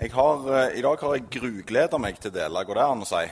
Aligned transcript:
Jeg 0.00 0.12
har, 0.12 0.38
eh, 0.48 0.78
I 0.78 0.82
dag 0.82 1.00
har 1.00 1.14
jeg 1.14 1.28
grugleda 1.30 1.98
meg 2.00 2.16
til 2.18 2.30
å 2.30 2.34
dele, 2.34 2.64
går 2.64 2.74
det 2.74 2.82
an 2.82 3.02
å 3.04 3.06
si? 3.06 3.24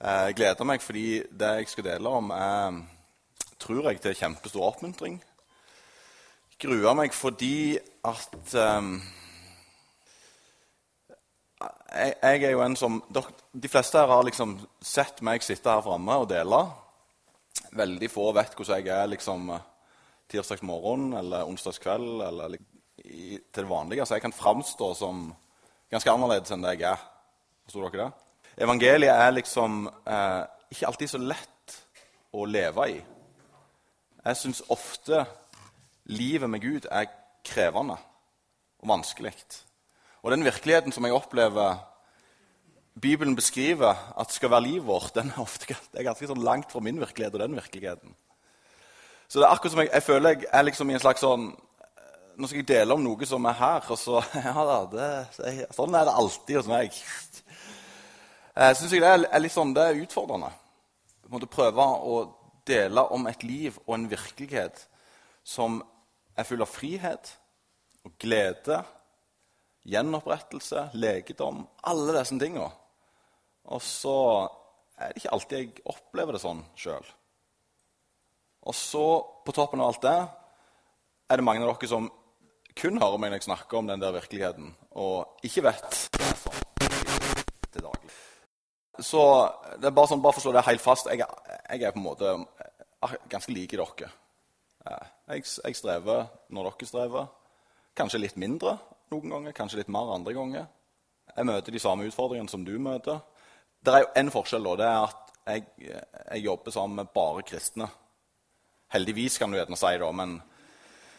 Eh, 0.00 0.26
Jeg 0.26 0.34
gleder 0.34 0.64
meg 0.64 0.82
fordi 0.82 1.22
det 1.30 1.50
jeg 1.58 1.68
skal 1.68 1.84
dele 1.84 2.08
om, 2.08 2.30
er, 2.30 2.82
tror 3.56 3.84
jeg, 3.86 4.00
til 4.00 4.16
kjempestor 4.18 4.66
oppmuntring. 4.66 5.22
Gruer 6.58 6.94
meg 6.94 7.14
fordi 7.14 7.78
at 8.04 8.54
um, 8.54 9.00
jeg, 11.94 12.14
jeg, 12.22 12.42
er 12.42 12.50
jo 12.50 12.62
en 12.64 12.74
som 12.74 13.02
De 13.54 13.68
fleste 13.68 13.96
her 13.96 14.08
har 14.08 14.24
liksom 14.24 14.58
sett 14.82 15.22
meg 15.22 15.42
sitte 15.42 15.70
her 15.70 15.82
framme 15.82 16.16
og 16.18 16.28
dele. 16.28 16.64
Veldig 17.70 18.10
få 18.10 18.32
vet 18.34 18.58
hvordan 18.58 18.82
jeg 18.82 18.90
er 18.90 19.06
liksom 19.06 19.54
tirsdags 20.28 20.62
morgen 20.62 21.12
eller 21.12 21.46
onsdags 21.46 21.78
kveld 21.78 22.26
eller 22.26 22.58
i, 23.08 23.38
til 23.38 23.64
det 23.64 23.70
vanlige. 23.70 24.06
Så 24.06 24.16
jeg 24.16 24.24
kan 24.24 24.36
framstå 24.36 24.92
som 24.98 25.28
ganske 25.92 26.12
annerledes 26.12 26.52
enn 26.54 26.64
det 26.64 26.76
jeg 26.76 26.90
er. 26.92 27.04
Forsto 27.66 27.88
dere 27.88 28.08
det? 28.08 28.24
Evangeliet 28.64 29.14
er 29.14 29.36
liksom 29.36 29.84
eh, 29.86 30.42
ikke 30.72 30.88
alltid 30.88 31.12
så 31.12 31.20
lett 31.22 31.76
å 32.34 32.44
leve 32.48 32.88
i. 32.92 32.98
Jeg 34.24 34.40
syns 34.40 34.64
ofte 34.72 35.22
livet 36.10 36.50
med 36.50 36.64
Gud 36.64 36.88
er 36.90 37.08
krevende 37.46 37.96
og 38.78 38.90
vanskelig. 38.90 39.32
Og 40.22 40.32
den 40.34 40.44
virkeligheten 40.44 40.92
som 40.92 41.06
jeg 41.06 41.16
opplever 41.16 41.78
Bibelen 42.98 43.36
beskriver 43.38 43.94
at 44.18 44.32
skal 44.34 44.50
være 44.50 44.66
livet 44.66 44.86
vårt, 44.86 45.14
den 45.14 45.30
er 45.30 45.40
ofte 45.40 45.70
det 45.70 46.00
er 46.00 46.08
ganske 46.08 46.26
sånn 46.26 46.42
langt 46.42 46.72
fra 46.72 46.82
min 46.82 46.98
virkelighet 47.00 47.36
og 47.36 47.44
den 47.44 47.54
virkeligheten. 47.54 48.16
Så 49.28 49.38
det 49.38 49.46
er 49.46 49.54
akkurat 49.54 49.74
som 49.74 49.82
jeg, 49.84 49.90
jeg 49.92 50.02
føler 50.02 50.34
jeg 50.34 50.48
er 50.52 50.66
liksom 50.66 50.90
i 50.90 50.96
en 50.96 51.04
slags 51.04 51.22
sånn 51.22 51.50
Nå 52.38 52.46
skal 52.46 52.60
jeg 52.60 52.68
dele 52.70 52.94
om 52.94 53.00
noe 53.02 53.26
som 53.26 53.46
er 53.50 53.56
her, 53.58 53.86
og 53.90 53.98
så 53.98 54.20
ja 54.46 54.52
da, 54.54 54.78
det, 54.92 55.06
Sånn 55.74 55.94
er 55.98 56.06
det 56.06 56.14
alltid 56.20 56.60
hos 56.60 56.68
meg. 56.70 56.98
Jeg 58.54 58.76
syns 58.78 58.92
det 58.94 59.08
er, 59.10 59.40
litt 59.42 59.54
sånn, 59.54 59.72
det 59.74 59.86
er 59.88 59.98
utfordrende. 60.04 60.50
En 61.26 61.32
måte 61.34 61.48
prøve 61.50 61.82
å 61.82 62.20
dele 62.68 63.02
om 63.14 63.26
et 63.26 63.42
liv 63.42 63.80
og 63.88 63.96
en 63.96 64.06
virkelighet 64.10 64.84
som 65.42 65.80
er 66.38 66.46
full 66.46 66.62
av 66.62 66.70
frihet 66.70 67.32
og 68.06 68.14
glede, 68.22 68.78
gjenopprettelse, 69.88 70.88
legedom 70.94 71.64
Alle 71.90 72.20
disse 72.20 72.38
tingene. 72.38 72.68
Og 73.74 73.82
så 73.82 74.18
er 74.94 75.10
det 75.10 75.24
ikke 75.24 75.34
alltid 75.34 75.58
jeg 75.58 75.86
opplever 75.90 76.38
det 76.38 76.44
sånn 76.44 76.62
sjøl. 76.78 77.10
Og 78.68 78.78
så, 78.78 79.04
på 79.42 79.54
toppen 79.56 79.82
av 79.82 79.90
alt 79.90 80.06
det, 80.06 80.16
er 81.28 81.40
det 81.40 81.44
mange 81.44 81.66
av 81.66 81.74
dere 81.74 81.90
som 81.90 82.08
kun 82.78 83.00
hører 83.02 83.18
meg 83.18 83.32
når 83.32 83.40
jeg 83.40 83.48
snakker 83.48 83.80
om 83.80 83.88
den 83.90 84.02
der 84.02 84.14
virkeligheten, 84.14 84.70
og 85.00 85.44
ikke 85.46 85.64
vet 85.66 85.98
til 87.72 87.82
daglig. 87.82 88.14
Så 88.98 89.22
det 89.78 89.90
er 89.90 89.94
bare 89.94 90.10
sånn, 90.10 90.22
bare 90.22 90.34
for 90.34 90.42
å 90.42 90.46
slå 90.46 90.54
det 90.56 90.66
helt 90.66 90.82
fast 90.82 91.10
jeg, 91.10 91.22
jeg, 91.22 91.82
er 91.82 91.94
på 91.94 92.00
en 92.00 92.06
måte 92.06 92.32
ah, 93.04 93.14
ganske 93.30 93.54
lik 93.54 93.76
dere. 93.76 94.10
Jeg, 94.88 95.44
jeg, 95.44 95.76
strever 95.78 96.26
når 96.54 96.70
dere 96.70 96.88
strever. 96.88 97.28
Kanskje 97.98 98.22
litt 98.22 98.38
mindre 98.40 98.76
noen 99.12 99.32
ganger, 99.34 99.54
kanskje 99.56 99.82
litt 99.82 99.92
mer 99.92 100.10
andre 100.14 100.34
ganger. 100.36 100.66
Jeg 101.34 101.46
møter 101.48 101.74
de 101.74 101.82
samme 101.82 102.08
utfordringene 102.08 102.50
som 102.50 102.64
du 102.66 102.74
møter. 102.82 103.20
Det 103.84 103.94
er 103.94 104.04
jo 104.04 104.12
én 104.18 104.30
forskjell, 104.34 104.66
da. 104.66 104.74
Det 104.78 104.88
er 104.88 105.00
at 105.06 105.32
jeg, 105.48 105.64
jeg 105.88 106.44
jobber 106.44 106.74
sammen 106.74 107.02
med 107.02 107.12
bare 107.14 107.44
kristne. 107.46 107.88
Heldigvis, 108.92 109.38
kan 109.38 109.52
du 109.52 109.58
gjerne 109.58 109.78
si, 109.78 109.92
da. 110.00 110.10
men 110.12 110.38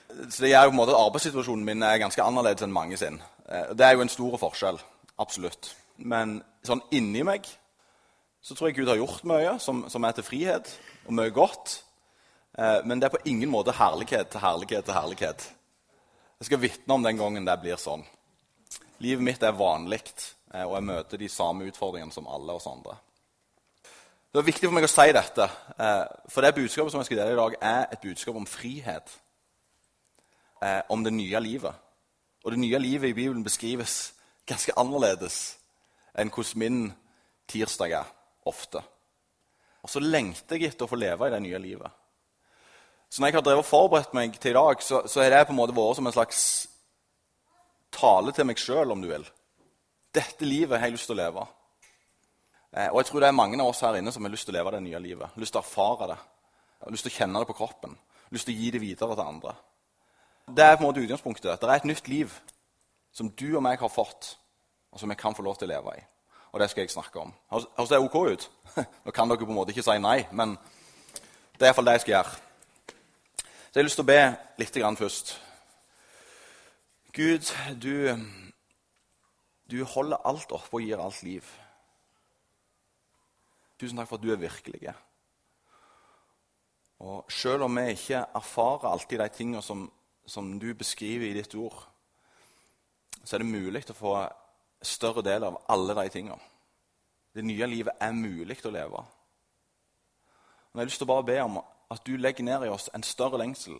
så 0.09 0.43
det 0.43 0.49
gjør 0.51 0.65
jo 0.65 0.71
på 0.71 0.73
en 0.73 0.79
måte 0.79 0.95
at 0.95 1.03
Arbeidssituasjonen 1.03 1.65
min 1.65 1.85
er 1.85 1.99
ganske 2.01 2.23
annerledes 2.23 2.65
enn 2.65 2.73
mange 2.73 2.97
sin. 2.97 3.19
Eh, 3.45 3.73
det 3.77 3.85
er 3.85 3.95
jo 3.95 4.03
en 4.05 4.11
stor 4.11 4.37
forskjell. 4.41 4.79
Absolutt. 5.21 5.73
Men 5.97 6.39
sånn 6.65 6.81
inni 6.95 7.23
meg 7.27 7.47
så 8.41 8.55
tror 8.55 8.69
jeg 8.69 8.79
Gud 8.79 8.89
har 8.89 8.97
gjort 8.97 9.27
mye 9.27 9.57
som, 9.61 9.83
som 9.91 10.05
er 10.07 10.15
til 10.15 10.25
frihet, 10.25 10.71
og 11.05 11.15
mye 11.17 11.33
godt. 11.35 11.81
Eh, 12.57 12.79
men 12.87 12.99
det 12.99 13.09
er 13.09 13.15
på 13.17 13.23
ingen 13.29 13.51
måte 13.51 13.75
herlighet 13.75 14.31
til 14.33 14.43
herlighet 14.43 14.87
til 14.87 14.97
herlighet. 14.97 15.45
Jeg 16.39 16.49
skal 16.49 16.63
vitne 16.63 16.95
om 16.95 17.05
den 17.05 17.19
gangen 17.19 17.45
det 17.45 17.59
blir 17.61 17.79
sånn. 17.79 18.05
Livet 19.03 19.23
mitt 19.23 19.43
er 19.43 19.55
vanlig, 19.59 20.01
eh, 20.53 20.65
og 20.65 20.77
jeg 20.79 20.89
møter 20.89 21.21
de 21.21 21.29
samme 21.29 21.69
utfordringene 21.69 22.15
som 22.15 22.27
alle 22.31 22.57
oss 22.57 22.67
andre. 22.71 22.97
Det 24.29 24.41
er 24.41 24.51
viktig 24.51 24.69
for 24.69 24.77
meg 24.77 24.85
å 24.85 24.91
si 24.91 25.09
dette, 25.09 25.45
for 26.29 26.45
det 26.45 26.51
budskapet 26.53 26.93
som 26.93 27.01
jeg 27.01 27.07
skal 27.07 27.17
dele 27.17 27.33
i 27.33 27.39
dag, 27.39 27.55
er 27.65 27.87
et 27.95 28.03
budskap 28.03 28.35
om 28.37 28.45
frihet 28.45 29.15
eh, 30.61 30.81
om 30.89 31.03
det 31.03 31.13
nye 31.13 31.39
livet. 31.43 31.75
Og 32.43 32.51
det 32.51 32.59
nye 32.59 32.79
livet 32.79 33.09
i 33.09 33.13
Bibelen 33.13 33.43
beskrives 33.43 34.13
ganske 34.47 34.73
annerledes 34.79 35.57
enn 36.17 36.31
hvordan 36.33 36.61
min 36.61 36.79
tirsdag 37.49 37.93
er 37.99 38.13
ofte. 38.49 38.81
Og 39.83 39.91
så 39.91 40.01
lengter 40.03 40.59
jeg 40.59 40.73
etter 40.73 40.87
å 40.87 40.91
få 40.91 40.99
leve 40.99 41.27
i 41.27 41.33
det 41.33 41.41
nye 41.43 41.61
livet. 41.61 41.91
Så 43.09 43.21
når 43.21 43.31
jeg 43.31 43.39
har 43.39 43.45
drevet 43.45 43.63
og 43.63 43.69
forberedt 43.69 44.13
meg 44.13 44.35
til 44.37 44.51
i 44.51 44.57
dag, 44.57 44.81
så, 44.85 45.01
så 45.09 45.23
er 45.23 45.31
det 45.33 45.45
på 45.47 45.55
en 45.55 45.59
måte 45.59 45.75
vært 45.75 45.97
som 45.97 46.09
en 46.09 46.13
slags 46.13 46.41
tale 47.95 48.33
til 48.35 48.45
meg 48.45 48.59
sjøl, 48.61 48.91
om 48.93 49.01
du 49.01 49.07
vil. 49.09 49.25
Dette 50.13 50.45
livet 50.45 50.77
har 50.77 50.89
jeg 50.89 50.97
lyst 50.97 51.09
til 51.09 51.17
å 51.17 51.21
leve. 51.21 51.45
Eh, 52.69 52.89
og 52.91 52.99
jeg 52.99 53.09
tror 53.09 53.23
det 53.23 53.31
er 53.31 53.39
mange 53.39 53.57
av 53.57 53.71
oss 53.71 53.81
her 53.85 53.97
inne 53.97 54.13
som 54.13 54.25
har 54.25 54.33
lyst 54.33 54.45
til 54.45 54.53
å 54.53 54.59
leve 54.59 54.75
det 54.75 54.83
nye 54.85 55.01
livet. 55.01 55.39
Lyst 55.41 55.55
til 55.55 55.61
å 55.61 55.65
erfare 55.65 56.11
det. 56.11 56.19
Lyst 56.93 57.07
til 57.07 57.13
å 57.13 57.17
kjenne 57.17 57.41
det 57.41 57.49
på 57.49 57.57
kroppen. 57.57 57.97
Lyst 58.33 58.49
til 58.49 58.55
å 58.55 58.61
gi 58.61 58.69
det 58.75 58.83
videre 58.83 59.17
til 59.17 59.25
andre. 59.25 59.55
Det 60.55 60.65
er 60.65 60.75
på 60.75 60.83
en 60.83 60.87
måte 60.87 61.01
utgangspunktet. 61.03 61.61
Det 61.61 61.69
er 61.69 61.75
et 61.75 61.85
nytt 61.85 62.07
liv 62.07 62.33
som 63.13 63.29
du 63.29 63.47
og 63.55 63.63
meg 63.63 63.79
har 63.79 63.91
fått, 63.91 64.37
og 64.91 64.99
som 64.99 65.09
vi 65.09 65.17
kan 65.19 65.35
få 65.35 65.43
lov 65.45 65.57
til 65.59 65.69
å 65.69 65.73
leve 65.73 65.95
i. 65.97 66.03
Og 66.51 66.61
det 66.61 66.69
skal 66.71 66.81
jeg 66.83 66.93
snakke 66.93 67.21
om. 67.21 67.33
Høres 67.51 67.89
det 67.91 67.99
ok 68.01 68.15
ut? 68.15 68.49
Nå 69.05 69.13
kan 69.13 69.29
dere 69.29 69.45
på 69.45 69.51
en 69.53 69.59
måte 69.59 69.73
ikke 69.73 69.85
si 69.85 69.97
nei, 70.01 70.23
men 70.31 70.55
det 71.57 71.67
er 71.67 71.69
iallfall 71.69 71.89
det 71.89 71.97
jeg 71.99 72.05
skal 72.05 72.15
gjøre. 72.15 72.37
Så 73.69 73.75
jeg 73.75 73.81
har 73.81 73.87
lyst 73.87 73.99
til 73.99 74.07
å 74.07 74.09
be 74.09 74.21
litt 74.57 74.79
først. 74.97 75.33
Gud, 77.13 77.51
du, 77.81 77.93
du 79.69 79.83
holder 79.85 80.25
alt 80.25 80.51
oppe 80.51 80.79
og 80.79 80.81
gir 80.81 81.01
alt 81.01 81.21
liv. 81.23 81.45
Tusen 83.79 83.97
takk 83.97 84.09
for 84.09 84.17
at 84.17 84.25
du 84.25 84.33
er 84.33 84.41
virkelig. 84.41 84.93
Og 86.99 87.31
selv 87.31 87.63
om 87.63 87.77
vi 87.77 87.93
ikke 87.93 88.25
erfarer 88.35 88.89
alltid 88.89 89.19
de 89.19 89.29
tingene 89.29 89.61
som 89.63 89.85
som 90.29 90.59
du 90.59 90.73
beskriver 90.77 91.27
i 91.27 91.33
ditt 91.33 91.55
ord, 91.55 91.75
så 93.23 93.35
er 93.35 93.43
det 93.43 93.51
mulig 93.51 93.83
å 93.89 93.97
få 93.97 94.13
større 94.81 95.23
del 95.25 95.43
av 95.47 95.59
alle 95.69 95.95
de 95.97 96.07
tingene. 96.13 96.39
Det 97.35 97.45
nye 97.45 97.67
livet 97.69 98.01
er 98.01 98.15
mulig 98.15 98.57
å 98.65 98.73
leve. 98.73 99.03
Men 100.69 100.79
jeg 100.79 100.85
har 100.85 100.89
lyst 100.89 101.01
til 101.01 101.09
å 101.09 101.13
bare 101.13 101.27
be 101.27 101.37
om 101.43 101.59
at 101.59 102.05
du 102.05 102.15
legger 102.17 102.45
ned 102.45 102.65
i 102.65 102.71
oss 102.73 102.89
en 102.93 103.05
større 103.05 103.39
lengsel 103.41 103.79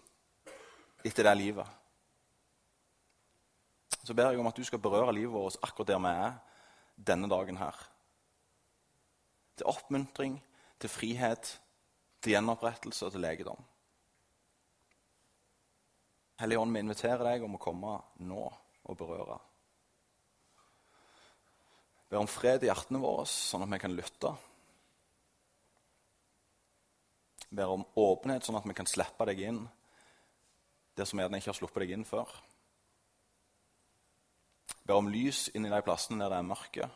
etter 1.05 1.25
det 1.25 1.35
livet. 1.37 1.65
Så 4.03 4.15
ber 4.17 4.31
jeg 4.31 4.41
om 4.41 4.49
at 4.49 4.57
du 4.57 4.65
skal 4.65 4.81
berøre 4.81 5.13
livet 5.13 5.33
vårt 5.33 5.57
akkurat 5.65 5.91
der 5.91 6.01
vi 6.01 6.13
er 6.25 6.37
denne 7.09 7.29
dagen 7.29 7.57
her. 7.57 7.75
Til 9.57 9.69
oppmuntring, 9.69 10.39
til 10.79 10.89
frihet, 10.89 11.51
til 12.21 12.35
gjenopprettelse 12.35 13.05
og 13.05 13.13
til 13.13 13.23
legedom. 13.23 13.59
Hellige 16.39 16.59
Ånd, 16.59 16.71
vi 16.71 16.79
inviterer 16.79 17.25
deg 17.25 17.43
om 17.43 17.57
å 17.57 17.59
komme 17.59 17.97
nå 18.23 18.43
og 18.47 18.95
berøre. 18.95 19.35
Be 22.09 22.21
om 22.21 22.29
fred 22.31 22.63
i 22.63 22.69
hjertene 22.69 23.01
våre, 23.03 23.25
sånn 23.27 23.65
at 23.65 23.73
vi 23.73 23.81
kan 23.83 23.91
lytte. 23.91 24.31
Be 27.51 27.67
om 27.67 27.83
åpenhet, 27.99 28.47
sånn 28.47 28.55
at 28.55 28.71
vi 28.71 28.77
kan 28.77 28.87
slippe 28.87 29.27
deg 29.27 29.43
inn 29.49 29.59
der 30.95 31.07
som 31.07 31.19
gjerne 31.19 31.39
ikke 31.39 31.51
har 31.51 31.59
sluppet 31.59 31.83
deg 31.83 31.93
inn 31.95 32.07
før. 32.07 32.31
Be 34.87 34.95
om 34.95 35.11
lys 35.11 35.47
inn 35.51 35.67
i 35.67 35.71
de 35.71 35.83
plassene 35.83 36.23
der 36.23 36.33
det 36.33 36.39
er 36.39 36.51
mørke. 36.55 36.89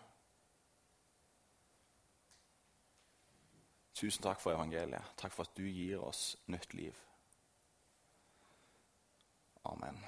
Tusen 4.00 4.24
takk 4.24 4.40
for 4.40 4.56
evangeliet. 4.56 5.18
Takk 5.20 5.36
for 5.36 5.48
at 5.48 5.60
du 5.60 5.68
gir 5.68 6.00
oss 6.04 6.32
nytt 6.48 6.80
liv. 6.80 6.96
Amen. 9.66 10.06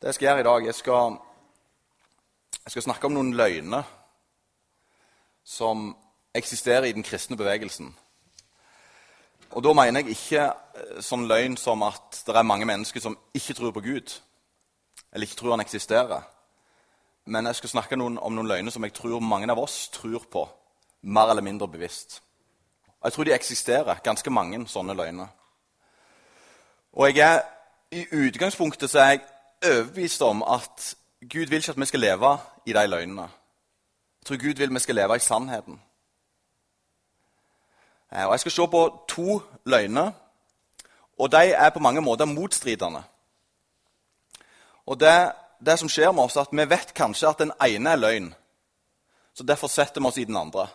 Det 0.00 0.06
jeg 0.06 0.14
skal 0.14 0.26
gjøre 0.26 0.40
i 0.40 0.42
dag, 0.42 0.66
jeg 0.66 0.74
skal, 0.74 1.16
jeg 2.64 2.72
skal 2.72 2.82
snakke 2.82 3.06
om 3.06 3.12
noen 3.12 3.34
løgner 3.36 3.84
som 5.44 5.90
eksisterer 6.34 6.88
i 6.88 6.94
den 6.96 7.04
kristne 7.04 7.36
bevegelsen. 7.36 7.92
Og 9.50 9.64
Da 9.64 9.72
mener 9.72 10.00
jeg 10.00 10.16
ikke 10.16 10.46
eh, 10.48 11.04
sånn 11.04 11.28
løgn 11.28 11.58
som 11.60 11.84
at 11.84 12.22
det 12.26 12.32
er 12.32 12.48
mange 12.48 12.64
mennesker 12.64 13.04
som 13.04 13.18
ikke 13.36 13.58
tror 13.60 13.76
på 13.76 13.84
Gud, 13.84 14.16
eller 15.12 15.28
ikke 15.28 15.42
tror 15.42 15.58
han 15.58 15.66
eksisterer. 15.68 16.24
Men 17.28 17.46
jeg 17.46 17.60
skal 17.60 17.76
snakke 17.76 18.00
noen, 18.00 18.16
om 18.16 18.32
noen 18.32 18.48
løgner 18.48 18.72
som 18.72 18.88
jeg 18.88 18.96
tror 18.96 19.20
mange 19.20 19.52
av 19.52 19.60
oss 19.60 19.90
tror 19.92 20.24
på, 20.24 20.48
mer 21.02 21.28
eller 21.28 21.44
mindre 21.44 21.68
bevisst. 21.68 22.22
Og 23.02 23.10
Jeg 23.10 23.12
tror 23.12 23.24
de 23.24 23.34
eksisterer, 23.34 24.00
ganske 24.04 24.30
mange 24.30 24.68
sånne 24.68 24.96
løgner. 24.96 25.28
Og 26.92 27.12
jeg 27.12 27.28
er 27.28 27.42
i 27.92 28.06
utgangspunktet 28.12 28.90
så 28.90 28.98
er 28.98 29.08
jeg 29.10 29.20
overbevist 29.64 30.22
om 30.22 30.42
at 30.42 30.94
Gud 31.20 31.46
vil 31.46 31.60
ikke 31.60 31.70
at 31.70 31.80
vi 31.80 31.86
skal 31.86 32.00
leve 32.00 32.38
i 32.66 32.72
de 32.72 32.86
løgnene. 32.86 33.22
Jeg 33.22 34.26
tror 34.26 34.42
Gud 34.42 34.54
vil 34.56 34.74
vi 34.74 34.78
skal 34.78 34.94
leve 34.94 35.16
i 35.16 35.18
sannheten. 35.18 35.80
Eh, 38.12 38.26
og 38.26 38.32
Jeg 38.32 38.40
skal 38.40 38.52
se 38.52 38.68
på 38.68 39.04
to 39.08 39.42
løgner, 39.64 40.10
og 41.18 41.32
de 41.32 41.52
er 41.52 41.70
på 41.70 41.78
mange 41.78 42.00
måter 42.00 42.24
motstridende. 42.24 43.02
Og 44.86 45.00
det, 45.00 45.32
det 45.66 45.78
som 45.78 45.88
skjer 45.88 46.12
med 46.12 46.24
oss, 46.24 46.36
er 46.36 46.40
at 46.40 46.52
vi 46.52 46.70
vet 46.70 46.94
kanskje 46.94 47.28
at 47.28 47.38
den 47.38 47.52
ene 47.62 47.90
er 47.90 47.96
løgn. 47.96 48.34
Så 49.34 49.42
derfor 49.42 49.66
setter 49.66 50.00
vi 50.00 50.06
oss 50.06 50.18
i 50.18 50.24
den 50.24 50.36
andre. 50.36 50.66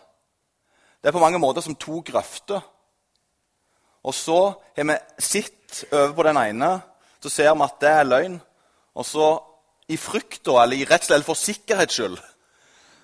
Det 1.02 1.08
er 1.08 1.12
på 1.12 1.18
mange 1.18 1.38
måter 1.38 1.60
som 1.60 1.74
to 1.74 2.00
grøfter. 2.00 2.60
Og 4.02 4.14
så 4.14 4.54
har 4.76 4.84
vi 4.84 4.96
sett 5.18 5.84
over 5.92 6.12
på 6.12 6.22
den 6.22 6.36
ene, 6.36 6.80
så 7.22 7.32
ser 7.32 7.54
vi 7.54 7.66
at 7.66 7.78
det 7.82 7.90
er 7.90 8.08
løgn. 8.08 8.40
Og 8.98 9.06
så 9.06 9.28
i 9.88 9.96
frykt 9.96 10.48
eller 10.48 10.76
i 10.76 10.86
redsel 10.88 11.16
eller 11.16 11.26
for 11.26 11.38
sikkerhets 11.38 11.96
skyld 11.96 12.18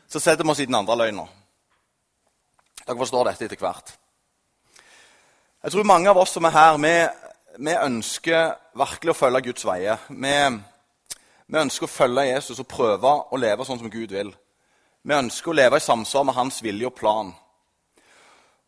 så 0.08 0.20
setter 0.20 0.44
vi 0.44 0.52
oss 0.52 0.60
i 0.62 0.66
den 0.68 0.76
andre 0.78 0.96
løgna. 1.00 1.24
Dere 2.84 2.98
forstår 3.00 3.30
dette 3.30 3.46
etter 3.48 3.58
hvert. 3.58 3.94
Jeg 5.64 5.72
tror 5.72 5.86
mange 5.88 6.10
av 6.12 6.20
oss 6.20 6.34
som 6.36 6.44
er 6.44 6.52
her, 6.52 6.76
vi, 6.76 6.92
vi 7.64 7.72
ønsker 7.72 8.52
virkelig 8.76 9.14
å 9.14 9.16
følge 9.16 9.46
Guds 9.46 9.64
veier. 9.64 10.02
Vi, 10.10 10.34
vi, 11.46 11.58
ønsker 11.58 11.88
å 11.88 11.94
følge 11.94 12.26
Jesus 12.28 12.60
og 12.60 12.68
prøve 12.68 13.14
å 13.32 13.40
leve 13.40 13.64
sånn 13.64 13.80
som 13.80 13.90
Gud 13.90 14.12
vil. 14.12 14.34
Vi 15.02 15.16
ønsker 15.16 15.50
å 15.50 15.56
leve 15.56 15.80
i 15.80 15.84
samsvar 15.84 16.28
med 16.28 16.36
hans 16.36 16.60
vilje 16.62 16.90
og 16.90 16.94
plan. 16.98 17.32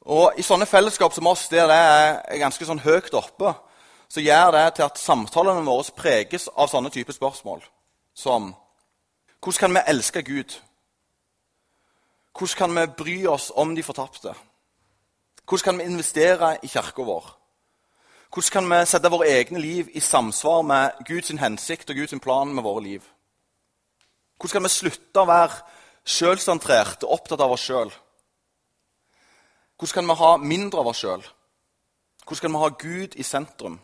Og 0.07 0.41
I 0.41 0.45
sånne 0.47 0.69
fellesskap 0.71 1.13
som 1.13 1.29
oss, 1.29 1.47
der 1.53 1.69
det 1.69 1.79
er 1.79 2.43
ganske 2.47 2.65
sånn 2.65 2.81
høyt 2.81 3.13
oppe, 3.19 3.53
så 4.09 4.21
gjør 4.21 4.53
det 4.55 4.67
til 4.77 4.87
at 4.87 5.01
samtalene 5.01 5.65
våre 5.67 5.93
preges 5.97 6.49
av 6.55 6.71
sånne 6.71 6.93
typer 6.95 7.17
spørsmål 7.17 7.65
som 8.17 8.55
Hvordan 9.43 9.61
kan 9.61 9.75
vi 9.75 9.81
elske 9.93 10.23
Gud? 10.23 10.55
Hvordan 12.39 12.57
kan 12.59 12.75
vi 12.75 12.87
bry 12.99 13.17
oss 13.27 13.53
om 13.55 13.75
de 13.77 13.83
fortapte? 13.83 14.33
Hvordan 15.47 15.65
kan 15.65 15.79
vi 15.79 15.85
investere 15.85 16.57
i 16.63 16.67
kirka 16.67 17.03
vår? 17.03 17.29
Hvordan 18.33 18.53
kan 18.53 18.71
vi 18.71 18.87
sette 18.87 19.11
våre 19.13 19.29
egne 19.29 19.61
liv 19.61 19.89
i 19.95 20.01
samsvar 20.01 20.63
med 20.63 21.05
Guds 21.07 21.31
hensikt 21.31 21.91
og 21.91 21.97
Guds 21.97 22.15
plan 22.23 22.55
med 22.55 22.63
våre 22.63 22.83
liv? 22.83 23.03
Hvordan 24.37 24.53
kan 24.53 24.67
vi 24.67 24.75
slutte 24.75 25.23
å 25.23 25.29
være 25.29 25.63
sjølsentrert 26.05 27.05
og 27.07 27.13
opptatt 27.21 27.41
av 27.41 27.55
oss 27.55 27.65
sjøl? 27.65 27.93
Hvordan 29.79 29.95
kan 29.95 30.11
vi 30.11 30.21
ha 30.21 30.37
mindre 30.37 30.81
av 30.81 30.91
oss 30.91 31.05
sjøl? 31.05 31.23
Hvordan 32.25 32.43
kan 32.43 32.53
vi 32.53 32.65
ha 32.65 32.69
Gud 32.79 33.17
i 33.17 33.23
sentrum? 33.23 33.79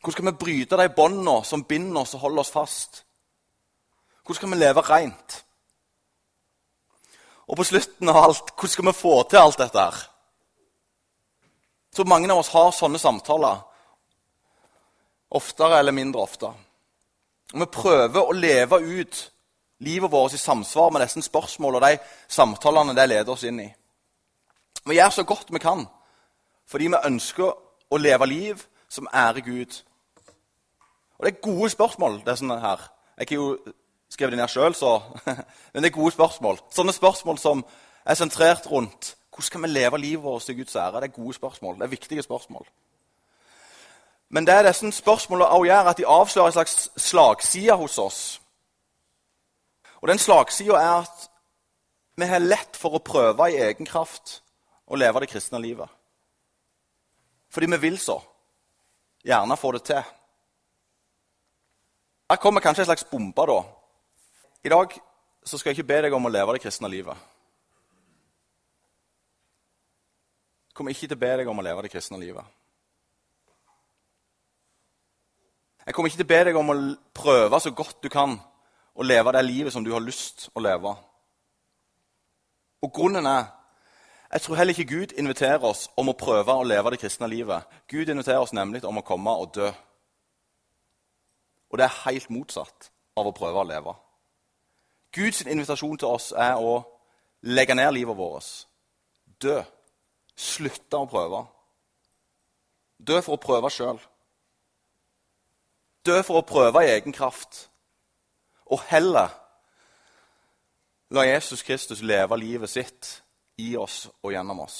Hvordan 0.00 0.12
skal 0.12 0.26
vi 0.30 0.38
bryte 0.44 0.76
de 0.76 0.88
båndene 0.96 1.44
som 1.44 1.64
binder 1.64 2.00
oss 2.00 2.14
og 2.16 2.24
holder 2.24 2.40
oss 2.40 2.52
fast? 2.54 3.02
Hvordan 4.24 4.36
skal 4.38 4.50
vi 4.50 4.60
leve 4.60 4.84
rent? 4.88 5.44
Og 7.50 7.56
på 7.56 7.66
slutten 7.66 8.08
av 8.08 8.16
alt, 8.16 8.54
hvordan 8.54 8.72
skal 8.72 8.86
vi 8.86 8.96
få 8.96 9.14
til 9.28 9.42
alt 9.42 9.58
dette 9.58 9.82
her? 9.82 9.98
Så 11.92 12.04
mange 12.06 12.30
av 12.30 12.38
oss 12.38 12.52
har 12.54 12.70
sånne 12.72 13.00
samtaler. 13.02 13.60
Oftere 15.36 15.80
eller 15.82 15.92
mindre 15.92 16.22
ofte. 16.22 16.52
Og 17.52 17.60
Vi 17.60 17.66
prøver 17.66 18.22
å 18.22 18.32
leve 18.32 18.78
ut 18.78 19.30
livet 19.80 20.10
vårt 20.10 20.34
i 20.34 20.38
samsvar 20.38 20.90
med 20.90 21.02
disse 21.02 21.22
spørsmålene 21.26 21.76
og 21.76 21.86
de 21.86 21.98
samtalene 22.28 22.94
det 22.94 23.08
leder 23.08 23.32
oss 23.32 23.44
inn 23.44 23.60
i. 23.60 23.68
Vi 24.86 24.96
gjør 24.96 25.10
så 25.10 25.26
godt 25.28 25.52
vi 25.52 25.58
kan 25.58 25.86
fordi 26.70 26.86
vi 26.86 26.98
ønsker 27.02 27.50
å 27.90 27.98
leve 27.98 28.26
liv 28.30 28.60
som 28.88 29.08
ærer 29.10 29.42
Gud 29.42 29.80
og 31.20 31.26
det 31.26 31.34
er 31.34 31.40
gode 31.40 31.70
spørsmål. 31.70 32.22
det 32.24 32.28
er 32.32 32.34
sånne 32.40 32.60
her. 32.60 32.80
Jeg 33.18 33.26
har 33.28 33.36
jo 33.36 33.58
skrevet 34.08 34.32
det 34.32 34.38
ned 34.40 34.48
sjøl, 34.48 34.74
men 35.72 35.82
det 35.82 35.90
er 35.90 35.98
gode 35.98 36.12
spørsmål. 36.14 36.60
Sånne 36.72 36.92
spørsmål 36.96 37.38
som 37.38 37.64
er 38.04 38.16
sentrert 38.16 38.64
rundt 38.70 39.16
hvordan 39.28 39.44
skal 39.46 39.62
vi 39.62 39.68
leve 39.68 39.98
livet 39.98 40.24
vårt 40.24 40.42
til 40.42 40.56
Guds 40.56 40.76
ære. 40.76 41.00
Det 41.00 41.10
er 41.10 41.22
gode 41.22 41.34
spørsmål. 41.34 41.74
Det 41.74 41.82
er 41.82 41.92
viktige 41.92 42.22
spørsmål. 42.22 42.66
Men 44.30 44.46
det 44.46 44.54
er 44.54 44.62
disse 44.62 44.92
spørsmålene 44.92 45.48
også 45.48 45.64
gjør 45.64 45.90
at 45.90 45.98
de 45.98 46.06
avslører 46.06 46.46
en 46.46 46.52
slags 46.52 46.90
slagside 46.96 47.76
hos 47.76 47.98
oss. 47.98 48.40
Og 50.00 50.08
den 50.08 50.18
slagsida 50.18 50.72
er 50.72 51.02
at 51.02 51.28
vi 52.16 52.24
har 52.24 52.38
lett 52.38 52.76
for 52.76 52.96
å 52.96 53.04
prøve 53.04 53.50
i 53.50 53.60
egen 53.60 53.86
kraft 53.86 54.40
å 54.86 54.96
leve 54.96 55.20
det 55.20 55.28
kristne 55.28 55.60
livet. 55.60 55.88
Fordi 57.52 57.66
vi 57.66 57.76
vil 57.76 57.98
så. 57.98 58.16
Gjerne 59.24 59.56
få 59.56 59.72
det 59.76 59.82
til. 59.84 60.02
Her 62.30 62.36
kommer 62.36 62.60
kanskje 62.60 62.82
en 62.82 62.86
slags 62.86 63.04
bombe. 63.04 63.46
da. 63.46 63.62
I 64.64 64.68
dag 64.68 65.00
så 65.44 65.58
skal 65.58 65.70
jeg 65.70 65.78
ikke 65.78 65.88
be 65.88 66.02
deg 66.02 66.14
om 66.14 66.26
å 66.26 66.30
leve 66.30 66.52
det 66.52 66.62
kristne 66.62 66.88
livet. 66.88 67.16
Jeg 70.68 70.74
kommer 70.74 70.94
ikke 70.94 71.08
til 71.08 71.16
å 71.16 71.20
be 71.20 71.32
deg 71.36 71.48
om 71.48 71.58
å 71.58 71.64
leve 71.66 71.82
det 71.82 71.90
kristne 71.90 72.20
livet. 72.20 72.44
Jeg 75.86 75.94
kommer 75.94 76.08
ikke 76.08 76.22
til 76.22 76.28
å 76.28 76.34
be 76.36 76.44
deg 76.44 76.56
om 76.56 76.70
å 76.70 76.78
prøve 77.14 77.60
så 77.60 77.74
godt 77.74 77.98
du 78.02 78.08
kan 78.08 78.38
å 78.94 79.02
leve 79.02 79.32
det 79.32 79.44
livet 79.44 79.72
som 79.72 79.84
du 79.84 79.90
har 79.90 80.00
lyst 80.00 80.50
å 80.54 80.62
leve. 80.62 80.94
Og 82.82 82.92
grunnen 82.94 83.26
er 83.26 83.44
jeg 84.30 84.40
tror 84.40 84.54
heller 84.54 84.70
ikke 84.78 84.96
Gud 84.96 85.18
inviterer 85.18 85.64
oss 85.66 85.88
om 85.98 86.08
å 86.08 86.14
prøve 86.14 86.54
å 86.54 86.62
leve 86.62 86.94
det 86.94 87.00
kristne 87.02 87.26
livet. 87.26 87.66
Gud 87.90 88.08
inviterer 88.08 88.38
oss 88.38 88.52
nemlig 88.54 88.84
om 88.86 89.02
å 89.02 89.02
komme 89.02 89.34
og 89.34 89.50
dø. 89.56 89.72
Og 91.70 91.78
det 91.78 91.86
er 91.86 92.00
helt 92.04 92.30
motsatt 92.30 92.90
av 93.16 93.26
å 93.26 93.34
prøve 93.34 93.62
å 93.62 93.68
leve. 93.68 93.94
Guds 95.14 95.42
invitasjon 95.42 95.98
til 95.98 96.10
oss 96.10 96.30
er 96.32 96.58
å 96.58 96.80
legge 97.42 97.74
ned 97.74 97.92
livet 97.94 98.16
vårt. 98.16 98.50
Dø. 99.42 99.60
Slutte 100.36 100.98
å 100.98 101.08
prøve. 101.10 101.44
Dø 102.98 103.20
for 103.22 103.36
å 103.36 103.42
prøve 103.42 103.70
sjøl. 103.72 104.00
Dø 106.06 106.20
for 106.24 106.40
å 106.40 106.46
prøve 106.46 106.84
i 106.84 106.92
egen 106.94 107.12
kraft. 107.12 107.66
Og 108.70 108.80
heller 108.88 109.32
la 111.10 111.26
Jesus 111.26 111.62
Kristus 111.66 112.02
leve 112.06 112.38
livet 112.38 112.70
sitt 112.70 113.10
i 113.58 113.74
oss 113.76 114.06
og 114.22 114.32
gjennom 114.32 114.62
oss. 114.62 114.78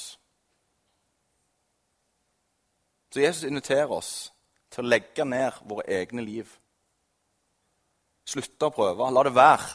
Så 3.10 3.20
Jesus 3.20 3.48
inviterer 3.48 3.90
oss 3.90 4.32
til 4.70 4.84
å 4.84 4.90
legge 4.92 5.26
ned 5.26 5.58
våre 5.66 5.88
egne 5.90 6.22
liv 6.22 6.52
Slutte 8.30 8.68
å 8.68 8.74
prøve. 8.74 9.08
La 9.10 9.24
det 9.26 9.34
være. 9.34 9.70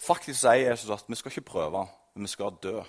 Faktisk 0.00 0.40
sier 0.40 0.70
Jesus 0.70 0.90
at 0.90 1.06
vi 1.06 1.18
skal 1.18 1.30
ikke 1.30 1.50
prøve, 1.52 1.84
men 2.14 2.26
vi 2.26 2.32
skal 2.32 2.56
dø. 2.62 2.80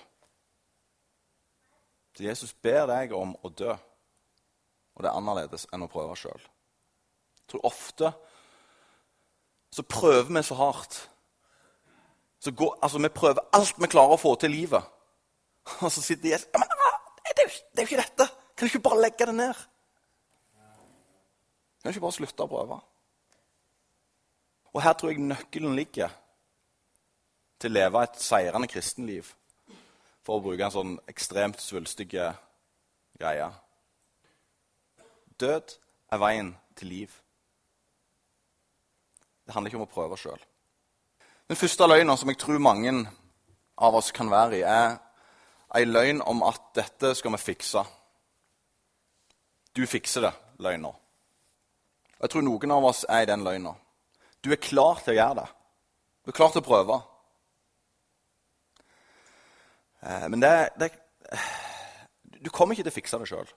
Så 2.16 2.24
Jesus 2.24 2.54
ber 2.64 2.88
deg 2.90 3.12
om 3.16 3.34
å 3.44 3.50
dø, 3.52 3.72
og 3.72 5.04
det 5.04 5.08
er 5.08 5.16
annerledes 5.16 5.68
enn 5.72 5.84
å 5.84 5.90
prøve 5.92 6.16
sjøl. 6.18 6.40
Jeg 7.42 7.52
tror 7.52 7.68
ofte 7.68 8.12
så 9.72 9.84
prøver 9.88 10.28
vi 10.28 10.42
så 10.44 10.56
hardt. 10.58 10.98
Så 12.40 12.52
går, 12.52 12.78
altså, 12.82 12.98
Vi 12.98 13.08
prøver 13.08 13.40
alt 13.52 13.78
vi 13.78 13.88
klarer 13.88 14.16
å 14.16 14.20
få 14.20 14.34
til 14.36 14.52
i 14.52 14.56
livet. 14.62 14.82
Og 15.84 15.92
så 15.92 16.02
sitter 16.02 16.34
Jesus 16.34 16.48
ja, 16.52 16.60
men, 16.60 16.68
ah, 16.68 16.98
det, 17.22 17.38
er 17.38 17.46
jo, 17.46 17.60
det 17.72 17.80
er 17.80 17.86
jo 17.86 17.90
ikke 17.92 18.02
dette! 18.02 18.26
Kan 18.52 18.66
du 18.66 18.70
ikke 18.72 18.88
bare 18.88 19.00
legge 19.00 19.28
det 19.30 19.34
ned? 19.38 19.62
Kan 21.82 21.90
ikke 21.90 22.04
bare 22.04 22.14
slutte 22.14 22.44
å 22.44 22.50
prøve? 22.50 22.78
Og 24.72 24.82
her 24.84 24.94
tror 24.96 25.12
jeg 25.12 25.24
nøkkelen 25.24 25.74
ligger 25.76 26.12
til 27.60 27.72
å 27.72 27.76
leve 27.76 28.02
et 28.02 28.20
seirende 28.22 28.70
kristenliv, 28.70 29.34
for 30.22 30.38
å 30.38 30.44
bruke 30.44 30.64
en 30.64 30.74
sånn 30.74 30.94
ekstremt 31.10 31.60
svulstig 31.60 32.08
greie. 32.14 33.50
Død 35.42 35.74
er 36.14 36.22
veien 36.22 36.54
til 36.78 36.92
liv. 36.94 37.18
Det 39.42 39.54
handler 39.54 39.72
ikke 39.72 39.82
om 39.82 39.88
å 39.88 39.92
prøve 39.92 40.18
sjøl. 40.20 40.38
Den 41.50 41.58
første 41.58 41.88
løgnen 41.90 42.16
som 42.16 42.30
jeg 42.30 42.38
tror 42.40 42.62
mange 42.62 42.94
av 43.82 43.98
oss 43.98 44.12
kan 44.14 44.30
være 44.30 44.60
i, 44.60 44.62
er 44.62 44.96
ei 45.74 45.84
løgn 45.88 46.22
om 46.28 46.44
at 46.46 46.70
dette 46.78 47.14
skal 47.18 47.34
vi 47.34 47.42
fikse. 47.42 47.82
Du 49.74 49.82
fikser 49.88 50.28
det, 50.28 50.32
løgner. 50.62 51.01
Og 52.22 52.28
Jeg 52.28 52.30
tror 52.30 52.44
noen 52.46 52.70
av 52.70 52.84
oss 52.86 53.00
er 53.10 53.24
i 53.24 53.26
den 53.26 53.42
løgna. 53.42 53.72
Du 54.44 54.52
er 54.54 54.60
klar 54.62 55.00
til 55.02 55.10
å 55.10 55.16
gjøre 55.16 55.40
det. 55.40 55.48
Du 56.22 56.30
er 56.30 56.36
klar 56.36 56.52
til 56.54 56.62
å 56.62 56.66
prøve. 56.68 56.98
Eh, 60.06 60.28
men 60.30 60.42
det, 60.42 60.52
det, 60.78 60.92
du 62.38 62.50
kommer 62.54 62.76
ikke 62.76 62.86
til 62.86 62.94
å 62.94 63.00
fikse 63.00 63.18
det 63.18 63.26
sjøl. 63.26 63.50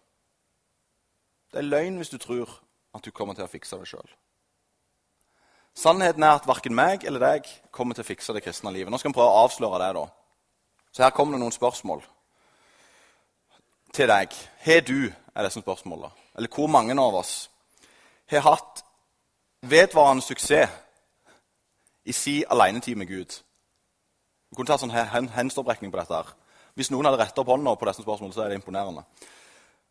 Det 1.53 1.62
er 1.62 1.69
løgn 1.69 2.01
hvis 2.01 2.10
du 2.10 2.17
tror 2.17 2.57
at 2.98 3.05
du 3.05 3.13
kommer 3.13 3.38
til 3.38 3.45
å 3.45 3.53
fikse 3.53 3.77
det 3.77 3.86
sjøl. 3.91 4.10
Sannheten 5.77 6.25
er 6.25 6.39
at 6.39 6.50
verken 6.50 6.74
meg 6.74 7.05
eller 7.05 7.22
deg 7.22 7.50
kommer 7.69 7.93
til 7.93 8.01
å 8.01 8.10
fikse 8.10 8.34
det 8.34 8.41
kristne 8.48 8.74
livet. 8.74 8.89
Nå 8.89 8.98
skal 8.98 9.13
vi 9.13 9.19
prøve 9.19 9.29
å 9.29 9.45
avsløre 9.45 9.81
det. 9.84 9.93
da. 9.93 10.05
Så 10.89 11.05
her 11.05 11.13
kommer 11.13 11.38
det 11.38 11.45
noen 11.45 11.53
spørsmål 11.53 12.01
til 13.93 14.10
deg. 14.10 14.34
Har 14.65 14.88
du 14.89 15.12
er 15.36 15.43
disse 15.45 15.62
spørsmålene. 15.62 16.15
Eller 16.34 16.50
hvor 16.50 16.72
mange 16.72 16.98
av 16.98 17.22
oss 17.22 17.51
har 18.34 18.41
hatt 18.41 18.84
vedvarende 19.62 20.24
suksess 20.24 20.70
i 22.05 22.12
si 22.12 22.44
alenetid 22.50 22.96
med 22.96 23.08
Gud? 23.08 23.41
Vi 24.50 24.55
kunne 24.55 24.67
tatt 24.67 24.82
sånn 24.82 25.29
henstopprekning 25.36 25.91
på 25.91 25.98
dette. 26.00 26.13
her. 26.13 26.34
Hvis 26.75 26.91
noen 26.91 27.05
hadde 27.05 27.22
retta 27.22 27.41
opp 27.41 27.48
hånda 27.48 27.75
på 27.75 27.88
disse 27.88 28.03
spørsmålene, 28.03 28.34
så 28.34 28.41
er 28.41 28.50
det 28.50 28.55
imponerende. 28.55 29.03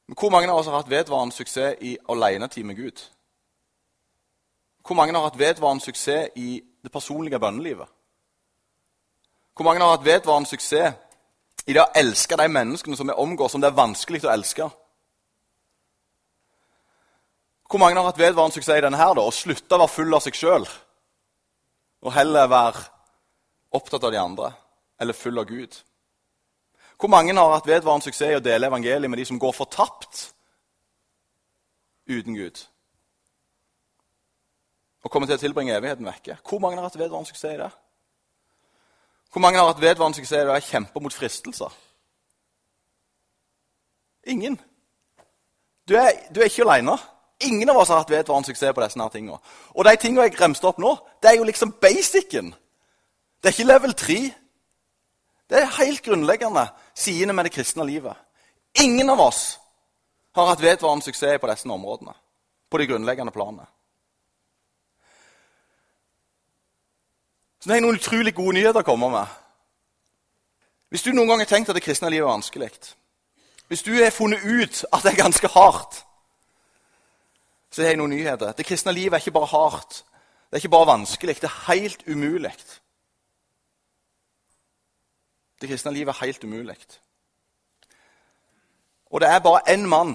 Men 0.06 0.16
Hvor 0.20 0.30
mange 0.30 0.50
av 0.50 0.58
oss 0.58 0.66
har 0.66 0.76
hatt 0.76 0.90
vedvarende 0.90 1.34
suksess 1.34 1.76
i 1.80 1.98
alenetid 2.08 2.64
med 2.64 2.76
Gud? 2.76 3.02
Hvor 4.86 4.94
mange 4.94 5.14
har 5.14 5.22
hatt 5.22 5.38
vedvarende 5.38 5.84
suksess 5.84 6.28
i 6.36 6.62
det 6.82 6.92
personlige 6.92 7.40
bønnelivet? 7.40 7.88
Hvor 9.56 9.64
mange 9.64 9.80
har 9.80 9.96
hatt 9.96 10.04
vedvarende 10.04 10.48
suksess 10.48 10.94
i 11.66 11.72
det 11.72 11.80
å 11.80 11.92
elske 11.96 12.36
de 12.36 12.48
menneskene 12.48 12.96
som 12.96 13.08
vi 13.08 13.14
omgår, 13.16 13.48
som 13.48 13.60
det 13.60 13.70
er 13.70 13.78
vanskelig 13.78 14.24
å 14.24 14.32
elske? 14.32 14.68
Hvor 17.70 17.80
mange 17.80 17.96
har 17.96 18.06
hatt 18.06 18.20
vedvarende 18.20 18.54
suksess 18.54 18.78
i 18.78 18.84
denne 18.84 19.00
her, 19.00 19.14
da, 19.16 19.24
å 19.24 19.34
slutte 19.34 19.76
å 19.76 19.80
være 19.84 19.94
full 19.94 20.16
av 20.16 20.22
seg 20.24 20.36
sjøl 20.38 20.66
og 22.04 22.12
heller 22.12 22.50
være 22.52 22.82
opptatt 23.74 24.04
av 24.04 24.12
de 24.12 24.20
andre 24.20 24.50
eller 25.00 25.16
full 25.16 25.40
av 25.40 25.48
Gud? 25.48 25.78
Hvor 27.00 27.10
mange 27.10 27.34
har 27.34 27.56
hatt 27.56 27.66
vedvarende 27.68 28.06
suksess 28.06 28.34
i 28.34 28.38
å 28.38 28.44
dele 28.44 28.68
evangeliet 28.70 29.10
med 29.10 29.18
de 29.18 29.26
som 29.28 29.40
går 29.40 29.56
fortapt 29.56 30.28
uten 32.06 32.36
Gud? 32.36 32.60
Og 35.04 35.12
kommer 35.12 35.28
til 35.28 35.36
å 35.36 35.42
tilbringe 35.42 35.74
evigheten 35.76 36.06
vekke? 36.08 36.38
Hvor 36.48 36.62
mange 36.62 36.78
har 36.78 36.86
hatt 36.86 37.00
vedvarende 37.00 37.28
suksess 37.32 37.56
i 37.56 37.60
det? 37.60 37.70
Hvor 39.32 39.42
mange 39.42 39.58
har 39.58 39.72
hatt 39.72 39.82
vedvarende 39.82 40.20
suksess 40.20 40.44
i 40.46 40.52
å 40.52 40.60
kjempe 40.62 41.02
mot 41.02 41.16
fristelser? 41.16 41.72
Ingen. 44.30 44.56
Du 45.88 45.96
er, 45.98 46.14
du 46.32 46.40
er 46.40 46.48
ikke 46.48 46.64
aleine. 46.64 46.94
Ingen 47.44 47.70
av 47.70 47.76
oss 47.76 47.90
har 47.92 48.02
hatt 48.02 48.10
vedvarende 48.10 48.48
suksess 48.50 48.74
på 48.74 48.84
disse 48.84 49.08
tingene. 49.12 49.38
Og 49.74 49.84
de 49.84 49.96
tingene 50.00 50.28
jeg 50.28 50.40
remste 50.40 50.68
opp 50.68 50.80
nå, 50.82 50.94
det 51.22 51.30
er 51.30 51.38
jo 51.38 51.48
liksom 51.48 51.74
basicen. 51.82 52.54
Det 53.42 53.50
er 53.50 53.56
ikke 53.56 53.68
level 53.68 53.94
3. 53.94 54.18
Det 55.50 55.60
er 55.60 55.76
helt 55.78 56.02
grunnleggende 56.02 56.68
sidene 56.94 57.36
med 57.36 57.44
det 57.44 57.52
kristne 57.52 57.84
livet. 57.86 58.16
Ingen 58.80 59.10
av 59.10 59.20
oss 59.20 59.58
har 60.34 60.48
hatt 60.50 60.62
vedvarende 60.62 61.04
suksess 61.04 61.40
på 61.40 61.50
disse 61.50 61.68
områdene. 61.68 62.14
På 62.70 62.78
de 62.78 62.86
grunnleggende 62.86 63.32
planene. 63.32 63.66
Så 67.60 67.70
det 67.70 67.76
er 67.76 67.80
noen 67.80 67.96
utrolig 67.96 68.34
gode 68.36 68.58
nyheter 68.58 68.82
å 68.82 68.84
komme 68.84 69.08
med. 69.08 69.28
Hvis 70.92 71.02
du 71.02 71.14
noen 71.14 71.30
gang 71.30 71.40
har 71.40 71.48
tenkt 71.48 71.70
at 71.72 71.78
det 71.78 71.82
kristne 71.82 72.10
livet 72.12 72.26
er 72.26 72.32
vanskelig, 72.34 72.70
hvis 73.72 73.82
du 73.82 73.94
har 73.96 74.12
funnet 74.12 74.44
ut 74.44 74.82
at 74.92 75.02
det 75.02 75.14
er 75.14 75.22
ganske 75.22 75.48
hardt, 75.48 76.02
så 77.74 77.82
har 77.82 77.88
jeg 77.88 77.98
noen 77.98 78.12
nyheter. 78.14 78.52
Det 78.54 78.66
kristne 78.66 78.92
livet 78.94 79.16
er 79.16 79.22
ikke 79.24 79.34
bare 79.34 79.50
hardt. 79.50 80.04
Det 80.46 80.52
er 80.52 80.62
ikke 80.62 80.68
bare 80.68 80.86
vanskelig. 80.86 81.34
Det 81.42 81.48
er 81.48 81.72
helt 81.72 82.04
umulig. 82.06 82.52
Det 85.60 85.68
kristne 85.68 85.90
livet 85.92 86.14
er 86.14 86.26
helt 86.26 86.44
umulig. 86.44 86.76
Og 89.10 89.20
det 89.20 89.28
er 89.28 89.42
bare 89.42 89.74
én 89.74 89.86
mann 89.90 90.14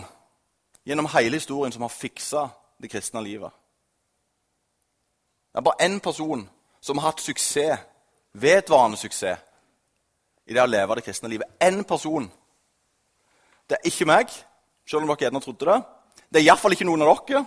gjennom 0.86 1.12
hele 1.18 1.36
historien 1.36 1.76
som 1.76 1.82
har 1.82 1.92
fiksa 1.92 2.48
det 2.82 2.92
kristne 2.92 3.24
livet. 3.24 3.52
Det 5.52 5.60
er 5.60 5.68
bare 5.68 5.84
én 5.84 6.00
person 6.00 6.50
som 6.82 6.98
har 6.98 7.12
hatt 7.12 7.22
suksess, 7.22 7.80
vedvarende 8.34 8.98
suksess, 8.98 9.40
i 10.48 10.54
det 10.54 10.64
å 10.64 10.66
leve 10.66 10.96
det 10.96 11.04
kristne 11.04 11.30
livet. 11.30 11.60
Én 11.60 11.84
person. 11.84 12.32
Det 13.70 13.76
er 13.78 13.88
ikke 13.92 14.06
meg, 14.06 14.32
selv 14.88 15.04
om 15.04 15.12
dere 15.12 15.28
gjerne 15.28 15.42
trodde 15.44 15.66
det. 15.66 15.82
Det 16.30 16.40
er 16.42 16.46
iallfall 16.46 16.76
ikke 16.76 16.88
noen 16.88 17.04
av 17.06 17.16
dere. 17.28 17.46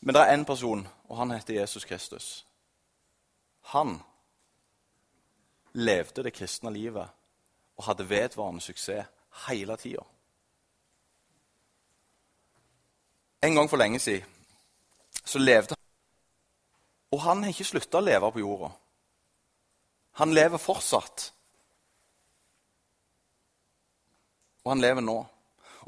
Men 0.00 0.14
det 0.14 0.22
er 0.22 0.36
én 0.36 0.44
person, 0.46 0.84
og 1.08 1.16
han 1.16 1.30
heter 1.34 1.60
Jesus 1.60 1.84
Kristus. 1.84 2.46
Han 3.72 3.98
levde 5.72 6.22
det 6.22 6.32
kristne 6.32 6.70
livet 6.72 7.08
og 7.76 7.84
hadde 7.84 8.08
vedvarende 8.10 8.60
suksess 8.60 9.08
hele 9.46 9.76
tida. 9.76 10.02
En 13.42 13.54
gang 13.54 13.70
for 13.70 13.76
lenge 13.76 13.98
siden 13.98 14.24
så 15.24 15.38
levde 15.38 15.74
han 15.74 15.76
Og 17.12 17.22
han 17.22 17.42
har 17.42 17.48
ikke 17.48 17.64
slutta 17.64 17.98
å 17.98 18.04
leve 18.04 18.28
på 18.32 18.40
jorda. 18.42 18.68
Han 20.20 20.34
lever 20.34 20.60
fortsatt. 20.60 21.32
Og 24.64 24.72
han 24.74 24.82
lever 24.84 25.00
nå. 25.00 25.14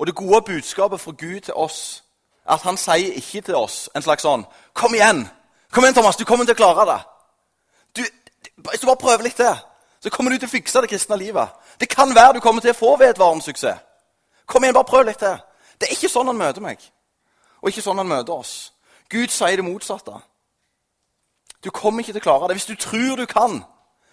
Og 0.01 0.07
det 0.07 0.15
gode 0.17 0.43
budskapet 0.47 1.01
fra 1.01 1.13
Gud 1.13 1.41
til 1.41 1.55
oss 1.55 2.05
at 2.49 2.63
han 2.65 2.77
sier 2.81 3.13
ikke 3.21 3.41
til 3.41 3.55
oss 3.55 3.91
en 3.95 4.03
slags 4.03 4.25
sånn 4.25 4.47
Kom 4.73 4.95
igjen! 4.97 5.27
Kom 5.71 5.85
igjen, 5.85 5.95
Thomas, 5.95 6.17
du 6.17 6.25
kommer 6.25 6.49
til 6.49 6.57
å 6.57 6.59
klare 6.59 6.87
det. 6.89 6.97
Du, 7.97 8.01
hvis 8.71 8.81
du 8.81 8.87
bare 8.89 8.99
prøver 8.99 9.27
litt 9.29 9.37
til, 9.39 9.59
så 10.01 10.11
kommer 10.11 10.33
du 10.33 10.41
til 10.41 10.49
å 10.49 10.55
fikse 10.55 10.81
det 10.83 10.89
kristne 10.91 11.19
livet. 11.21 11.53
Det 11.79 11.87
kan 11.93 12.15
være 12.17 12.39
du 12.39 12.41
kommer 12.41 12.65
til 12.65 12.73
å 12.73 12.79
få 12.79 12.95
vedvarende 12.99 13.45
suksess. 13.45 13.85
Kom 14.51 14.65
igjen, 14.65 14.75
bare 14.75 14.89
prøv 14.89 15.05
litt 15.07 15.21
til. 15.21 15.37
Det 15.79 15.87
er 15.87 15.95
ikke 15.95 16.11
sånn 16.11 16.33
han 16.33 16.41
møter 16.41 16.65
meg, 16.65 16.81
og 17.61 17.71
ikke 17.71 17.85
sånn 17.85 18.01
han 18.01 18.09
møter 18.09 18.35
oss. 18.35 18.55
Gud 19.13 19.31
sier 19.31 19.61
det 19.61 19.67
motsatte. 19.69 20.17
Du 21.63 21.71
kommer 21.71 22.03
ikke 22.03 22.17
til 22.17 22.25
å 22.25 22.25
klare 22.25 22.49
det. 22.49 22.57
Hvis 22.57 22.71
du 22.73 22.75
tror 22.81 23.21
du 23.21 23.27
kan, 23.31 23.61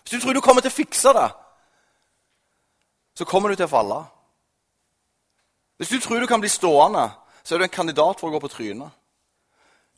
hvis 0.04 0.14
du 0.14 0.20
tror 0.20 0.36
du 0.36 0.44
kommer 0.44 0.62
til 0.62 0.76
å 0.76 0.78
fikse 0.78 1.16
det, 1.16 1.28
så 3.18 3.26
kommer 3.26 3.50
du 3.50 3.58
til 3.58 3.66
å 3.66 3.72
falle. 3.72 4.04
Hvis 5.78 5.90
du 5.90 6.00
tror 6.00 6.20
du 6.20 6.28
kan 6.28 6.42
bli 6.42 6.50
stående, 6.50 7.12
så 7.44 7.56
er 7.56 7.58
du 7.60 7.64
en 7.64 7.70
kandidat 7.70 8.20
for 8.20 8.28
å 8.28 8.32
gå 8.36 8.40
på 8.40 8.52
trynet. 8.52 8.90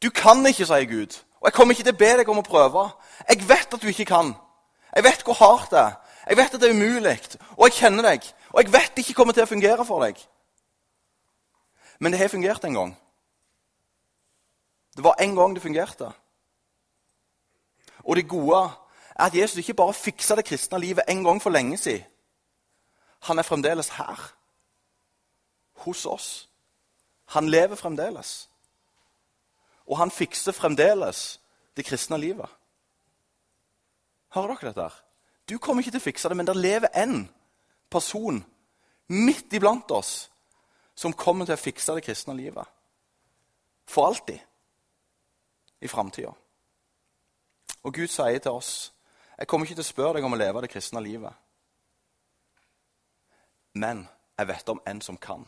Du 0.02 0.10
kan 0.10 0.46
ikke, 0.48 0.68
sier 0.68 0.86
Gud. 0.88 1.16
Og 1.40 1.48
jeg 1.48 1.56
kommer 1.56 1.74
ikke 1.74 1.88
til 1.88 1.96
å 1.96 2.00
be 2.00 2.12
deg 2.20 2.30
om 2.30 2.42
å 2.42 2.46
prøve. 2.46 2.86
Jeg 3.30 3.48
vet 3.48 3.74
at 3.74 3.82
du 3.82 3.88
ikke 3.88 4.08
kan. 4.08 4.34
Jeg 4.96 5.04
vet 5.04 5.24
hvor 5.24 5.40
hardt 5.40 5.72
det 5.72 5.80
er. 5.80 5.96
Jeg 6.30 6.38
vet 6.38 6.54
at 6.54 6.62
det 6.62 6.70
er 6.70 6.76
umulig. 6.76 7.16
Og 7.58 7.68
jeg 7.68 7.78
kjenner 7.80 8.10
deg. 8.12 8.28
Og 8.52 8.64
jeg 8.64 8.74
vet 8.74 8.92
det 8.96 9.06
ikke 9.06 9.18
kommer 9.22 9.36
til 9.36 9.48
å 9.48 9.50
fungere 9.50 9.86
for 9.88 10.04
deg. 10.04 10.20
Men 12.00 12.12
det 12.12 12.20
har 12.20 12.32
fungert 12.32 12.64
en 12.64 12.76
gang. 12.76 12.92
Det 14.96 15.04
var 15.04 15.16
en 15.20 15.36
gang 15.36 15.56
det 15.56 15.64
fungerte. 15.64 16.12
Og 18.04 18.16
det 18.16 18.28
gode 18.28 18.62
er 19.16 19.26
at 19.26 19.36
Jesus 19.36 19.58
ikke 19.58 19.74
bare 19.80 19.94
fiksa 19.94 20.36
det 20.36 20.46
kristne 20.48 20.80
livet 20.80 21.08
en 21.08 21.24
gang 21.24 21.42
for 21.42 21.56
lenge 21.56 21.78
siden. 21.78 22.06
Han 23.28 23.40
er 23.40 23.44
fremdeles 23.44 23.90
her. 23.90 24.39
Hos 25.86 26.06
oss. 26.06 26.30
Han 27.36 27.50
lever 27.50 27.76
fremdeles. 27.76 28.50
Og 29.86 29.98
han 29.98 30.12
fikser 30.12 30.52
fremdeles 30.52 31.40
det 31.78 31.86
kristne 31.86 32.18
livet. 32.18 32.50
Hører 34.34 34.56
dere 34.56 34.74
dette? 34.74 34.90
Du 35.50 35.58
kommer 35.58 35.82
ikke 35.82 35.96
til 35.96 36.04
å 36.04 36.08
fikse 36.10 36.30
det, 36.30 36.38
men 36.38 36.46
det 36.46 36.58
lever 36.58 36.94
en 36.94 37.24
person 37.90 38.44
midt 39.10 39.54
iblant 39.54 39.90
oss 39.92 40.30
som 40.96 41.16
kommer 41.16 41.48
til 41.48 41.58
å 41.58 41.62
fikse 41.62 41.96
det 41.98 42.06
kristne 42.06 42.36
livet. 42.38 42.68
For 43.90 44.06
alltid. 44.06 44.40
I 45.82 45.88
framtida. 45.88 46.34
Og 47.84 47.94
Gud 47.96 48.12
sier 48.12 48.42
til 48.44 48.52
oss 48.52 48.92
jeg 49.40 49.48
kommer 49.48 49.66
ikke 49.66 49.78
til 49.78 49.86
å 49.86 49.88
spørre 49.88 50.18
deg 50.18 50.26
om 50.28 50.34
å 50.36 50.38
leve 50.40 50.62
det 50.66 50.68
kristne 50.68 51.00
livet. 51.00 51.32
Men 53.80 54.02
jeg 54.36 54.50
vet 54.50 54.72
om 54.74 54.82
en 54.84 55.00
som 55.02 55.16
kan. 55.18 55.46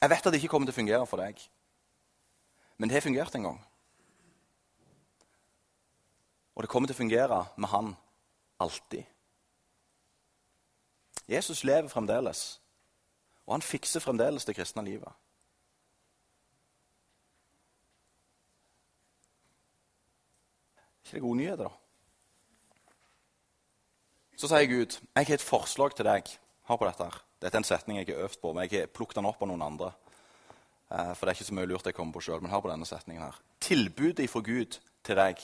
Jeg 0.00 0.10
vet 0.10 0.26
at 0.26 0.32
det 0.32 0.40
ikke 0.40 0.48
kommer 0.48 0.66
til 0.68 0.74
å 0.74 0.80
fungere 0.80 1.06
for 1.06 1.20
deg, 1.20 1.40
men 2.78 2.88
det 2.88 2.96
har 2.96 3.04
fungert 3.04 3.34
en 3.36 3.48
gang. 3.48 3.58
Og 6.56 6.64
det 6.64 6.70
kommer 6.72 6.88
til 6.88 6.96
å 6.96 7.02
fungere 7.02 7.40
med 7.56 7.72
han 7.72 7.94
alltid. 8.60 9.04
Jesus 11.28 11.64
lever 11.64 11.88
fremdeles, 11.88 12.60
og 13.46 13.58
han 13.58 13.64
fikser 13.64 14.00
fremdeles 14.00 14.48
det 14.48 14.56
kristne 14.56 14.84
livet. 14.84 15.12
ikke 21.10 21.18
det 21.18 21.22
gode 21.22 21.36
nyheter, 21.36 21.64
da? 21.64 21.70
Så 24.36 24.48
sier 24.48 24.66
Gud, 24.66 25.00
'Jeg 25.16 25.26
har 25.26 25.34
et 25.34 25.40
forslag 25.40 25.96
til 25.96 26.04
deg.' 26.04 26.38
Hør 26.62 26.76
på 26.76 26.86
dette. 26.86 27.04
her. 27.04 27.29
Dette 27.40 27.56
er 27.56 27.62
en 27.62 27.64
setning 27.64 27.98
jeg 27.98 28.10
har 28.12 28.24
øvd 28.26 28.40
på, 28.40 28.52
men 28.52 28.66
jeg 28.68 28.80
har 28.80 28.92
plukket 28.92 29.16
den 29.16 29.28
opp 29.28 29.40
av 29.42 29.48
noen 29.48 29.64
andre. 29.64 29.92
Eh, 30.90 31.12
for 31.14 31.24
det 31.24 31.32
er 31.32 31.38
ikke 31.38 31.48
så 31.48 31.56
mye 31.56 31.70
lurt 31.70 31.88
jeg 31.88 31.96
kommer 31.96 32.16
på 32.16 32.24
sjøl. 32.26 32.42
Men 32.42 32.52
hør 32.52 32.64
på 32.66 32.72
denne 32.72 32.88
setningen 32.88 33.24
her. 33.24 33.38
Tilbudet 33.60 34.28
fra 34.30 34.42
Gud 34.44 34.80
til 35.06 35.16
deg, 35.16 35.40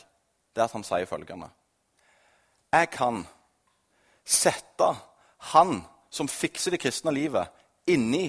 det 0.53 0.63
er 0.63 0.69
at 0.69 0.77
han 0.77 0.85
sier 0.85 1.09
følgende. 1.09 1.49
Jeg 2.77 2.91
kan 2.93 3.23
sette 4.27 4.91
han 5.53 5.79
som 6.11 6.29
fikser 6.29 6.75
det 6.75 6.83
kristne 6.83 7.13
livet, 7.15 7.49
inni 7.87 8.29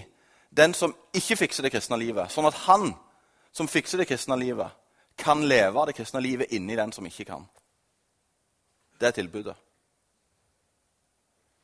den 0.57 0.73
som 0.73 0.93
ikke 1.13 1.35
fikser 1.43 1.65
det 1.65 1.73
kristne 1.73 1.97
livet. 1.99 2.31
Sånn 2.31 2.47
at 2.47 2.65
han 2.67 2.91
som 3.51 3.67
fikser 3.67 3.99
det 3.99 4.07
kristne 4.07 4.37
livet, 4.39 4.71
kan 5.17 5.41
leve 5.49 5.85
det 5.89 5.95
kristne 5.97 6.21
livet 6.21 6.53
inni 6.53 6.75
den 6.77 6.91
som 6.93 7.05
ikke 7.05 7.25
kan. 7.25 7.47
Det 8.99 9.07
er 9.09 9.15
tilbudet. 9.17 9.55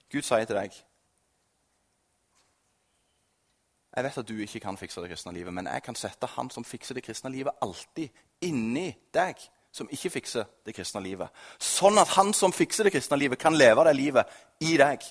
Gud 0.09 0.25
sier 0.25 0.45
til 0.49 0.57
deg 0.57 0.73
Jeg 3.95 4.03
vet 4.03 4.17
at 4.17 4.27
du 4.27 4.39
ikke 4.41 4.59
kan 4.59 4.77
fikse 4.77 5.01
det 5.01 5.11
kristne 5.11 5.33
livet, 5.35 5.53
men 5.53 5.67
jeg 5.69 5.83
kan 5.85 5.95
sette 5.95 6.29
han 6.35 6.49
som 6.49 6.65
fikser 6.65 6.97
det 6.97 7.03
kristne 7.05 7.29
livet, 7.29 7.53
alltid 7.61 8.09
inni 8.41 8.87
deg, 9.13 9.37
som 9.73 9.89
ikke 9.89 10.09
fikser 10.15 10.47
det 10.65 10.73
kristne 10.73 11.01
livet. 11.01 11.29
Sånn 11.61 11.97
at 12.01 12.15
han 12.15 12.33
som 12.33 12.53
fikser 12.53 12.87
det 12.87 12.93
kristne 12.95 13.19
livet, 13.21 13.39
kan 13.41 13.53
leve 13.53 13.85
det 13.85 13.93
livet 13.97 14.33
i 14.65 14.77
deg. 14.81 15.05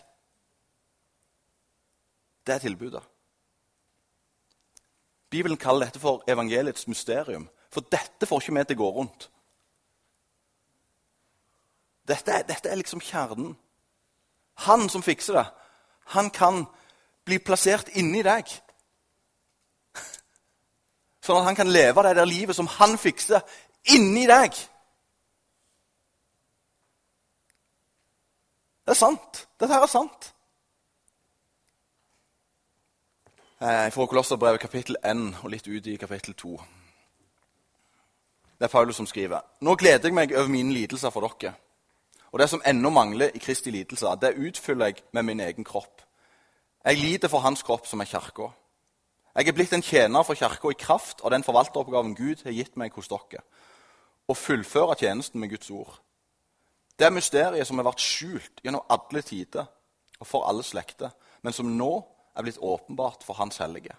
Det 2.42 2.54
er 2.54 2.64
tilbudet. 2.64 3.02
Bibelen 5.30 5.56
kaller 5.56 5.86
dette 5.86 6.02
for 6.02 6.24
evangeliets 6.28 6.88
mysterium. 6.90 7.46
For 7.72 7.86
dette 7.86 8.26
får 8.26 8.42
ikke 8.42 8.56
vi 8.58 8.64
til 8.64 8.76
å 8.76 8.82
gå 8.82 8.90
rundt. 8.98 9.28
Dette 12.08 12.42
dette 12.48 12.68
er 12.68 12.76
liksom 12.76 13.00
kjernen. 13.00 13.54
Han 14.66 14.88
som 14.90 15.02
fikser 15.06 15.38
det, 15.38 15.46
han 16.12 16.28
kan 16.34 16.66
bli 17.24 17.38
plassert 17.38 17.88
inni 17.96 18.20
deg. 18.26 18.50
Sånn 21.22 21.38
at 21.38 21.46
han 21.46 21.58
kan 21.58 21.70
leve 21.70 22.02
det 22.02 22.16
der 22.18 22.26
livet 22.26 22.56
som 22.58 22.66
han 22.78 22.96
fikser, 22.98 23.42
inni 23.94 24.26
deg. 24.26 24.56
Det 28.82 28.94
er 28.94 28.98
sant. 28.98 29.44
Dette 29.60 29.72
her 29.72 29.86
er 29.86 29.90
sant. 29.90 30.32
Jeg 33.62 33.92
får 33.94 34.08
Kolosserbrevet 34.10 34.60
kapittel 34.60 34.96
1 35.06 35.44
og 35.44 35.50
litt 35.52 35.68
ut 35.70 35.86
i 35.86 35.94
kapittel 35.96 36.34
2. 36.34 36.56
Det 38.58 38.66
er 38.66 38.72
Paulus 38.72 38.98
som 38.98 39.06
skriver. 39.06 39.38
Nå 39.62 39.76
gleder 39.78 40.08
jeg 40.10 40.14
meg 40.14 40.34
over 40.34 40.50
mine 40.50 40.74
lidelser 40.74 41.14
for 41.14 41.22
dere. 41.22 41.54
Og 42.32 42.40
det 42.40 42.48
som 42.50 42.62
ennå 42.66 42.90
mangler 42.90 43.30
i 43.34 43.38
Kristi 43.38 43.70
lidelser, 43.70 44.18
det 44.18 44.34
utfyller 44.34 44.90
jeg 44.90 45.04
med 45.12 45.22
min 45.22 45.40
egen 45.40 45.64
kropp. 45.64 46.02
Jeg 46.84 46.98
lider 46.98 47.28
for 47.28 47.38
hans 47.38 47.62
kropp, 47.62 47.86
som 47.86 48.00
er 48.00 48.10
kirka. 48.10 48.48
Jeg 49.32 49.48
er 49.48 49.56
blitt 49.56 49.72
en 49.72 49.84
tjener 49.84 50.24
for 50.28 50.36
kirka 50.36 50.70
i 50.70 50.76
kraft 50.76 51.22
av 51.24 51.32
den 51.32 51.44
forvalteroppgaven 51.44 52.14
Gud 52.18 52.42
har 52.44 52.52
gitt 52.52 52.74
meg 52.76 52.92
hos 52.92 53.08
dere. 53.08 53.40
Å 54.28 54.36
fullføre 54.36 54.98
tjenesten 55.00 55.40
med 55.40 55.54
Guds 55.54 55.70
ord. 55.72 55.94
Det 56.98 57.06
er 57.08 57.14
mysteriet 57.16 57.66
som 57.66 57.80
har 57.80 57.88
vært 57.88 58.04
skjult 58.04 58.60
gjennom 58.62 58.84
alle 58.92 59.22
tider 59.24 59.64
og 60.20 60.28
for 60.28 60.44
alle 60.46 60.62
slekter, 60.62 61.10
men 61.42 61.56
som 61.56 61.70
nå 61.78 61.90
er 62.36 62.44
blitt 62.44 62.60
åpenbart 62.60 63.24
for 63.24 63.40
Hans 63.40 63.58
hellige. 63.58 63.96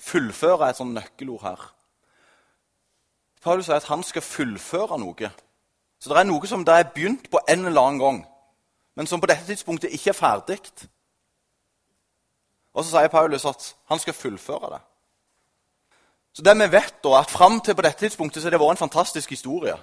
Fullføre 0.00 0.64
er 0.64 0.72
et 0.72 0.78
sånt 0.78 0.94
nøkkelord 0.96 1.44
her. 1.44 1.66
Paulus 3.42 3.66
sier 3.66 3.80
at 3.80 3.88
han 3.90 4.02
skal 4.04 4.24
fullføre 4.24 4.98
noe. 5.00 5.30
Så 6.00 6.08
det 6.08 6.16
er 6.16 6.28
noe 6.28 6.48
som 6.48 6.64
det 6.64 6.76
er 6.76 6.88
begynt 6.94 7.28
på 7.32 7.42
en 7.48 7.66
eller 7.66 7.82
annen 7.82 8.00
gang, 8.00 8.22
men 8.96 9.08
som 9.10 9.20
på 9.20 9.28
dette 9.28 9.46
tidspunktet 9.48 9.92
ikke 9.96 10.14
er 10.14 10.16
ferdig. 10.16 10.60
Og 12.74 12.84
så 12.84 12.90
sier 12.90 13.08
Paulus 13.08 13.44
at 13.44 13.74
han 13.90 13.98
skal 13.98 14.14
fullføre 14.14 14.70
det. 14.74 14.80
Så 16.32 16.42
det 16.42 16.54
vi 16.58 16.72
vet 16.72 16.94
da, 17.04 17.18
at 17.18 17.30
Fram 17.30 17.60
til 17.60 17.74
på 17.74 17.82
dette 17.82 17.98
tidspunktet 17.98 18.42
så 18.42 18.46
har 18.46 18.50
det 18.50 18.60
vært 18.60 18.78
en 18.78 18.84
fantastisk 18.86 19.30
historie. 19.30 19.76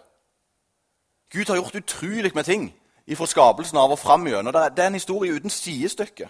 Gud 1.34 1.46
har 1.48 1.56
gjort 1.56 1.76
utrolig 1.76 2.32
med 2.36 2.44
ting 2.44 2.70
fra 3.16 3.26
skapelsen 3.26 3.78
av 3.78 3.92
og 3.92 4.00
fram 4.00 4.28
gjennom. 4.28 4.54
Det 4.54 4.84
er 4.84 4.88
en 4.88 4.94
historie 4.94 5.34
uten 5.34 5.50
sidestykke. 5.50 6.30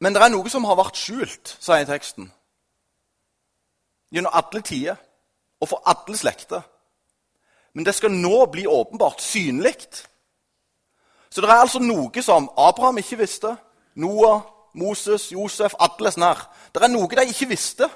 Men 0.00 0.14
det 0.14 0.22
er 0.22 0.32
noe 0.32 0.50
som 0.50 0.64
har 0.64 0.78
vært 0.78 0.98
skjult, 0.98 1.56
sier 1.60 1.86
teksten. 1.86 2.30
Gjennom 4.10 4.34
alle 4.34 4.62
tider 4.62 4.96
og 5.60 5.68
for 5.68 5.82
alle 5.86 6.16
slekter. 6.18 6.62
Men 7.74 7.86
det 7.86 7.94
skal 7.94 8.10
nå 8.10 8.46
bli 8.50 8.66
åpenbart, 8.66 9.22
synlig. 9.22 9.76
Så 11.30 11.40
det 11.40 11.50
er 11.50 11.62
altså 11.62 11.78
noe 11.78 12.22
som 12.22 12.48
Abraham 12.58 12.98
ikke 12.98 13.20
visste. 13.20 13.54
Noah, 13.94 14.42
Moses, 14.72 15.30
Josef, 15.32 15.74
alle 15.78 16.12
sånne 16.12 16.30
her. 16.32 16.44
Det 16.72 16.82
er 16.82 16.92
noe 16.92 17.08
de 17.10 17.26
ikke 17.32 17.50
visste. 17.50 17.88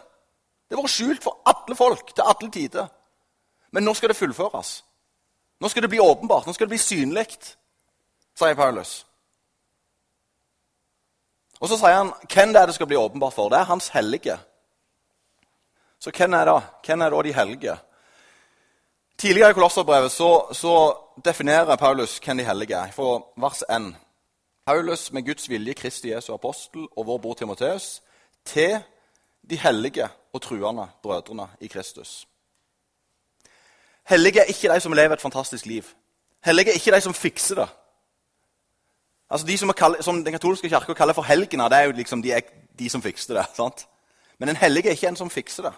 Det 0.69 0.79
var 0.79 0.91
skjult 0.91 1.23
for 1.23 1.43
alle 1.47 1.77
folk 1.79 2.15
til 2.15 2.27
alle 2.27 2.51
tider. 2.51 2.89
Men 3.73 3.85
nå 3.85 3.95
skal 3.95 4.11
det 4.11 4.19
fullføres. 4.19 4.77
Nå 5.61 5.69
skal 5.71 5.85
det 5.85 5.91
bli 5.91 6.03
åpenbart, 6.03 6.47
nå 6.47 6.53
skal 6.55 6.67
det 6.67 6.75
bli 6.75 6.83
synlig, 6.83 7.27
sier 8.35 8.57
Paulus. 8.59 9.05
Og 11.61 11.69
Så 11.71 11.79
sier 11.79 11.97
han 11.97 12.13
hvem 12.29 12.53
det 12.53 12.61
er 12.61 12.67
det 12.67 12.75
skal 12.77 12.91
bli 12.91 12.99
åpenbart 12.99 13.33
for. 13.33 13.49
Det 13.49 13.59
er 13.59 13.71
Hans 13.71 13.89
hellige. 13.89 14.37
Så 15.99 16.11
hvem 16.11 16.35
er 16.35 16.45
det? 16.45 16.63
Hvem 16.87 17.01
er 17.01 17.11
da 17.11 17.23
de 17.23 17.33
hellige? 17.33 17.77
Tidligere 19.19 19.51
i 19.51 19.55
Kolosserbrevet 19.55 20.13
så, 20.13 20.53
så, 20.53 20.75
definerer 21.25 21.77
Paulus 21.77 22.19
hvem 22.19 22.39
de 22.39 22.45
hellige 22.45 22.77
er. 22.77 22.91
Fra 22.93 23.23
vers 23.41 23.63
1. 23.71 23.95
Paulus 24.67 25.13
med 25.13 25.23
Guds 25.23 25.49
vilje, 25.49 25.75
Kristi 25.75 26.11
Jesu 26.11 26.33
apostel 26.33 26.89
og 26.97 27.07
vår 27.07 27.19
bror 27.19 27.35
Timoteus, 27.35 28.03
til 28.45 28.83
de 29.51 29.57
hellige 29.57 30.09
og 30.33 30.43
truende 30.43 30.89
brødrene 31.03 31.49
i 31.61 31.67
Kristus. 31.67 32.29
Hellige 34.05 34.41
er 34.41 34.45
ikke 34.45 34.75
de 34.75 34.81
som 34.81 34.93
lever 34.93 35.13
et 35.13 35.21
fantastisk 35.21 35.67
liv. 35.67 35.83
Hellige 36.45 36.69
er 36.69 36.75
ikke 36.75 36.91
de 36.91 37.01
som 37.01 37.15
fikser 37.15 37.55
det. 37.55 37.69
Altså 39.31 39.47
De 39.47 39.59
som, 39.59 39.73
kalle, 39.73 40.03
som 40.03 40.25
den 40.25 40.33
katolske 40.33 40.69
kirka 40.69 40.93
kaller 40.93 41.15
for 41.15 41.23
helgener, 41.23 41.69
det 41.69 41.79
er 41.79 41.83
jo 41.83 41.93
liksom 41.93 42.23
de, 42.23 42.43
de 42.79 42.89
som 42.89 43.03
fikser 43.03 43.35
det. 43.35 43.47
sant? 43.57 43.89
Men 44.39 44.49
en 44.49 44.57
hellig 44.57 44.87
er 44.87 44.91
ikke 44.91 45.09
en 45.09 45.17
som 45.17 45.31
fikser 45.31 45.63
det. 45.63 45.73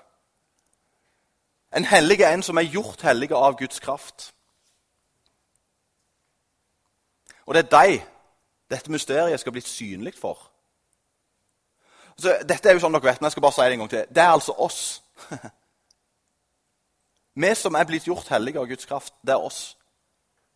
En 1.76 1.84
hellig 1.84 2.20
er 2.20 2.34
en 2.34 2.42
som 2.42 2.56
er 2.56 2.62
gjort 2.62 3.02
hellig 3.02 3.32
av 3.32 3.58
Guds 3.58 3.80
kraft. 3.80 4.34
Og 7.46 7.54
det 7.54 7.64
er 7.64 7.82
de 7.82 8.02
dette 8.70 8.90
mysteriet 8.90 9.40
skal 9.40 9.52
bli 9.52 9.62
synlig 9.64 10.14
for. 10.18 10.50
Så 12.18 12.32
dette 12.48 12.68
er 12.68 12.76
jo 12.76 12.82
sånn 12.82 12.94
dere 12.96 13.04
vet, 13.04 13.20
men 13.20 13.28
jeg 13.28 13.36
skal 13.36 13.44
bare 13.44 13.56
si 13.56 13.64
det 13.66 13.76
en 13.76 13.82
gang 13.84 13.92
til. 13.92 14.04
Det 14.08 14.22
er 14.22 14.32
altså 14.32 14.54
oss. 14.66 14.80
vi 17.44 17.50
som 17.54 17.76
er 17.76 17.88
blitt 17.88 18.08
gjort 18.08 18.30
hellige 18.32 18.60
av 18.60 18.68
Guds 18.70 18.88
kraft, 18.88 19.14
det 19.20 19.36
er 19.36 19.44
oss. 19.44 19.76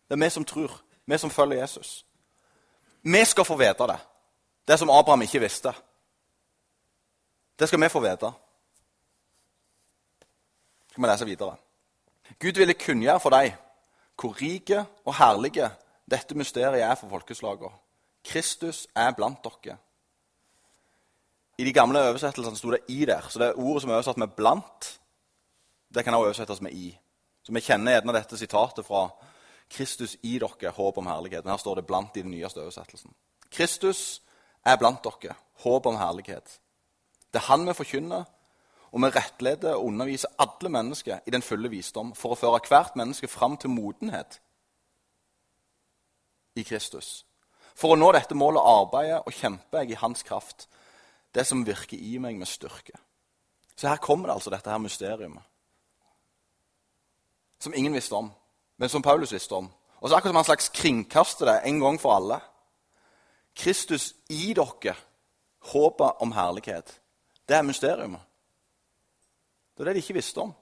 Det 0.09 0.17
er 0.17 0.23
vi 0.23 0.31
som 0.33 0.45
tror. 0.45 0.73
Vi 1.05 1.17
som 1.21 1.33
følger 1.33 1.61
Jesus. 1.61 2.01
Vi 3.03 3.25
skal 3.25 3.45
få 3.45 3.57
vite 3.57 3.87
det. 3.87 3.99
Det 4.67 4.79
som 4.79 4.89
Abraham 4.89 5.21
ikke 5.21 5.41
visste. 5.41 5.73
Det 7.59 7.67
skal 7.67 7.81
vi 7.81 7.89
få 7.89 8.01
vite. 8.01 8.31
Skal 10.91 11.03
vi 11.03 11.07
lese 11.07 11.25
videre. 11.25 11.55
Gud 12.39 12.57
ville 12.57 12.73
kunngjøre 12.73 13.19
for 13.19 13.33
deg 13.37 13.53
hvor 14.21 14.35
rike 14.37 14.83
og 15.05 15.15
herlige 15.17 15.69
dette 16.11 16.37
mysteriet 16.37 16.83
er 16.83 16.95
for 16.95 17.09
folkeslagene. 17.09 17.71
Kristus 18.23 18.87
er 18.95 19.11
blant 19.11 19.43
dere. 19.43 19.77
I 21.57 21.63
de 21.63 21.73
gamle 21.73 22.01
oversettelsene 22.09 22.57
sto 22.57 22.71
det 22.71 22.79
'i' 22.87 23.05
der. 23.05 23.21
Så 23.29 23.39
det 23.39 23.47
er 23.47 23.59
ordet 23.59 23.81
som 23.81 23.91
er 23.91 23.95
oversatt 23.95 24.17
med 24.17 24.27
'blant', 24.27 24.99
det 25.93 26.03
kan 26.03 26.13
også 26.13 26.25
oversettes 26.25 26.61
med 26.61 26.71
'i'. 26.71 26.99
Så 27.43 27.53
vi 27.53 27.59
kjenner 27.59 27.91
gjerne 27.91 28.13
dette 28.13 28.37
sitatet 28.37 28.85
fra 28.85 29.09
Kristus 29.69 30.17
i 30.23 30.39
dere, 30.39 30.71
håp 30.71 30.97
om 30.97 31.07
herlighet. 31.07 31.45
Men 31.45 31.51
her 31.51 31.57
står 31.57 31.75
det 31.75 31.85
'blant' 31.91 32.17
i 32.17 32.21
den 32.21 32.31
nyeste 32.31 32.61
oversettelsen. 32.61 33.13
Kristus 33.51 34.21
er 34.65 34.75
blant 34.75 35.03
dere, 35.03 35.35
håp 35.53 35.85
om 35.85 35.95
herlighet. 35.95 36.59
Det 37.33 37.39
er 37.39 37.45
Han 37.45 37.67
vi 37.67 37.73
forkynner, 37.73 38.23
og 38.91 39.01
vi 39.01 39.07
rettleder 39.07 39.73
og 39.73 39.85
underviser 39.85 40.27
alle 40.39 40.69
mennesker 40.69 41.19
i 41.25 41.29
den 41.29 41.41
fulle 41.41 41.69
visdom 41.69 42.15
for 42.15 42.33
å 42.33 42.35
føre 42.35 42.59
hvert 42.67 42.95
menneske 42.95 43.27
fram 43.27 43.57
til 43.57 43.69
modenhet 43.69 44.41
i 46.55 46.63
Kristus. 46.63 47.25
For 47.75 47.93
å 47.93 47.99
nå 47.99 48.11
dette 48.15 48.37
målet 48.37 48.65
arbeider 48.65 49.23
og 49.25 49.33
kjemper 49.35 49.83
jeg 49.83 49.95
i 49.95 50.01
Hans 50.01 50.23
kraft, 50.27 50.67
det 51.31 51.45
som 51.47 51.65
virker 51.65 51.97
i 51.97 52.17
meg 52.19 52.37
med 52.39 52.49
styrke. 52.49 52.97
Så 53.75 53.87
her 53.87 54.01
kommer 54.03 54.29
det 54.29 54.35
altså 54.35 54.51
dette 54.53 54.69
her 54.69 54.81
mysteriet 54.81 55.39
som 57.61 57.75
ingen 57.77 57.93
visste 57.93 58.17
om 58.17 58.31
men 58.81 58.89
som 58.89 59.01
Paulus 59.01 59.33
visste 59.33 59.53
om. 59.53 59.67
Og 60.01 60.09
så 60.09 60.15
akkurat 60.15 60.31
som 60.31 60.35
han 60.39 60.45
slags 60.45 60.69
kringkaster 60.73 61.45
det 61.45 61.59
en 61.69 61.79
gang 61.79 61.99
for 62.01 62.15
alle. 62.15 62.39
Kristus 63.53 64.15
i 64.33 64.55
dere, 64.57 64.95
håpet 65.69 66.23
om 66.25 66.31
herlighet. 66.33 66.89
Det 67.45 67.59
er 67.59 67.67
mysteriet. 67.67 68.15
Det 69.77 69.83
er 69.83 69.91
det 69.91 69.99
de 69.99 70.01
ikke 70.01 70.17
visste 70.17 70.41
om. 70.41 70.55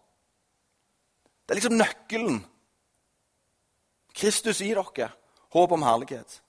Det 1.47 1.55
er 1.55 1.59
liksom 1.61 1.79
nøkkelen. 1.79 2.41
Kristus 4.19 4.59
i 4.67 4.73
dere, 4.75 5.07
håp 5.55 5.71
om 5.71 5.87
herlighet. 5.87 6.41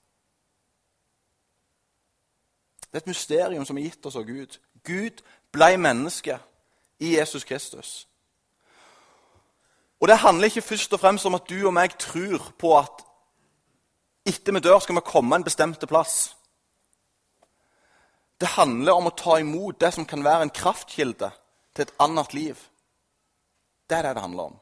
Det 2.91 2.97
er 2.97 3.03
et 3.05 3.07
mysterium 3.07 3.65
som 3.65 3.77
er 3.77 3.87
gitt 3.87 4.05
oss 4.05 4.17
av 4.19 4.25
Gud. 4.27 4.57
Gud 4.83 5.21
ble 5.53 5.77
menneske 5.77 6.35
i 6.99 7.15
Jesus 7.15 7.43
Kristus. 7.47 8.07
Og 10.01 10.07
det 10.07 10.17
handler 10.17 10.49
ikke 10.49 10.61
først 10.61 10.93
og 10.93 10.99
fremst 10.99 11.25
om 11.25 11.37
at 11.37 11.49
du 11.49 11.67
og 11.67 11.73
meg 11.73 11.95
tror 11.99 12.51
på 12.59 12.73
at 12.77 13.03
etter 14.25 14.53
vi 14.53 14.59
dør, 14.59 14.79
skal 14.79 14.95
vi 14.95 15.05
komme 15.05 15.35
en 15.35 15.45
bestemt 15.45 15.87
plass. 15.87 16.35
Det 18.41 18.49
handler 18.57 18.97
om 18.97 19.07
å 19.07 19.15
ta 19.17 19.37
imot 19.39 19.79
det 19.81 19.93
som 19.93 20.05
kan 20.05 20.23
være 20.25 20.47
en 20.47 20.53
kraftkilde 20.53 21.29
til 21.75 21.85
et 21.85 21.95
annet 22.01 22.33
liv. 22.33 22.57
Det 23.89 23.97
er 23.97 24.07
det 24.07 24.15
det 24.15 24.25
handler 24.25 24.51
om. 24.51 24.59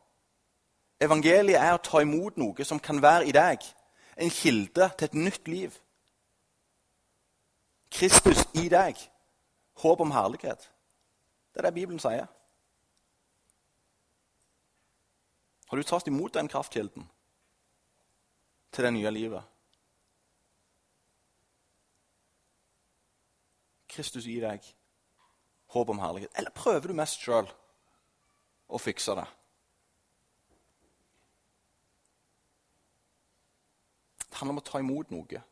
Evangeliet 0.99 1.61
er 1.61 1.77
å 1.77 1.83
ta 1.83 2.01
imot 2.03 2.37
noe 2.37 2.65
som 2.67 2.79
kan 2.83 2.99
være 3.01 3.29
i 3.29 3.35
deg. 3.35 3.63
En 4.19 4.31
kilde 4.33 4.89
til 4.97 5.07
et 5.07 5.15
nytt 5.15 5.47
liv. 5.47 5.75
Kristus 7.91 8.45
i 8.53 8.69
deg. 8.69 8.99
Håp 9.79 10.01
om 10.01 10.11
herlighet. 10.11 10.69
Det 11.53 11.61
er 11.61 11.69
det 11.69 11.73
Bibelen 11.73 11.99
sier. 11.99 12.27
Har 15.69 15.77
du 15.77 15.85
tatt 15.85 16.07
imot 16.09 16.33
den 16.33 16.49
kraftkilden 16.49 17.05
til 18.73 18.85
det 18.85 18.93
nye 18.93 19.11
livet? 19.13 19.43
Kristus 23.89 24.25
i 24.29 24.39
deg, 24.41 24.63
håp 25.73 25.89
om 25.89 25.99
herlighet. 26.01 26.31
Eller 26.37 26.53
prøver 26.55 26.89
du 26.89 26.97
mest 26.97 27.21
sjøl 27.21 27.49
å 28.69 28.81
fikse 28.81 29.15
det? 29.17 29.27
Det 34.29 34.37
handler 34.37 34.55
om 34.55 34.61
å 34.61 34.67
ta 34.69 34.81
imot 34.81 35.13
noe 35.13 35.43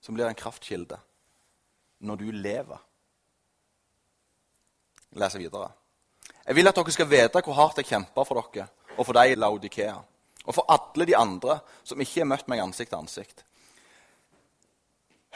som 0.00 0.16
blir 0.16 0.28
en 0.28 0.38
kraftkilde 0.38 1.00
når 2.00 2.16
du 2.16 2.30
lever. 2.30 2.84
Jeg 5.12 5.20
leser 5.22 5.38
videre. 5.38 5.70
Jeg 6.46 6.56
vil 6.56 6.68
at 6.68 6.76
dere 6.76 6.92
skal 6.92 7.10
vite 7.10 7.42
hvor 7.44 7.56
hardt 7.56 7.80
jeg 7.80 7.88
kjemper 7.88 8.24
for 8.24 8.40
dere 8.40 8.68
og 8.98 9.06
for 9.06 9.14
deg 9.14 9.32
i 9.32 9.38
Laudikea, 9.38 9.94
og 10.44 10.54
for 10.54 10.66
alle 10.74 11.06
de 11.06 11.16
andre 11.16 11.60
som 11.86 12.00
ikke 12.00 12.20
har 12.20 12.26
møtt 12.26 12.48
meg 12.50 12.62
ansikt 12.64 12.90
til 12.90 12.98
ansikt. 12.98 13.44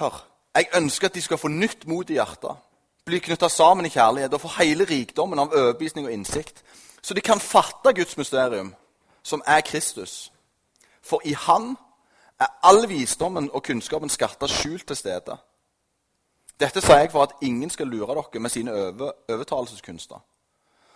Hør, 0.00 0.16
jeg 0.56 0.70
ønsker 0.74 1.06
at 1.06 1.14
de 1.14 1.22
skal 1.22 1.38
få 1.38 1.48
nytt 1.52 1.86
mot 1.86 2.10
i 2.10 2.16
hjertet, 2.16 2.56
bli 3.06 3.20
knytta 3.22 3.48
sammen 3.48 3.86
i 3.86 3.92
kjærlighet 3.92 4.34
og 4.34 4.42
få 4.42 4.50
hele 4.58 4.86
rikdommen 4.88 5.38
av 5.38 5.54
overbevisning 5.54 6.08
og 6.08 6.14
innsikt, 6.14 6.62
så 7.02 7.14
de 7.14 7.22
kan 7.22 7.40
fatte 7.40 7.94
Guds 7.94 8.16
mysterium, 8.16 8.74
som 9.22 9.42
er 9.46 9.60
Kristus. 9.60 10.32
For 11.02 11.22
i 11.24 11.32
Han 11.34 11.76
er 12.40 12.46
all 12.62 12.88
visdommen 12.88 13.50
og 13.52 13.62
kunnskapen 13.62 14.10
skatta 14.10 14.46
skjult 14.46 14.86
til 14.86 14.96
stede. 14.96 15.36
Dette 16.60 16.80
sier 16.80 16.98
jeg 17.02 17.10
for 17.10 17.26
at 17.26 17.34
ingen 17.42 17.70
skal 17.70 17.86
lure 17.86 18.14
dere 18.14 18.40
med 18.40 18.50
sine 18.50 18.72
over, 18.72 19.12
overtalelseskunster. 19.28 20.20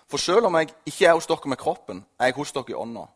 For 0.06 0.22
selv 0.22 0.46
om 0.46 0.54
jeg 0.54 0.70
ikke 0.86 1.06
er 1.06 1.14
hos 1.14 1.26
dere 1.26 1.48
med 1.48 1.58
kroppen, 1.58 2.04
er 2.18 2.30
jeg 2.30 2.34
hos 2.34 2.52
dere 2.52 2.70
i 2.70 2.74
ånda. 2.74 3.06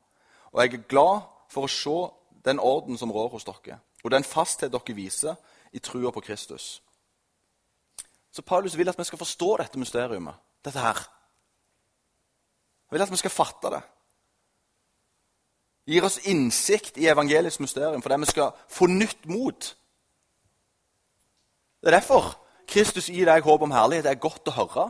Og 0.53 0.63
jeg 0.63 0.75
er 0.75 0.89
glad 0.89 1.21
for 1.51 1.67
å 1.67 1.71
se 1.71 1.99
den 2.45 2.59
orden 2.59 2.99
som 2.99 3.13
rår 3.13 3.29
hos 3.37 3.47
dere, 3.47 3.79
og 4.05 4.11
den 4.11 4.25
fasthet 4.25 4.73
dere 4.73 4.97
viser 4.97 5.37
i 5.73 5.79
trua 5.79 6.11
på 6.11 6.23
Kristus. 6.25 6.83
Så 8.33 8.43
Paulus 8.43 8.77
vil 8.79 8.89
at 8.89 8.99
vi 8.99 9.05
skal 9.05 9.19
forstå 9.19 9.57
dette 9.57 9.79
mysteriumet, 9.79 10.35
dette 10.65 10.79
her. 10.79 10.99
Han 12.89 12.97
vil 12.97 13.03
at 13.03 13.11
vi 13.11 13.17
skal 13.17 13.31
fatte 13.31 13.71
det. 13.71 13.83
Gir 15.91 16.05
oss 16.07 16.21
innsikt 16.31 16.99
i 16.99 17.09
evangeliets 17.11 17.61
mysterium 17.61 18.03
fordi 18.03 18.21
vi 18.23 18.31
skal 18.31 18.53
få 18.69 18.87
nytt 18.87 19.27
mot. 19.27 19.77
Det 21.81 21.89
er 21.89 21.99
derfor 21.99 22.35
Kristus 22.69 23.09
gir 23.11 23.27
deg 23.27 23.45
håp 23.45 23.63
om 23.63 23.73
herlighet. 23.75 24.05
Det 24.05 24.15
er 24.15 24.23
godt 24.23 24.49
å 24.53 24.57
høre. 24.57 24.87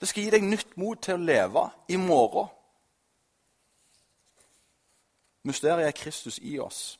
Det 0.00 0.08
skal 0.08 0.24
gi 0.24 0.32
deg 0.32 0.46
nytt 0.46 0.76
mot 0.80 1.00
til 1.02 1.16
å 1.16 1.24
leve 1.24 1.66
i 1.88 1.98
morgen. 2.00 2.48
Mysteriet 5.48 5.88
er 5.88 5.96
Kristus 5.96 6.38
i 6.44 6.58
oss. 6.60 6.98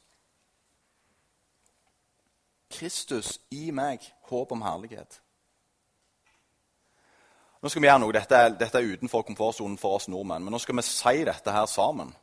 Kristus 2.70 3.34
i 3.52 3.70
meg, 3.74 4.04
håp 4.30 4.52
om 4.54 4.62
herlighet. 4.64 5.20
Nå 7.60 7.68
skal 7.68 7.82
vi 7.82 7.90
gjøre 7.90 8.00
noe. 8.00 8.14
Dette 8.16 8.38
er, 8.38 8.54
dette 8.56 8.80
er 8.80 8.94
utenfor 8.94 9.26
komfortsonen 9.28 9.76
for 9.80 9.98
oss 9.98 10.08
nordmenn. 10.08 10.46
Men 10.46 10.54
nå 10.54 10.60
skal 10.62 10.78
vi 10.78 10.86
si 10.86 11.24
dette 11.28 11.52
her 11.52 11.66
sammen, 11.68 12.14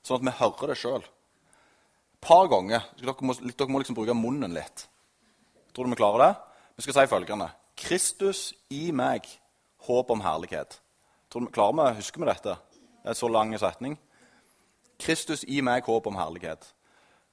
sånn 0.00 0.22
at 0.22 0.26
vi 0.28 0.36
hører 0.38 0.72
det 0.72 0.78
sjøl. 0.80 1.04
Et 1.04 2.20
par 2.24 2.48
ganger. 2.48 2.86
Dere 2.96 3.16
må, 3.20 3.36
dere 3.36 3.68
må 3.68 3.82
liksom 3.82 3.98
bruke 3.98 4.16
munnen 4.16 4.56
litt. 4.56 4.86
Tror 5.74 5.84
du 5.84 5.90
vi 5.90 5.96
klarer 5.96 6.26
det? 6.26 6.34
Vi 6.76 6.82
skal 6.82 6.94
si 6.94 7.10
følgende. 7.10 7.48
Kristus 7.76 8.54
i 8.70 8.90
meg, 8.90 9.26
håp 9.86 10.10
om 10.10 10.20
herlighet. 10.20 10.80
Tror 11.30 11.40
du, 11.40 11.46
vi 11.46 11.52
klarer 11.52 11.74
vi, 11.80 11.96
Husker 11.98 12.20
vi 12.20 12.30
dette? 12.30 12.56
Det 13.02 13.10
er 13.10 13.14
en 13.14 13.14
så 13.14 13.28
lang 13.28 13.58
setning. 13.58 13.98
Kristus 14.98 15.44
i 15.44 15.60
meg, 15.60 15.82
håp 15.84 16.06
om 16.06 16.16
herlighet. 16.16 16.74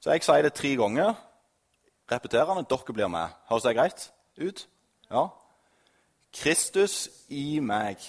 Så 0.00 0.10
jeg 0.10 0.24
sier 0.26 0.42
det 0.42 0.54
tre 0.58 0.74
ganger 0.76 1.14
repeterende. 2.10 2.66
Dere 2.68 2.94
blir 2.94 3.08
med. 3.08 3.28
Høres 3.48 3.62
det 3.62 3.76
greit 3.76 4.08
ut? 4.36 4.66
Ja? 5.10 5.28
Kristus 6.32 7.08
i 7.28 7.60
meg, 7.60 8.02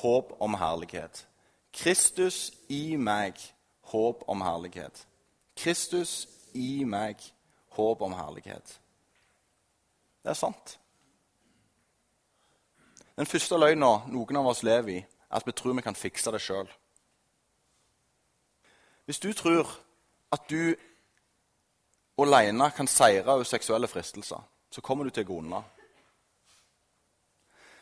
håp 0.00 0.36
om 0.40 0.54
herlighet. 0.54 1.26
Kristus 1.72 2.52
i 2.68 2.96
meg, 2.96 3.34
håp 3.90 4.22
om 4.28 4.42
herlighet. 4.46 5.06
Kristus 5.56 6.28
i 6.54 6.84
meg, 6.84 7.18
håp 7.76 8.02
om 8.02 8.14
herlighet. 8.14 8.78
Det 10.22 10.30
er 10.30 10.38
sant. 10.38 10.76
Den 13.16 13.26
første 13.26 13.56
løgna 13.56 13.90
noen 14.08 14.36
av 14.40 14.46
oss 14.52 14.62
lever 14.64 14.92
i, 14.94 15.00
er 15.00 15.36
at 15.36 15.46
vi 15.46 15.52
tror 15.52 15.76
vi 15.76 15.84
kan 15.84 15.96
fikse 15.96 16.32
det 16.32 16.40
sjøl. 16.40 16.68
Hvis 19.04 19.20
du 19.20 19.32
tror 19.32 19.68
at 20.32 20.46
du 20.50 20.74
aleine 22.20 22.70
kan 22.76 22.86
seire 22.86 23.32
over 23.32 23.44
seksuelle 23.44 23.88
fristelser, 23.88 24.40
så 24.70 24.80
kommer 24.80 25.04
du 25.04 25.10
til 25.10 25.24
å 25.24 25.28
gå 25.28 25.38
unna. 25.42 25.62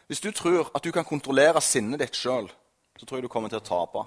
Hvis 0.08 0.22
du 0.24 0.30
tror 0.32 0.70
at 0.74 0.84
du 0.84 0.92
kan 0.92 1.04
kontrollere 1.04 1.60
sinnet 1.60 2.00
ditt 2.00 2.16
sjøl, 2.16 2.48
så 2.96 3.06
tror 3.06 3.18
jeg 3.18 3.26
du 3.26 3.32
kommer 3.32 3.52
til 3.52 3.60
å 3.60 3.66
tape. 3.66 4.04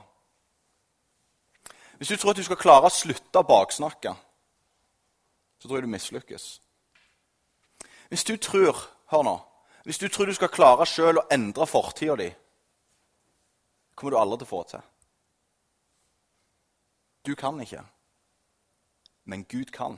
Hvis 1.98 2.10
du 2.10 2.18
tror 2.18 2.34
at 2.34 2.42
du 2.42 2.44
skal 2.44 2.58
klare 2.58 2.90
å 2.90 2.96
slutte 2.96 3.40
å 3.40 3.46
baksnakke, 3.46 4.16
så 5.62 5.68
tror 5.68 5.78
jeg 5.78 5.86
du 5.86 5.94
mislykkes. 5.94 6.48
Hvis 8.12 8.24
du 8.24 8.38
tror 8.38 8.76
hør 9.08 9.24
nå, 9.24 9.38
hvis 9.84 9.98
du 9.98 10.08
tror 10.08 10.28
du 10.28 10.34
skal 10.36 10.52
klare 10.52 10.84
sjøl 10.86 11.22
å 11.22 11.28
endre 11.32 11.64
fortida 11.64 12.18
di, 12.20 12.28
kommer 13.96 14.12
du 14.12 14.18
aldri 14.20 14.42
til 14.42 14.50
å 14.50 14.50
få 14.50 14.60
til. 14.68 14.84
Du 17.24 17.32
kan 17.40 17.62
ikke, 17.64 17.86
men 19.32 19.46
Gud 19.48 19.72
kan. 19.72 19.96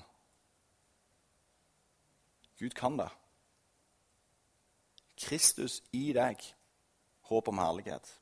Gud 2.61 2.77
kan 2.77 3.01
det. 3.01 3.09
Kristus 5.17 5.81
i 5.91 6.11
deg, 6.13 6.37
håp 7.33 7.49
om 7.49 7.65
herlighet. 7.65 8.13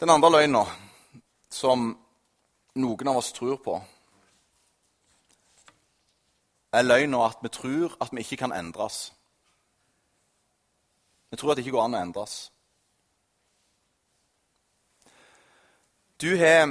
Den 0.00 0.10
andre 0.10 0.38
løgna 0.38 0.64
som 1.52 1.90
noen 2.80 3.12
av 3.12 3.20
oss 3.20 3.34
tror 3.36 3.60
på, 3.60 3.76
er 6.72 6.82
løgna 6.82 7.26
at 7.26 7.38
vi 7.42 7.48
tror 7.48 7.96
at 8.00 8.12
vi 8.12 8.20
ikke 8.24 8.36
kan 8.36 8.52
endres. 8.52 9.12
Vi 11.30 11.36
tror 11.36 11.50
at 11.50 11.56
det 11.56 11.66
ikke 11.66 11.76
går 11.76 11.84
an 11.84 11.94
å 11.94 12.02
endres. 12.02 12.52
Du 16.22 16.36
har, 16.38 16.68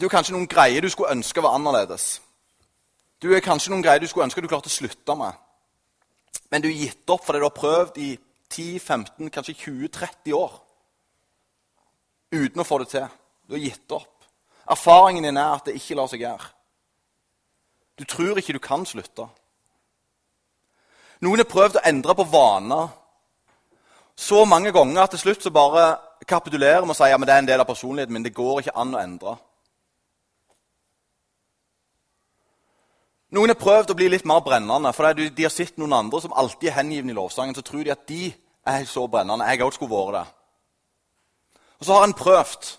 du 0.00 0.06
er 0.06 0.12
kanskje 0.12 0.32
noen 0.32 0.48
greier 0.48 0.80
du 0.80 0.88
skulle 0.88 1.12
ønske 1.12 1.42
var 1.42 1.54
annerledes. 1.58 2.20
Du 3.22 3.32
er 3.34 3.44
kanskje 3.44 3.72
noen 3.72 3.82
greier 3.82 4.00
du 4.00 4.06
skulle 4.06 4.28
ønske 4.28 4.40
du 4.40 4.48
klarte 4.48 4.70
å 4.70 4.72
slutte 4.72 5.16
med. 5.18 5.34
Men 6.50 6.62
du 6.62 6.70
har 6.70 6.78
gitt 6.78 7.10
opp 7.10 7.26
fordi 7.26 7.42
du 7.42 7.46
har 7.48 7.56
prøvd 7.56 7.98
i 8.00 8.12
10-15, 8.48 9.28
kanskje 9.34 9.58
20-30 9.66 10.32
år 10.38 10.54
uten 12.32 12.62
å 12.62 12.66
få 12.66 12.78
det 12.82 12.88
til. 12.94 13.10
Du 13.48 13.56
har 13.56 13.64
gitt 13.64 13.92
opp. 13.92 14.24
Erfaringen 14.68 15.24
din 15.24 15.36
er 15.40 15.56
at 15.56 15.68
det 15.68 15.76
ikke 15.76 15.96
lar 15.98 16.08
seg 16.10 16.24
gjøre. 16.24 16.48
Du 17.98 18.04
tror 18.04 18.38
ikke 18.38 18.52
du 18.52 18.62
kan 18.62 18.86
slutte. 18.86 19.26
Noen 21.20 21.42
har 21.42 21.50
prøvd 21.50 21.80
å 21.80 21.86
endre 21.88 22.14
på 22.14 22.26
vaner 22.30 22.92
så 24.18 24.44
mange 24.44 24.72
ganger 24.74 25.02
at 25.02 25.14
til 25.14 25.20
slutt 25.22 25.42
så 25.42 25.50
bare 25.54 25.96
kapitulerer 26.26 26.82
vi 26.82 26.90
og 26.90 26.96
sier 26.98 27.12
ja, 27.12 27.18
men 27.18 27.26
det 27.26 27.34
er 27.34 27.42
en 27.42 27.50
del 27.50 27.62
av 27.62 27.68
personligheten 27.68 28.14
min. 28.14 28.24
Det 28.26 28.34
går 28.34 28.62
ikke 28.62 28.74
an 28.78 28.94
å 28.94 29.02
endre. 29.02 29.34
Noen 33.34 33.52
har 33.52 33.60
prøvd 33.60 33.92
å 33.92 33.96
bli 33.98 34.08
litt 34.08 34.26
mer 34.26 34.40
brennende, 34.40 34.90
for 34.96 35.12
de 35.12 35.44
har 35.44 35.52
sett 35.52 35.76
noen 35.78 35.92
andre 35.92 36.20
som 36.24 36.32
alltid 36.32 36.70
er 36.70 36.78
hengivne 36.78 37.12
i 37.12 37.16
lovsangen. 37.18 37.54
Så 37.54 37.62
tror 37.62 37.84
de 37.84 37.92
at 37.92 38.06
de 38.08 38.32
er 38.66 38.86
så 38.88 39.06
brennende. 39.06 39.46
Jeg 39.50 39.62
òg 39.66 39.74
skulle 39.76 39.92
vært 39.92 40.16
det. 40.16 40.26
Og 41.78 41.86
så 41.86 41.98
har 41.98 42.06
en 42.06 42.16
prøvd. 42.16 42.70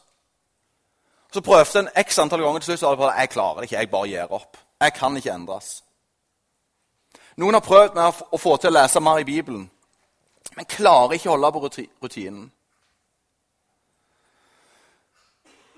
Så 1.32 1.46
prøvde 1.46 1.84
en 1.84 1.92
x 2.02 2.20
antall 2.20 2.42
ganger 2.44 2.64
til 2.64 2.72
slutt 2.72 2.82
så 2.82 2.96
prøvd 2.96 3.20
jeg 3.20 3.32
klarer 3.36 3.62
det 3.62 3.70
ikke. 3.70 3.78
Jeg 3.78 3.92
bare 3.94 4.10
gir 4.10 4.34
opp. 4.40 4.58
Jeg 4.80 4.94
kan 4.96 5.18
ikke 5.18 5.34
endres. 5.34 5.84
Noen 7.39 7.56
har 7.56 7.63
prøvd 7.63 7.96
med 7.96 8.24
å 8.32 8.39
få 8.39 8.56
til 8.58 8.72
å 8.72 8.78
lese 8.78 9.02
mer 9.04 9.20
i 9.22 9.28
Bibelen, 9.28 9.65
men 10.56 10.68
klarer 10.68 11.15
ikke 11.15 11.30
å 11.30 11.36
holde 11.36 11.52
på 11.56 11.86
rutinen. 12.04 12.50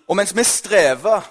Og 0.10 0.18
mens 0.18 0.34
vi 0.36 0.44
strever 0.44 1.28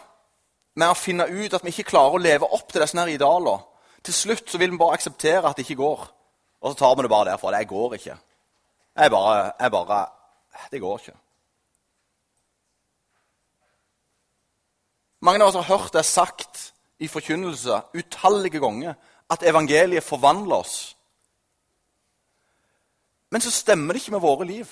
med 0.79 0.89
å 0.89 0.97
finne 0.97 1.27
ut 1.29 1.55
at 1.55 1.65
vi 1.65 1.73
ikke 1.75 1.91
klarer 1.91 2.17
å 2.17 2.23
leve 2.23 2.49
opp 2.49 2.71
til 2.73 2.83
disse 2.83 3.07
idealene. 3.13 3.59
Til 4.01 4.17
slutt 4.17 4.49
så 4.49 4.59
vil 4.59 4.71
vi 4.73 4.81
bare 4.81 4.97
akseptere 4.97 5.45
at 5.45 5.59
det 5.59 5.67
ikke 5.67 5.83
går. 5.83 6.07
Og 6.61 6.73
så 6.73 6.79
tar 6.79 6.95
vi 6.97 7.05
det 7.05 7.11
bare 7.13 7.33
derfra. 7.33 7.53
Det 7.53 7.69
går 7.69 7.97
ikke. 7.99 8.17
Jeg 8.97 9.11
bare, 9.11 9.53
jeg 9.61 9.71
bare 9.71 10.07
Det 10.71 10.81
går 10.81 10.99
ikke. 10.99 11.19
Mange 15.21 15.45
av 15.45 15.49
oss 15.49 15.61
har 15.61 15.77
hørt 15.77 15.93
det 15.93 16.05
sagt 16.05 16.70
i 17.01 17.09
forkynnelse 17.09 17.81
utallige 17.97 18.61
ganger 18.61 18.95
at 19.31 19.43
evangeliet 19.47 20.05
forvandler 20.05 20.57
oss. 20.57 20.97
Men 23.31 23.41
så 23.41 23.51
stemmer 23.51 23.95
det 23.95 24.03
ikke 24.03 24.17
med 24.17 24.25
våre 24.25 24.47
liv. 24.47 24.71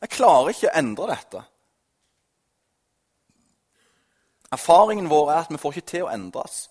Jeg 0.00 0.12
klarer 0.12 0.52
ikke 0.52 0.68
å 0.68 0.78
endre 0.78 1.10
dette. 1.14 1.42
Erfaringen 4.52 5.10
vår 5.10 5.30
er 5.32 5.44
at 5.44 5.52
vi 5.52 5.60
får 5.60 5.76
ikke 5.76 5.90
til 5.92 6.06
å 6.06 6.10
endres. 6.12 6.66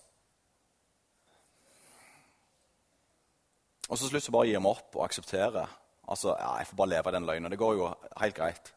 Og 3.86 3.98
så 3.98 4.08
slutter 4.08 4.18
slutt 4.18 4.28
så 4.28 4.34
bare 4.34 4.50
gir 4.50 4.62
vi 4.62 4.70
opp 4.70 4.96
og 4.98 5.04
aksepterer. 5.06 5.74
Altså, 6.08 6.36
ja, 6.40 6.58
Jeg 6.58 6.68
får 6.68 6.78
bare 6.78 6.90
leve 6.90 7.10
i 7.10 7.14
den 7.14 7.26
løgnen. 7.26 7.52
Det 7.52 7.60
går 7.60 7.74
jo 7.74 7.90
helt 8.22 8.36
greit. 8.36 8.74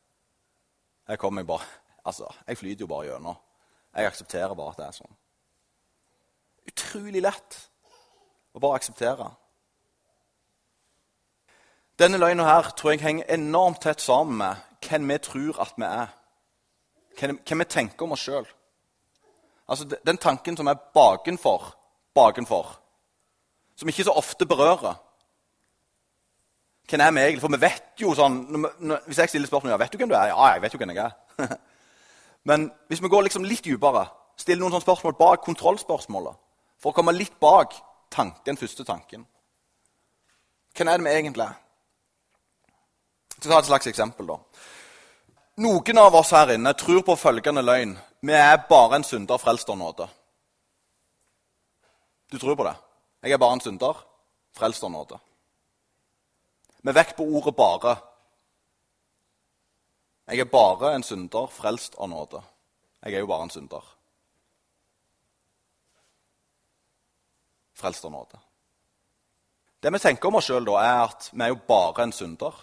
Jeg 1.09 1.18
kommer 1.18 1.44
bare, 1.44 1.64
altså, 2.05 2.29
jeg 2.46 2.59
flyter 2.59 2.85
jo 2.85 2.87
bare 2.87 3.07
gjennom. 3.07 3.37
Jeg 3.99 4.07
aksepterer 4.07 4.55
bare 4.55 4.71
at 4.71 4.79
det 4.79 4.87
er 4.87 4.95
sånn. 4.95 5.15
Utrolig 6.71 7.23
lett 7.25 7.57
å 8.55 8.63
bare 8.63 8.79
akseptere. 8.79 9.27
Denne 11.99 12.21
løgna 12.21 12.47
her 12.47 12.71
tror 12.79 12.95
jeg 12.95 13.03
henger 13.03 13.33
enormt 13.35 13.83
tett 13.83 14.03
sammen 14.05 14.39
med 14.39 14.63
hvem 14.87 15.11
vi 15.11 15.19
tror 15.27 15.59
at 15.65 15.75
vi 15.75 15.89
er. 15.89 16.15
Hvem 17.19 17.65
vi 17.65 17.67
tenker 17.67 18.07
om 18.07 18.15
oss 18.15 18.23
sjøl. 18.23 18.47
Altså, 19.69 19.89
den 20.07 20.21
tanken 20.23 20.57
som 20.57 20.71
er 20.71 20.79
bakenfor, 20.95 21.73
bakenfor, 22.15 22.71
som 23.77 23.91
ikke 23.91 24.07
så 24.07 24.15
ofte 24.15 24.47
berører. 24.47 24.95
Hvem 26.89 27.03
er 27.03 27.11
vi 27.11 27.25
egentlig? 27.25 27.43
For 27.43 27.53
vi 27.53 27.61
vet 27.61 28.01
jo 28.01 28.15
sånn, 28.17 28.39
Hvis 29.07 29.19
jeg 29.19 29.29
stiller 29.29 29.51
spørsmål 29.51 29.75
ja, 29.75 29.81
vet 29.83 29.93
du 29.93 29.99
hvem 29.99 30.09
du 30.09 30.17
er, 30.17 30.31
ja, 30.31 30.47
jeg 30.55 30.63
vet 30.63 30.73
jo 30.73 30.79
hvem 30.79 30.95
jeg 30.95 31.05
er. 31.05 31.59
Men 32.49 32.71
hvis 32.89 33.03
vi 33.03 33.11
går 33.13 33.27
liksom 33.27 33.45
litt 33.45 33.65
dypere, 33.65 34.07
stiller 34.39 34.63
noen 34.63 34.73
sånne 34.73 34.87
spørsmål 34.87 35.17
bak 35.19 35.43
kontrollspørsmålet, 35.45 36.37
for 36.81 36.93
å 36.93 36.97
komme 36.97 37.13
litt 37.13 37.35
bak 37.43 37.75
tank, 38.15 38.41
den 38.47 38.57
første 38.57 38.87
tanken 38.89 39.27
Hvem 40.79 40.89
er 40.89 41.01
det 41.01 41.05
vi 41.09 41.13
egentlig 41.17 41.43
er? 41.43 41.57
Jeg 43.35 43.41
skal 43.41 43.53
ta 43.53 43.59
et 43.59 43.67
slags 43.67 43.89
eksempel. 43.91 44.29
da. 44.31 44.37
Noen 45.59 45.99
av 45.99 46.15
oss 46.15 46.31
her 46.31 46.53
inne 46.55 46.73
tror 46.79 47.03
på 47.03 47.17
følgende 47.19 47.65
løgn. 47.67 47.97
Vi 48.23 48.33
er 48.33 48.61
bare 48.69 48.97
en 48.97 49.05
synder 49.05 49.41
frelst 49.43 49.69
av 49.71 49.79
nåde. 49.79 50.07
Du 52.31 52.39
tror 52.39 52.55
på 52.55 52.67
det? 52.69 52.77
Jeg 53.23 53.33
er 53.33 53.43
bare 53.43 53.59
en 53.59 53.65
synder 53.65 54.05
frelst 54.55 54.85
av 54.85 54.93
nåde. 54.95 55.19
Vi 56.83 56.95
vekk 56.95 57.17
på 57.17 57.27
ordet 57.27 57.57
'bare'. 57.57 57.97
Jeg 60.29 60.38
er 60.38 60.45
bare 60.45 60.93
en 60.95 61.03
synder 61.03 61.47
frelst 61.49 61.95
av 61.97 62.11
nåde. 62.12 62.43
Jeg 63.03 63.14
er 63.14 63.23
jo 63.25 63.31
bare 63.31 63.47
en 63.47 63.53
synder. 63.53 63.85
Frelst 67.79 68.05
av 68.05 68.12
nåde. 68.12 68.41
Det 69.81 69.93
vi 69.95 70.01
tenker 70.03 70.29
om 70.29 70.37
oss 70.37 70.51
sjøl, 70.51 70.69
er 70.77 71.07
at 71.07 71.31
vi 71.33 71.45
er 71.47 71.53
jo 71.55 71.61
bare 71.69 72.05
en 72.05 72.12
synder. 72.12 72.57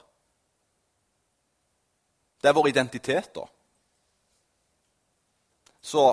Det 2.42 2.52
er 2.52 2.58
vår 2.58 2.70
identitet, 2.70 3.32
da. 3.34 3.48
Så 5.82 6.04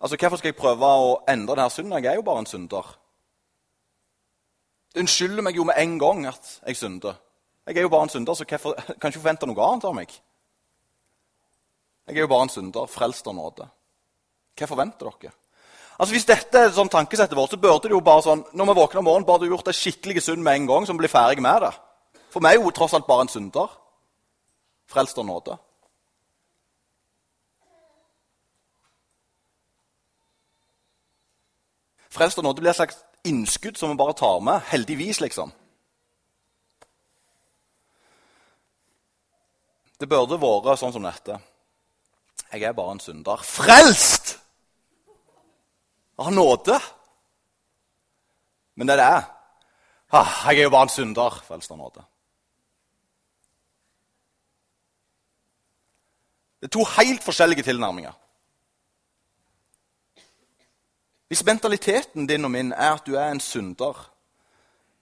altså, 0.00 0.16
hvorfor 0.16 0.40
skal 0.40 0.48
jeg 0.48 0.56
prøve 0.56 0.88
å 0.88 1.18
endre 1.28 1.58
denne 1.58 1.72
synden? 1.74 1.98
Jeg 1.98 2.14
er 2.14 2.22
jo 2.22 2.24
bare 2.24 2.44
en 2.44 2.48
synder. 2.48 2.94
Det 4.94 5.02
unnskylder 5.04 5.44
meg 5.44 5.58
jo 5.60 5.66
med 5.68 5.76
en 5.82 5.98
gang 6.00 6.24
at 6.30 6.54
jeg 6.62 6.80
synder. 6.80 7.20
Jeg 7.66 7.76
er 7.76 7.84
jo 7.84 7.92
bare 7.92 8.08
en 8.08 8.14
synder, 8.14 8.34
så 8.34 8.48
hvorfor 8.48 8.80
kan 9.00 9.10
ikke 9.10 9.20
forvente 9.20 9.50
noe 9.50 9.68
annet 9.68 9.84
av 9.84 9.98
meg. 9.98 10.16
Jeg 12.06 12.16
er 12.16 12.22
jo 12.22 12.30
bare 12.30 12.46
en 12.46 12.52
synder, 12.52 12.86
frelst 12.86 13.26
av 13.26 13.34
nåde. 13.34 13.66
Hva 14.56 14.68
forventer 14.70 15.10
dere? 15.10 15.34
Altså 15.96 16.12
Hvis 16.12 16.28
dette 16.28 16.60
er 16.60 16.74
sånn 16.76 16.92
tankesettet 16.92 17.36
vårt, 17.36 17.50
så 17.50 17.60
burde 17.60 17.88
det 17.88 17.96
jo 17.96 18.04
bare 18.04 18.22
sånn, 18.22 18.44
når 18.52 18.68
vi 18.68 18.74
våkner 18.78 19.00
om 19.00 19.06
morgenen, 19.08 19.26
bare 19.26 19.42
du 19.42 19.50
gjort 19.50 19.66
det 19.66 19.74
skikkelig 19.78 20.22
synd 20.22 20.44
med 20.44 20.60
en 20.60 20.68
gang, 20.68 20.86
så 20.86 20.92
vi 20.92 21.02
blir 21.02 21.12
ferdig 21.12 21.42
med 21.42 21.64
det. 21.64 21.72
For 22.30 22.44
vi 22.44 22.50
er 22.50 22.60
jo 22.60 22.72
tross 22.74 22.94
alt 22.94 23.08
bare 23.08 23.24
en 23.24 23.32
synder. 23.32 23.72
Frelst 24.92 25.18
av 25.18 25.26
nåde. 25.26 25.56
Frelst 32.12 32.38
av 32.38 32.44
nåde 32.44 32.62
blir 32.62 32.70
et 32.70 32.78
slags 32.78 33.00
innskudd 33.26 33.80
som 33.80 33.90
vi 33.90 33.98
bare 33.98 34.14
tar 34.16 34.38
med. 34.44 34.62
Heldigvis, 34.70 35.20
liksom. 35.24 35.50
Det 39.96 40.08
burde 40.08 40.36
vært 40.38 40.78
sånn 40.80 40.92
som 40.92 41.04
dette. 41.08 41.40
Jeg 42.52 42.62
er 42.62 42.72
bare 42.72 42.92
en 42.92 43.00
synder. 43.00 43.42
Frelst! 43.42 44.36
Av 46.18 46.30
nåde. 46.32 46.78
Men 48.74 48.88
det 48.88 48.96
det 48.96 49.04
er 49.04 49.24
ah, 50.12 50.46
Jeg 50.46 50.58
er 50.58 50.62
jo 50.62 50.70
bare 50.70 50.88
en 50.88 50.94
synder. 50.94 51.42
Frelst 51.44 51.70
av 51.70 51.78
nåde. 51.78 52.04
Det 56.60 56.70
er 56.70 56.78
to 56.78 56.84
helt 56.96 57.22
forskjellige 57.22 57.62
tilnærminger. 57.62 58.12
Hvis 61.26 61.44
mentaliteten 61.44 62.26
din 62.26 62.44
og 62.44 62.50
min 62.50 62.72
er 62.72 62.92
at 62.94 63.06
du 63.06 63.14
er 63.14 63.30
en 63.30 63.40
synder, 63.40 64.12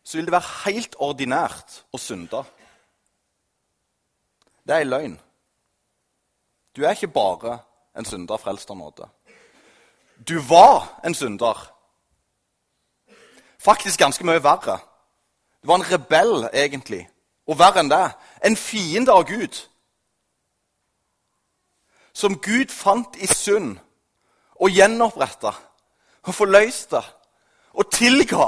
så 0.04 0.16
vil 0.16 0.26
det 0.26 0.32
være 0.32 0.64
helt 0.64 0.96
ordinært 0.98 1.84
å 1.92 1.98
synde. 2.00 2.42
Det 4.64 4.74
er 4.74 4.84
en 4.84 4.92
løgn. 4.92 5.16
Du 6.76 6.82
er 6.82 6.90
ikke 6.90 7.08
bare 7.08 7.58
en 7.98 8.04
synder 8.04 8.36
frelst 8.36 8.70
av 8.70 8.76
nåde. 8.76 9.08
Du 10.28 10.38
var 10.48 11.00
en 11.04 11.14
synder. 11.14 11.70
Faktisk 13.58 13.98
ganske 13.98 14.24
mye 14.26 14.42
verre. 14.42 14.78
Du 15.62 15.66
var 15.66 15.74
en 15.74 15.92
rebell, 15.92 16.48
egentlig. 16.52 17.08
Og 17.46 17.58
verre 17.58 17.80
enn 17.80 17.92
det 17.92 18.04
en 18.44 18.56
fiende 18.56 19.12
av 19.12 19.26
Gud. 19.28 19.60
Som 22.12 22.38
Gud 22.38 22.70
fant 22.70 23.16
i 23.16 23.26
synd 23.26 23.78
og 24.60 24.70
gjenoppretta 24.70 25.52
og 26.24 26.34
forløste 26.34 27.00
og 27.74 27.90
tilga 27.92 28.46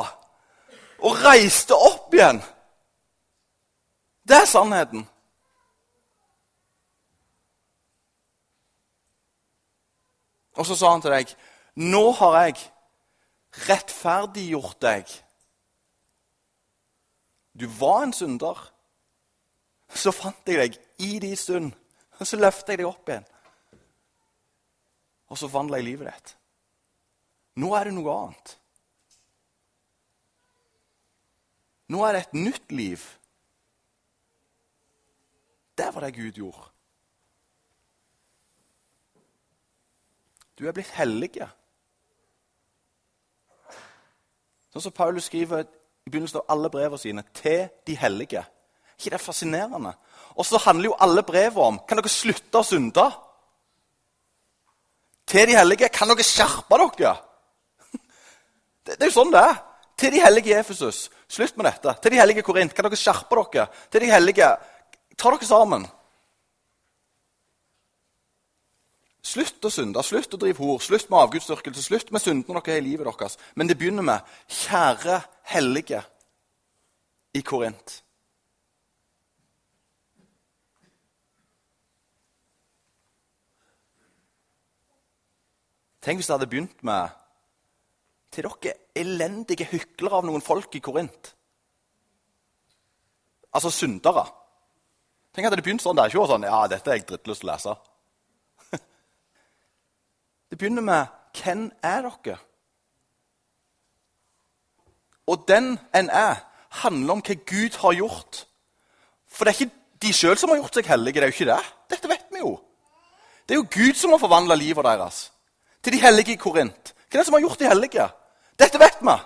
og 0.99 1.25
reiste 1.25 1.75
opp 1.75 2.15
igjen. 2.15 2.41
Det 4.29 4.37
er 4.37 4.49
sannheten. 4.49 5.07
Og 10.57 10.67
så 10.67 10.77
sa 10.77 10.91
han 10.91 11.03
til 11.05 11.13
deg, 11.13 11.37
'Nå 11.77 12.13
har 12.13 12.45
jeg 12.45 12.57
rettferdiggjort 13.69 14.81
deg.' 14.81 15.23
Du 17.61 17.67
var 17.67 18.03
en 18.03 18.13
synder. 18.13 18.73
Så 19.89 20.13
fant 20.13 20.49
jeg 20.49 20.59
deg 20.59 20.79
i 20.99 21.19
de 21.19 21.37
stund, 21.37 21.73
og 22.19 22.27
så 22.27 22.37
løftet 22.37 22.75
jeg 22.75 22.79
deg 22.79 22.89
opp 22.89 23.09
igjen. 23.09 23.27
Og 25.29 25.39
så 25.39 25.49
forvandla 25.49 25.81
jeg 25.81 25.85
livet 25.85 26.13
ditt. 26.13 26.37
Nå 27.57 27.73
er 27.75 27.89
det 27.89 27.95
noe 27.97 28.13
annet. 28.13 28.57
Nå 31.89 32.03
er 32.05 32.17
det 32.17 32.23
et 32.27 32.35
nytt 32.35 32.73
liv. 32.75 33.05
Det 35.79 35.89
var 35.95 36.07
det 36.07 36.17
Gud 36.17 36.41
gjorde. 36.43 36.76
Du 40.57 40.65
er 40.65 40.73
blitt 40.73 40.93
hellige. 40.97 41.49
Sånn 44.73 44.87
som 44.87 44.95
Paulus 44.97 45.29
skriver 45.29 45.67
i 45.67 46.11
begynnelsen 46.11 46.41
av 46.41 46.53
alle 46.55 46.71
brevene 46.73 47.01
sine 47.01 47.25
til 47.37 47.67
de 47.89 47.97
hellige. 48.01 48.43
Ikke 48.97 49.13
det 49.13 49.19
er 49.19 49.25
fascinerende? 49.25 49.93
Og 50.37 50.47
så 50.49 50.61
handler 50.65 50.91
jo 50.91 50.99
alle 51.01 51.25
brevene 51.27 51.71
om 51.71 51.79
kan 51.89 52.01
dere 52.01 52.13
slutte 52.13 52.61
å 52.61 52.67
synde. 52.67 53.05
Til 55.29 55.49
de 55.51 55.57
hellige 55.59 55.91
kan 55.93 56.09
dere 56.13 56.25
skjerpe 56.25 56.81
dere. 56.85 57.17
Det, 58.87 58.95
det 58.95 59.03
er 59.03 59.11
jo 59.11 59.17
sånn 59.17 59.33
det 59.35 59.43
er. 59.43 59.57
Til 59.97 60.13
de 60.13 60.21
hellige 60.21 60.59
Efesus, 60.61 61.07
slutt 61.33 61.57
med 61.57 61.67
dette. 61.67 61.95
Til 62.05 62.13
de 62.13 62.19
hellige 62.21 62.45
Korint, 62.45 62.75
kan 62.77 62.85
dere 62.85 62.99
skjerpe 63.01 63.41
dere. 63.49 63.65
Til 63.91 64.05
de 64.05 64.11
hellige, 64.13 64.51
ta 65.17 65.33
dere 65.33 65.49
sammen. 65.49 65.87
Slutt 69.27 69.65
å 69.67 69.71
synde, 69.73 70.03
slutt 70.07 70.35
å 70.37 70.39
drive 70.39 70.63
hor, 70.63 70.79
slutt 70.85 71.09
med 71.11 71.19
avgudsdyrkelse, 71.25 71.83
slutt 71.83 72.13
med 72.15 72.23
syndene 72.23 72.61
dere 72.61 72.77
har 72.77 72.83
i 72.83 72.85
livet 72.85 73.09
deres. 73.09 73.35
Men 73.59 73.67
det 73.67 73.79
begynner 73.79 74.05
med 74.07 74.21
'Kjære 74.47 75.21
hellige' 75.51 76.03
i 77.35 77.43
Korint. 77.43 78.03
Tenk 86.01 86.21
hvis 86.21 86.27
det 86.27 86.35
hadde 86.39 86.47
begynt 86.47 86.85
med 86.85 87.11
'Til 88.31 88.45
dere 88.45 88.75
elendige 88.95 89.65
hyklere 89.65 90.15
av 90.15 90.25
noen 90.25 90.43
folk 90.43 90.75
i 90.75 90.81
Korint'. 90.81 91.35
Altså 93.53 93.71
syndere. 93.71 94.27
Tenk 95.35 95.47
at 95.47 95.53
det 95.53 95.65
begynte 95.65 95.83
sånn. 95.83 95.97
Det 95.97 96.05
er 96.05 96.09
ikke 96.15 96.31
sånn 96.31 96.47
'Ja, 96.47 96.67
dette 96.69 96.91
er 96.91 96.95
jeg 96.95 97.07
drittlyst 97.07 97.41
til 97.41 97.51
å 97.51 97.53
lese'. 97.53 97.96
Det 100.51 100.59
begynner 100.59 100.83
med 100.83 101.07
'Hvem 101.35 101.73
er 101.83 102.03
dere?' 102.03 102.39
og 105.27 105.45
den 105.49 105.79
en 105.95 106.11
er, 106.11 106.35
handler 106.71 107.13
om 107.13 107.23
hva 107.27 107.35
Gud 107.35 107.79
har 107.81 107.93
gjort. 107.99 108.47
For 109.29 109.45
det 109.45 109.55
er 109.55 109.65
ikke 109.65 109.75
de 110.03 110.13
sjøl 110.15 110.39
som 110.39 110.53
har 110.53 110.61
gjort 110.61 110.79
seg 110.79 110.87
hellige. 110.87 111.15
det 111.15 111.23
er 111.23 111.33
jo 111.33 111.35
ikke 111.35 111.53
det. 111.53 111.63
Dette 111.91 112.09
vet 112.09 112.27
vi 112.33 112.39
jo. 112.39 112.53
Det 113.49 113.55
er 113.55 113.61
jo 113.61 113.69
Gud 113.71 113.95
som 113.95 114.11
har 114.11 114.23
forvandla 114.23 114.55
livet 114.55 114.85
deres. 114.85 115.33
Til 115.83 115.93
de 115.93 116.01
hellige 116.01 116.33
i 116.33 116.41
Korint. 116.41 116.95
Hva 116.95 117.19
er 117.19 117.23
det 117.23 117.27
som 117.27 117.35
har 117.35 117.41
gjort 117.41 117.59
de 117.59 117.69
hellige? 117.69 118.09
Dette 118.59 118.79
vet 118.79 119.01
vi. 119.01 119.17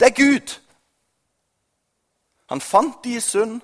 Det 0.00 0.06
er 0.06 0.16
Gud. 0.16 0.58
Han 2.48 2.60
fant 2.60 3.04
de 3.04 3.16
i 3.16 3.20
synd, 3.20 3.60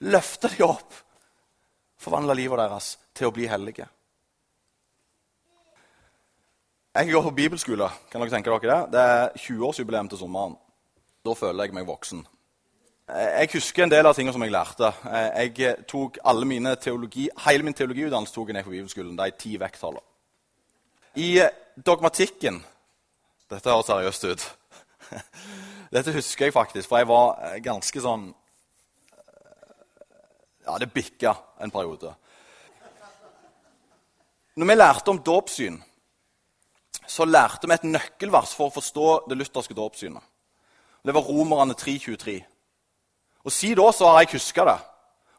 løfta 0.00 0.48
de 0.48 0.64
opp, 0.66 0.94
forvandla 1.98 2.34
livet 2.34 2.58
deres 2.58 2.96
til 3.14 3.28
å 3.28 3.34
bli 3.34 3.46
hellige. 3.46 3.86
Jeg 6.92 7.08
går 7.08 7.22
på 7.22 7.30
bibelskole. 7.30 7.86
Kan 8.12 8.20
dere 8.20 8.30
tenke 8.30 8.50
dere 8.52 8.80
Det 8.84 8.92
Det 8.92 9.00
er 9.00 9.28
20-årsjubileum 9.36 10.08
til 10.08 10.18
sommeren. 10.18 10.56
Da 11.24 11.32
føler 11.32 11.64
jeg 11.64 11.72
meg 11.72 11.86
voksen. 11.86 12.26
Jeg 13.08 13.48
husker 13.52 13.84
en 13.84 13.90
del 13.90 14.06
av 14.06 14.14
tingene 14.14 14.32
som 14.32 14.42
jeg 14.42 14.52
lærte. 14.52 14.92
Jeg 15.08 15.76
tok 15.88 16.18
alle 16.24 16.44
mine 16.44 16.76
teologi, 16.76 17.30
Hele 17.46 17.62
min 17.62 17.74
teologiutdannelse 17.74 18.34
tok 18.34 18.48
jeg 18.48 18.54
ned 18.54 18.64
på 18.64 18.70
bibelskolen. 18.70 19.16
De 19.16 19.30
ti 19.30 19.56
vekttallene. 19.56 20.00
I 21.14 21.40
dogmatikken 21.86 22.62
Dette 23.50 23.70
høres 23.70 23.86
seriøst 23.86 24.24
ut. 24.24 24.44
Dette 25.94 26.12
husker 26.12 26.44
jeg 26.44 26.52
faktisk, 26.52 26.88
for 26.88 26.98
jeg 26.98 27.08
var 27.08 27.56
ganske 27.64 28.00
sånn 28.00 28.34
Ja, 30.66 30.76
det 30.78 30.92
bikka 30.92 31.34
en 31.60 31.70
periode. 31.70 32.12
Når 34.56 34.66
vi 34.66 34.74
lærte 34.74 35.10
om 35.10 35.18
dåpssyn, 35.18 35.80
så 37.06 37.24
lærte 37.24 37.68
vi 37.68 37.74
et 37.74 37.84
nøkkelvers 37.84 38.54
for 38.54 38.70
å 38.70 38.74
forstå 38.74 39.08
det 39.30 39.38
lutherske 39.38 39.74
dåpssynet. 39.74 40.22
Det 41.02 41.14
var 41.14 41.26
Romerne 41.26 41.74
3.23. 41.74 42.36
Og 43.44 43.52
Siden 43.52 43.82
da 43.82 43.92
så 43.92 44.10
har 44.10 44.20
jeg 44.22 44.36
huska 44.36 44.64
det. 44.64 44.78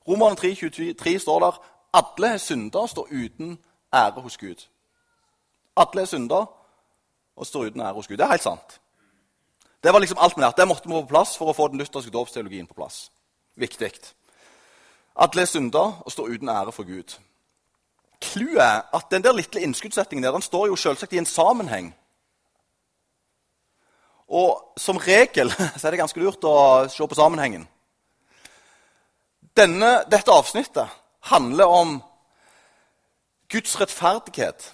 Romerne 0.08 0.36
3.23 0.40 1.20
står 1.20 1.40
der 1.40 1.60
alle 1.94 2.40
synder 2.40 2.88
står 2.88 3.08
uten 3.12 3.58
ære 3.94 4.22
hos 4.22 4.38
Gud. 4.38 4.68
Alle 5.76 6.02
er 6.02 6.06
synder 6.06 6.46
og 7.36 7.46
står 7.48 7.70
uten 7.72 7.82
ære 7.82 7.94
hos 7.94 8.08
Gud. 8.08 8.18
Det 8.18 8.26
er 8.26 8.36
helt 8.36 8.44
sant. 8.44 8.80
Det 9.84 9.94
var 9.94 10.00
liksom 10.00 10.18
alt 10.22 10.38
vi 10.38 10.42
lærte. 10.42 10.62
Det 10.62 10.68
måtte 10.68 10.88
vi 10.88 10.94
få 10.94 11.02
på 11.02 11.08
plass 11.08 11.38
for 11.38 11.52
å 11.52 11.54
få 11.54 11.68
den 11.68 11.80
lutherske 11.80 12.12
dåpsteologien 12.12 12.68
på 12.68 12.74
plass. 12.74 13.12
Viktig. 13.56 13.92
Alle 15.16 15.42
er 15.42 15.46
synder 15.46 16.02
og 16.06 16.12
står 16.12 16.36
uten 16.36 16.50
ære 16.50 16.72
for 16.72 16.84
Gud. 16.84 17.18
Clouet 18.24 18.88
at 18.94 19.12
den 19.12 19.24
der 19.24 19.36
lille 19.36 19.62
innskuddssettingen 19.62 20.24
der, 20.24 20.32
den 20.32 20.46
står 20.46 20.68
jo 20.72 20.80
selvsagt 20.80 21.14
i 21.14 21.20
en 21.22 21.30
sammenheng. 21.30 21.92
Og 24.28 24.80
som 24.80 24.98
regel 24.98 25.52
så 25.78 25.88
er 25.88 25.92
det 25.92 26.02
ganske 26.02 26.24
lurt 26.24 26.48
å 26.48 26.56
se 26.90 27.08
på 27.08 27.20
sammenhengen. 27.20 27.68
Denne, 29.54 30.00
dette 30.10 30.34
avsnittet 30.34 30.90
handler 31.30 31.70
om 31.70 32.00
Guds 33.52 33.76
rettferdighet 33.78 34.72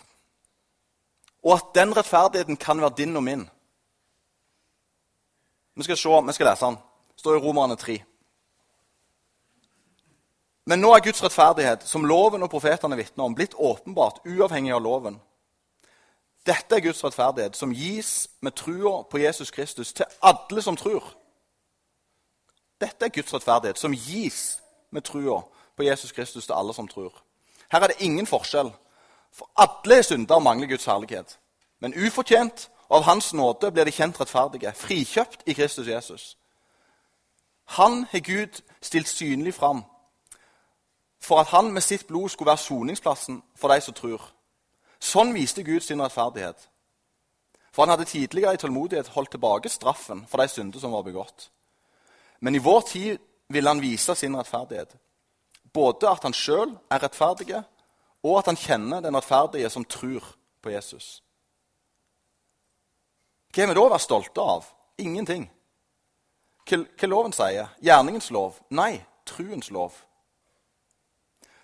og 1.44 1.54
at 1.56 1.66
den 1.76 1.96
rettferdigheten 1.98 2.58
kan 2.58 2.82
være 2.82 2.94
din 2.98 3.16
og 3.16 3.24
min. 3.24 3.50
Vi 5.76 5.84
skal 5.84 5.98
se, 5.98 6.10
vi 6.28 6.34
skal 6.34 6.48
lese 6.48 6.66
den. 6.66 6.76
Det 6.76 7.20
står 7.20 7.36
i 7.36 7.40
Romerne 7.40 7.76
3. 7.76 8.04
Men 10.70 10.84
nå 10.84 10.92
er 10.94 11.02
Guds 11.02 11.24
rettferdighet, 11.24 11.84
som 11.90 12.04
loven 12.06 12.44
og 12.46 12.52
profetene 12.54 12.98
vitner 13.00 13.26
om, 13.26 13.34
blitt 13.34 13.56
åpenbart 13.58 14.20
uavhengig 14.22 14.76
av 14.76 14.84
loven. 14.86 15.16
Dette 16.46 16.78
er 16.78 16.84
Guds 16.86 17.02
rettferdighet, 17.04 17.58
som 17.58 17.74
gis 17.74 18.30
med 18.46 18.54
trua 18.54 19.02
på 19.10 19.18
Jesus 19.18 19.50
Kristus 19.52 19.96
til 19.98 20.06
alle 20.22 20.62
som 20.62 20.78
tror. 20.78 21.10
Dette 22.82 23.10
er 23.10 23.16
Guds 23.18 23.34
rettferdighet, 23.34 23.82
som 23.82 23.98
gis 23.98 24.60
med 24.94 25.10
trua 25.10 25.42
på 25.76 25.90
Jesus 25.90 26.14
Kristus 26.14 26.46
til 26.46 26.54
alle 26.54 26.78
som 26.78 26.88
tror. 26.88 27.18
Her 27.72 27.82
er 27.82 27.88
det 27.88 28.02
ingen 28.06 28.30
forskjell. 28.30 28.70
For 29.34 29.50
alle 29.58 30.04
synder 30.04 30.40
mangler 30.40 30.70
Guds 30.70 30.86
herlighet. 30.86 31.40
Men 31.80 31.98
ufortjent 31.98 32.70
og 32.90 32.98
av 33.02 33.10
Hans 33.10 33.34
nåde 33.34 33.72
blir 33.72 33.90
de 33.90 33.92
kjent 33.92 34.22
rettferdige, 34.22 34.74
frikjøpt 34.78 35.50
i 35.50 35.54
Kristus 35.54 35.88
Jesus. 35.88 36.36
Han 37.66 38.06
har 38.12 38.20
Gud 38.20 38.62
stilt 38.82 39.10
synlig 39.10 39.54
fram 39.54 39.88
for 41.22 41.40
at 41.40 41.48
han 41.48 41.72
med 41.72 41.84
sitt 41.84 42.08
blod 42.08 42.30
skulle 42.30 42.50
være 42.50 42.58
soningsplassen 42.58 43.42
for 43.56 43.74
de 43.74 43.82
som 43.82 43.94
tror. 43.94 44.22
Sånn 45.00 45.34
viste 45.36 45.64
Gud 45.64 45.84
sin 45.84 46.02
rettferdighet. 46.02 46.70
For 47.72 47.84
han 47.84 47.94
hadde 47.94 48.10
tidligere 48.10 48.54
i 48.54 48.60
tålmodighet 48.60 49.12
holdt 49.14 49.32
tilbake 49.36 49.70
straffen 49.70 50.26
for 50.28 50.42
de 50.42 50.48
synder 50.48 50.80
som 50.80 50.92
var 50.92 51.06
begått. 51.06 51.50
Men 52.40 52.56
i 52.56 52.64
vår 52.64 52.82
tid 52.88 53.20
ville 53.50 53.70
han 53.70 53.82
vise 53.82 54.16
sin 54.16 54.36
rettferdighet. 54.36 54.96
Både 55.74 56.10
at 56.10 56.24
han 56.24 56.34
sjøl 56.34 56.74
er 56.92 57.04
rettferdig, 57.04 57.62
og 58.24 58.38
at 58.40 58.50
han 58.50 58.60
kjenner 58.60 59.02
den 59.02 59.16
rettferdige 59.16 59.70
som 59.70 59.86
tror 59.86 60.26
på 60.62 60.74
Jesus. 60.74 61.22
Hva 63.54 63.64
er 63.64 63.72
vi 63.72 63.78
da 63.78 63.86
å 63.86 63.90
være 63.90 64.04
stolte 64.04 64.44
av? 64.44 64.68
Ingenting. 65.02 65.48
Hva, 66.70 67.08
loven 67.08 67.34
sier? 67.34 67.72
Gjerningens 67.82 68.30
lov? 68.34 68.60
Nei, 68.70 69.00
truens 69.26 69.72
lov. 69.74 69.96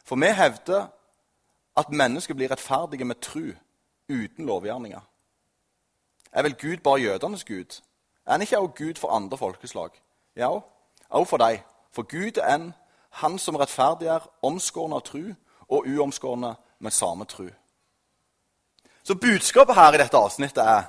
For 0.06 0.16
vi 0.16 0.26
hevder 0.26 0.88
at 1.78 1.90
mennesket 1.90 2.36
blir 2.36 2.52
rettferdige 2.52 3.06
med 3.06 3.16
tru 3.16 3.52
uten 4.10 4.46
lovgjerninger. 4.46 5.02
Er 6.32 6.42
vel 6.42 6.56
Gud 6.56 6.78
bare 6.78 7.02
jødenes 7.02 7.44
Gud? 7.44 7.82
Er 8.26 8.32
han 8.32 8.42
ikke 8.42 8.60
også 8.60 8.74
Gud 8.78 8.94
for 8.96 9.10
andre 9.10 9.38
folkeslag? 9.38 9.90
Ja, 10.36 10.50
også 11.10 11.30
for 11.30 11.38
deg. 11.38 11.64
For 11.92 12.04
Gud 12.04 12.38
er 12.38 12.56
en, 12.56 12.74
han 13.10 13.40
som 13.40 13.56
rettferdiggjør 13.56 14.30
omskårne 14.44 14.96
av 14.96 15.02
tru 15.02 15.34
og 15.70 15.88
uomskårne 15.88 16.56
med 16.80 16.92
samme 16.92 17.26
tru. 17.26 17.48
Så 19.04 19.16
budskapet 19.16 19.76
her 19.76 19.94
i 19.94 19.98
dette 19.98 20.18
avsnittet 20.18 20.64
er 20.64 20.84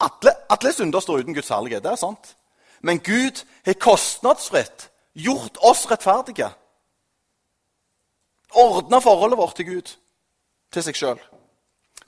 alle, 0.00 0.32
alle 0.50 0.72
synder 0.72 1.00
står 1.00 1.18
uten 1.18 1.34
Guds 1.34 1.48
herlighet. 1.48 1.82
Det 1.82 1.92
er 1.92 1.96
sant. 2.00 2.36
Men 2.80 2.98
Gud 2.98 3.44
har 3.64 3.72
kostnadsfritt 3.72 4.90
gjort 5.14 5.58
oss 5.60 5.90
rettferdige. 5.90 6.50
Ordna 8.54 9.00
forholdet 9.00 9.38
vårt 9.38 9.56
til 9.56 9.66
Gud, 9.66 9.94
til 10.72 10.82
seg 10.82 10.98
sjøl. 10.98 11.20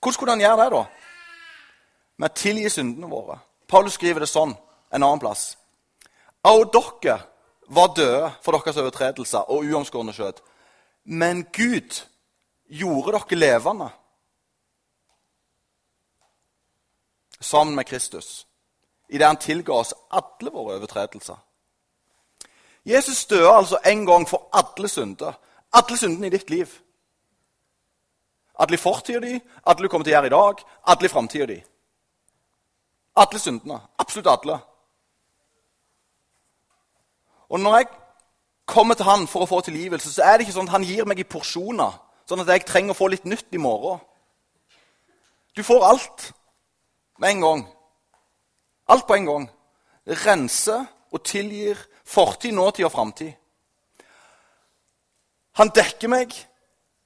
Hvordan 0.01 0.19
kunne 0.19 0.37
han 0.37 0.45
gjøre 0.45 0.65
det, 0.65 0.71
da? 0.73 0.83
Med 2.17 2.31
å 2.31 2.39
tilgi 2.39 2.71
syndene 2.71 3.11
våre. 3.11 3.39
Paulus 3.69 3.97
skriver 3.99 4.23
det 4.23 4.31
sånn 4.31 4.55
en 4.55 5.03
annen 5.03 5.21
plass. 5.23 5.57
Og 6.47 6.69
dere 6.73 7.19
var 7.69 7.95
døde 7.97 8.31
for 8.45 8.55
deres 8.55 8.79
overtredelser 8.79 9.51
og 9.51 9.67
uomskårne 9.67 10.15
skjøt. 10.15 10.43
Men 11.05 11.45
Gud 11.53 12.03
gjorde 12.71 13.19
dere 13.19 13.41
levende 13.41 13.89
sammen 17.41 17.75
med 17.75 17.87
Kristus 17.87 18.47
idet 19.09 19.27
han 19.27 19.39
tilga 19.39 19.73
oss 19.73 19.95
alle 20.11 20.51
våre 20.51 20.79
overtredelser. 20.81 21.37
Jesus 22.87 23.27
døde 23.27 23.51
altså 23.51 23.79
en 23.87 24.07
gang 24.07 24.29
for 24.29 24.49
alle 24.53 24.89
synder. 24.89 25.35
Alle 25.73 25.97
syndene 25.97 26.27
i 26.27 26.31
ditt 26.31 26.51
liv. 26.51 26.71
Alle 28.59 28.79
fortida 28.79 29.21
di, 29.21 29.41
alle 29.67 29.83
du 29.83 29.89
kommer 29.89 30.05
til 30.05 30.15
å 30.15 30.17
gjøre 30.17 30.31
i 30.31 30.35
dag, 30.37 30.63
alle 30.93 31.09
framtida 31.13 31.47
di. 31.51 31.59
Alle 33.17 33.41
syndene. 33.41 33.81
Absolutt 33.99 34.31
alle. 34.33 34.59
Og 37.49 37.61
når 37.61 37.77
jeg 37.77 37.89
kommer 38.67 38.95
til 38.95 39.07
han 39.07 39.27
for 39.31 39.45
å 39.45 39.51
få 39.51 39.61
tilgivelse, 39.61 40.11
så 40.13 40.25
er 40.25 40.37
det 40.37 40.47
ikke 40.47 40.57
sånn 40.57 40.69
at 40.71 40.77
han 40.77 40.87
gir 40.87 41.07
meg 41.07 41.21
i 41.23 41.29
porsjoner, 41.29 41.95
sånn 42.27 42.43
at 42.43 42.51
jeg 42.55 42.67
trenger 42.67 42.97
å 42.97 42.99
få 42.99 43.11
litt 43.13 43.29
nytt 43.29 43.55
i 43.55 43.61
morgen. 43.63 44.01
Du 45.57 45.63
får 45.65 45.85
alt 45.87 46.31
med 47.19 47.31
en 47.31 47.45
gang. 47.45 47.63
Alt 48.89 49.07
på 49.07 49.17
en 49.17 49.29
gang. 49.29 49.47
Renser 50.25 50.85
og 51.13 51.23
tilgir 51.25 51.79
fortid, 52.05 52.55
nåtid 52.55 52.87
og 52.89 52.93
framtid. 52.93 53.33
Han 55.57 55.73
dekker 55.73 56.11
meg, 56.13 56.35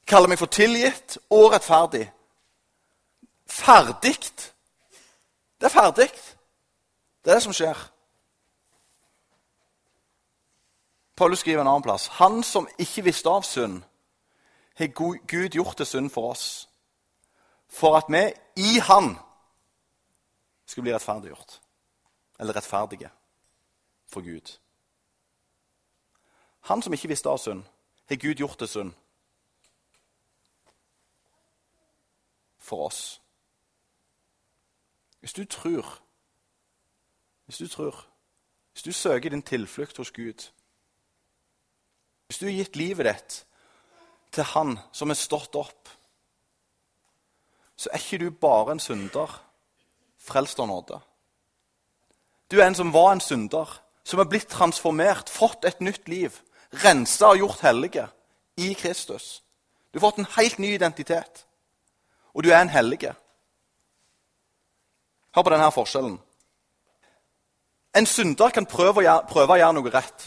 kaller 0.06 0.30
meg 0.30 0.40
for 0.40 0.50
tilgitt 0.50 1.18
og 1.30 1.52
rettferdig. 1.52 2.08
Ferdig. 3.46 4.16
Det 5.60 5.68
er 5.68 5.74
ferdig. 5.74 6.10
Det 7.24 7.30
er 7.30 7.38
det 7.38 7.44
som 7.44 7.54
skjer. 7.54 7.78
Paulus 11.16 11.38
skriver 11.44 11.60
en 11.60 11.68
annen 11.68 11.84
plass. 11.84 12.06
Han 12.18 12.42
som 12.42 12.68
ikke 12.78 13.04
visste 13.04 13.30
av 13.30 13.44
synd, 13.46 13.82
har 14.74 14.88
Gud 15.28 15.52
gjort 15.54 15.76
til 15.76 15.86
synd 15.86 16.10
for 16.10 16.30
oss. 16.30 16.68
For 17.68 17.96
at 17.96 18.08
vi 18.08 18.22
i 18.56 18.78
Han 18.80 19.18
skulle 20.66 20.82
bli 20.82 20.94
rettferdiggjort. 20.94 21.60
Eller 22.40 22.56
rettferdige 22.56 23.10
for 24.08 24.20
Gud. 24.20 24.58
Han 26.60 26.82
som 26.82 26.92
ikke 26.92 27.08
visste 27.08 27.28
av 27.28 27.38
synd, 27.38 27.62
har 28.10 28.20
Gud 28.20 28.34
gjort 28.34 28.58
til 28.58 28.68
synd 28.68 28.92
for 32.58 32.86
oss. 32.86 33.20
Hvis 35.20 35.32
du 35.32 35.44
tror 35.44 35.98
Hvis 37.46 37.58
du 37.58 37.68
tror 37.68 38.06
hvis 38.72 38.82
du 38.82 38.92
søker 38.92 39.30
din 39.30 39.42
tilflukt 39.42 39.96
hos 39.96 40.10
Gud, 40.10 40.50
hvis 42.26 42.38
du 42.38 42.46
har 42.46 42.52
gitt 42.52 42.76
livet 42.76 43.06
ditt 43.06 43.46
til 44.32 44.44
Han 44.44 44.78
som 44.92 45.10
er 45.10 45.18
stått 45.18 45.56
opp, 45.58 45.88
så 47.76 47.90
er 47.90 47.98
ikke 47.98 48.18
du 48.24 48.30
bare 48.30 48.72
en 48.72 48.80
synder 48.80 49.34
frelst 50.16 50.60
av 50.60 50.68
nåde. 50.70 51.00
Du 52.50 52.60
er 52.60 52.68
en 52.68 52.78
som 52.78 52.92
var 52.92 53.12
en 53.12 53.20
synder, 53.20 53.80
som 54.04 54.20
er 54.20 54.30
blitt 54.30 54.48
transformert, 54.48 55.28
fått 55.28 55.64
et 55.64 55.80
nytt 55.80 56.08
liv, 56.08 56.40
rensa 56.72 57.32
og 57.32 57.40
gjort 57.42 57.60
hellige 57.66 58.06
i 58.56 58.72
Kristus. 58.74 59.42
Du 59.90 59.98
har 59.98 60.10
fått 60.10 60.18
en 60.22 60.32
helt 60.36 60.58
ny 60.58 60.74
identitet, 60.74 61.44
og 62.34 62.44
du 62.44 62.50
er 62.50 62.60
en 62.60 62.72
hellige. 62.72 63.14
Hør 65.34 65.46
på 65.46 65.52
denne 65.54 65.70
forskjellen. 65.74 66.18
En 67.94 68.06
synder 68.06 68.52
kan 68.54 68.66
prøve 68.70 69.00
å, 69.00 69.04
gjøre, 69.04 69.26
prøve 69.30 69.56
å 69.56 69.58
gjøre 69.58 69.76
noe 69.78 69.90
rett. 69.90 70.26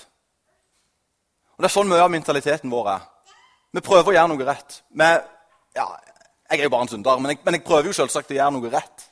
Og 1.55 1.63
Det 1.63 1.69
er 1.69 1.75
sånn 1.77 1.87
mye 1.87 2.03
av 2.03 2.11
mentaliteten 2.11 2.71
vår 2.71 2.89
er. 2.91 3.05
Vi 3.73 3.81
prøver 3.81 4.11
å 4.11 4.15
gjøre 4.17 4.31
noe 4.33 4.47
rett. 4.47 4.81
Vi, 4.91 5.09
ja, 5.77 5.87
jeg 6.51 6.59
er 6.59 6.67
jo 6.67 6.73
bare 6.73 6.87
en 6.87 6.91
synder, 6.91 7.21
men 7.23 7.33
jeg, 7.33 7.39
men 7.45 7.57
jeg 7.57 7.65
prøver 7.65 7.89
jo 7.89 7.97
selvsagt 7.97 8.33
å 8.33 8.37
gjøre 8.37 8.55
noe 8.57 8.71
rett. 8.73 9.07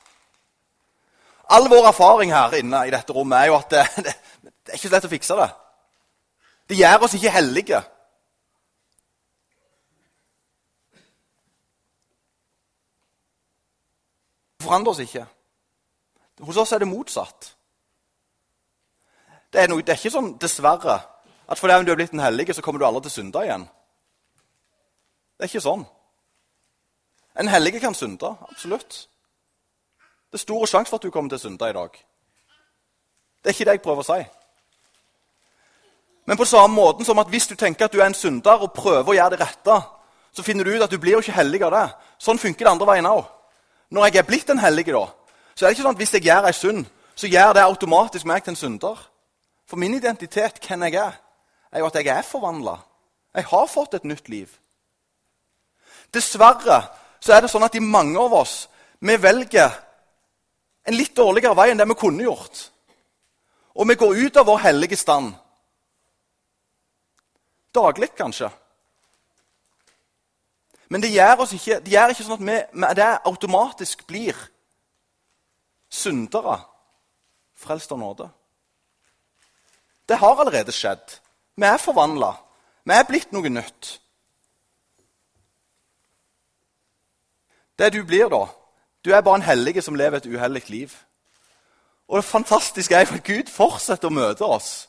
All 1.52 1.68
vår 1.68 1.88
erfaring 1.90 2.32
her 2.32 2.54
inne 2.60 2.84
i 2.86 2.92
dette 2.92 3.12
rommet 3.12 3.40
er 3.40 3.50
jo 3.50 3.56
at 3.58 3.72
det, 3.72 3.86
det, 4.04 4.14
det 4.44 4.72
er 4.72 4.78
ikke 4.78 4.88
så 4.88 4.94
lett 4.96 5.08
å 5.08 5.12
fikse 5.12 5.38
det. 5.40 5.48
Det 6.72 6.78
gjør 6.78 7.02
oss 7.04 7.14
ikke 7.14 7.30
hellige. 7.30 7.78
Det 14.56 14.64
forandrer 14.64 14.90
oss 14.94 15.02
ikke. 15.04 15.26
Hos 16.40 16.56
oss 16.56 16.72
er 16.72 16.78
det 16.78 16.88
motsatt. 16.88 17.50
Det 19.52 19.60
er, 19.60 19.68
noe, 19.68 19.84
det 19.84 19.92
er 19.92 20.00
ikke 20.00 20.14
sånn, 20.16 20.32
dessverre, 20.40 20.96
at 21.44 21.60
fordi 21.60 21.76
du 21.84 21.92
er 21.92 22.00
blitt 22.00 22.16
en 22.16 22.24
hellige, 22.24 22.56
så 22.56 22.64
kommer 22.64 22.80
du 22.80 22.88
aldri 22.88 23.04
til 23.04 23.12
å 23.12 23.18
synde 23.18 23.44
igjen. 23.44 23.68
Det 25.36 25.44
er 25.44 25.52
ikke 25.52 25.66
sånn. 25.68 25.84
En 27.36 27.52
hellige 27.52 27.84
kan 27.84 27.92
synde, 27.92 28.32
absolutt. 28.48 29.02
Det 30.32 30.40
er 30.40 30.48
stor 30.48 30.64
sjanse 30.64 30.88
for 30.88 30.96
at 30.96 31.04
du 31.04 31.12
kommer 31.12 31.34
til 31.34 31.42
å 31.42 31.48
synde 31.50 31.68
i 31.68 31.76
dag. 31.82 32.04
Det 33.42 33.52
er 33.52 33.58
ikke 33.58 33.68
det 33.68 33.76
jeg 33.76 33.90
prøver 33.90 34.08
å 34.08 34.14
si. 34.14 34.22
Men 36.26 36.38
på 36.38 36.46
samme 36.46 36.74
måten 36.74 37.04
som 37.04 37.18
at 37.18 37.30
hvis 37.30 37.48
du 37.50 37.54
tenker 37.58 37.86
at 37.86 37.92
du 37.92 38.00
er 38.00 38.06
en 38.06 38.14
synder 38.14 38.62
og 38.62 38.72
prøver 38.76 39.10
å 39.10 39.16
gjøre 39.16 39.34
det 39.34 39.40
rette, 39.42 39.78
så 40.32 40.42
finner 40.42 40.64
du 40.64 40.76
ut 40.76 40.84
at 40.84 40.90
du 40.90 40.98
blir 40.98 41.16
jo 41.16 41.22
ikke 41.24 41.36
hellig 41.36 41.62
av 41.66 41.72
det. 41.74 41.86
Sånn 42.22 42.40
funker 42.40 42.64
det 42.64 42.72
andre 42.72 42.88
veien 42.88 43.08
òg. 43.10 43.24
Når 43.92 44.06
jeg 44.06 44.20
er 44.20 44.28
blitt 44.28 44.50
en 44.50 44.62
hellig, 44.62 44.86
da, 44.94 45.04
så 45.54 45.64
er 45.64 45.68
det 45.68 45.76
ikke 45.76 45.84
sånn 45.84 45.96
at 45.96 46.00
hvis 46.00 46.14
jeg 46.16 46.26
gjør 46.28 46.48
ei 46.48 46.56
synd, 46.56 46.86
så 47.14 47.28
gjør 47.28 47.52
det 47.56 47.66
automatisk 47.66 48.28
meg 48.28 48.44
til 48.44 48.54
en 48.54 48.60
synder. 48.60 49.02
For 49.68 49.80
min 49.80 49.98
identitet, 49.98 50.62
hvem 50.64 50.86
jeg 50.88 50.96
er, 51.02 51.18
er 51.72 51.82
jo 51.82 51.90
at 51.90 51.98
jeg 51.98 52.08
er 52.12 52.24
forvandla. 52.24 52.78
Jeg 53.34 53.48
har 53.50 53.68
fått 53.68 53.98
et 53.98 54.08
nytt 54.08 54.28
liv. 54.32 54.48
Dessverre 56.12 56.82
så 57.20 57.34
er 57.34 57.44
det 57.44 57.50
sånn 57.52 57.64
at 57.64 57.72
de 57.72 57.80
mange 57.80 58.20
av 58.20 58.32
oss 58.36 58.66
vi 59.02 59.16
velger 59.18 59.72
en 60.86 60.96
litt 60.96 61.14
dårligere 61.16 61.56
vei 61.56 61.70
enn 61.72 61.80
det 61.80 61.88
vi 61.88 61.98
kunne 61.98 62.26
gjort. 62.26 62.66
Og 63.78 63.88
vi 63.88 63.96
går 63.98 64.18
ut 64.26 64.40
av 64.40 64.48
vår 64.48 64.60
hellige 64.66 64.98
stand. 65.00 65.32
Daglig, 67.74 68.10
kanskje. 68.16 68.50
Men 70.92 71.02
det 71.02 71.12
gjør, 71.12 71.46
ikke, 71.54 71.80
det 71.80 71.92
gjør 71.92 72.12
ikke 72.12 72.24
sånn 72.26 72.36
at 72.36 72.44
vi 72.44 72.56
med 72.84 72.96
det 72.98 73.08
automatisk 73.24 74.04
blir 74.06 74.36
syndere 75.88 76.58
frelst 77.56 77.92
av 77.92 78.00
nåde. 78.02 78.26
Det 80.08 80.18
har 80.20 80.40
allerede 80.40 80.72
skjedd. 80.72 81.16
Vi 81.56 81.64
er 81.64 81.80
forvandla. 81.80 82.34
Vi 82.84 82.92
er 82.92 83.08
blitt 83.08 83.32
noe 83.32 83.48
nytt. 83.48 83.94
Det 87.78 87.92
du 87.94 88.02
blir 88.04 88.28
da 88.28 88.46
Du 89.04 89.10
er 89.10 89.20
bare 89.20 89.34
en 89.40 89.42
hellige 89.42 89.82
som 89.82 89.96
lever 89.98 90.16
et 90.16 90.26
uhellig 90.26 90.68
liv. 90.70 90.92
Og 92.08 92.16
det 92.16 92.24
fantastiske 92.24 92.94
er 92.94 93.08
at 93.08 93.24
Gud 93.24 93.48
fortsetter 93.50 94.06
å 94.06 94.14
møte 94.14 94.44
oss. 94.46 94.88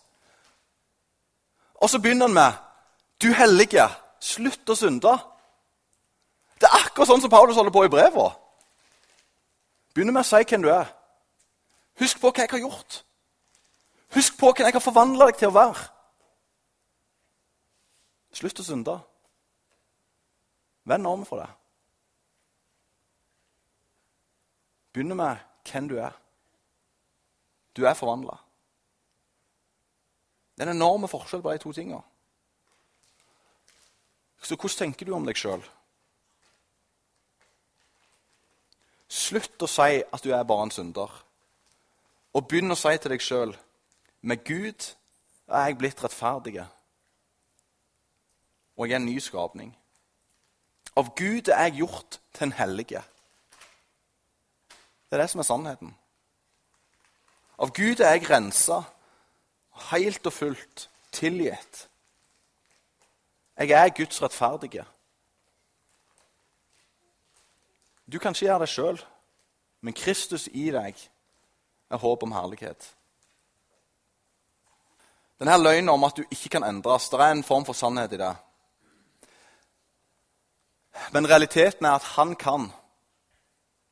Og 1.82 1.90
så 1.90 1.98
begynner 2.00 2.28
han 2.28 2.36
med 2.36 2.60
Du 3.22 3.30
hellige, 3.34 3.86
slutt 4.20 4.70
å 4.70 4.76
synde. 4.78 5.14
Det 6.60 6.70
er 6.70 6.86
akkurat 6.86 7.10
sånn 7.10 7.24
som 7.24 7.32
Paulus 7.32 7.58
holder 7.60 7.74
på 7.76 7.86
i 7.86 7.92
brevet. 7.92 8.38
Begynner 9.94 10.16
med 10.16 10.24
å 10.24 10.28
si 10.28 10.42
hvem 10.50 10.64
du 10.64 10.70
er. 10.74 10.92
Husk 12.02 12.22
på 12.22 12.32
hva 12.32 12.46
jeg 12.46 12.52
har 12.54 12.64
gjort. 12.64 13.02
Husk 14.16 14.38
på 14.40 14.52
hvem 14.52 14.70
jeg 14.70 14.78
har 14.78 14.84
forvandla 14.84 15.28
deg 15.30 15.42
til 15.42 15.52
å 15.52 15.58
være. 15.58 15.90
Slutt 18.34 18.64
å 18.64 18.66
synde. 18.66 18.96
Vend 20.90 21.08
om 21.08 21.26
for 21.26 21.44
det. 21.44 21.50
Begynner 24.94 25.18
med 25.18 25.44
hvem 25.70 25.90
du 25.90 25.98
er. 26.02 26.16
Du 27.78 27.86
er 27.86 27.98
forvandla. 27.98 28.38
Det 30.54 30.66
er 30.66 30.70
en 30.70 30.78
enorm 30.78 31.08
forskjell 31.10 31.42
på 31.42 31.54
de 31.54 31.62
to 31.62 31.72
tingene. 31.74 32.02
Så 34.44 34.56
hvordan 34.56 34.78
tenker 34.78 35.08
du 35.08 35.14
om 35.16 35.26
deg 35.26 35.40
sjøl? 35.40 35.64
Slutt 39.08 39.62
å 39.64 39.70
si 39.70 40.02
at 40.04 40.24
du 40.26 40.34
er 40.34 40.44
bare 40.48 40.68
en 40.68 40.74
synder, 40.74 41.12
og 42.34 42.48
begynn 42.50 42.74
å 42.74 42.78
si 42.78 42.92
til 42.98 43.14
deg 43.14 43.24
sjøl 43.24 43.54
med 44.26 44.44
Gud 44.48 44.88
er 45.48 45.70
jeg 45.70 45.78
blitt 45.80 46.04
rettferdig, 46.04 46.64
og 48.76 48.88
jeg 48.88 48.98
er 48.98 49.02
en 49.02 49.08
ny 49.08 49.16
skapning. 49.22 49.72
Av 50.98 51.14
Gud 51.18 51.50
er 51.50 51.68
jeg 51.68 51.80
gjort 51.84 52.20
til 52.34 52.48
en 52.48 52.58
hellige. 52.58 53.04
Det 55.08 55.18
er 55.18 55.24
det 55.24 55.30
som 55.30 55.44
er 55.44 55.48
sannheten. 55.48 55.96
Av 57.62 57.72
Gud 57.74 58.02
er 58.02 58.18
jeg 58.18 58.28
rensa, 58.30 58.82
helt 59.92 60.26
og 60.26 60.34
fullt 60.34 60.88
tilgitt. 61.14 61.88
Jeg 63.58 63.70
er 63.70 63.90
Guds 63.90 64.22
rettferdige. 64.22 64.86
Du 68.12 68.20
kan 68.20 68.34
ikke 68.34 68.46
gjøre 68.46 68.60
det 68.60 68.70
sjøl, 68.70 69.00
men 69.82 69.94
Kristus 69.94 70.48
i 70.48 70.72
deg 70.72 70.98
er 71.90 72.02
håp 72.02 72.24
om 72.24 72.32
herlighet. 72.32 72.96
Denne 75.40 75.58
løgnen 75.58 75.90
om 75.90 76.04
at 76.04 76.18
du 76.18 76.24
ikke 76.32 76.50
kan 76.50 76.64
endres, 76.64 77.10
det 77.10 77.20
er 77.20 77.32
en 77.32 77.44
form 77.44 77.66
for 77.66 77.74
sannhet 77.74 78.14
i 78.14 78.18
det. 78.18 78.36
Men 81.12 81.30
realiteten 81.30 81.86
er 81.86 81.96
at 81.98 82.04
han 82.16 82.36
kan 82.36 82.72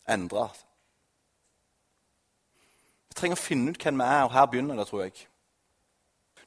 endre. 0.10 0.50
Vi 3.10 3.16
trenger 3.16 3.38
å 3.38 3.42
finne 3.42 3.72
ut 3.72 3.84
hvem 3.84 4.00
vi 4.00 4.08
er, 4.08 4.24
og 4.26 4.34
her 4.36 4.46
begynner 4.46 4.78
det, 4.80 4.88
tror 4.88 5.04
jeg. 5.04 5.28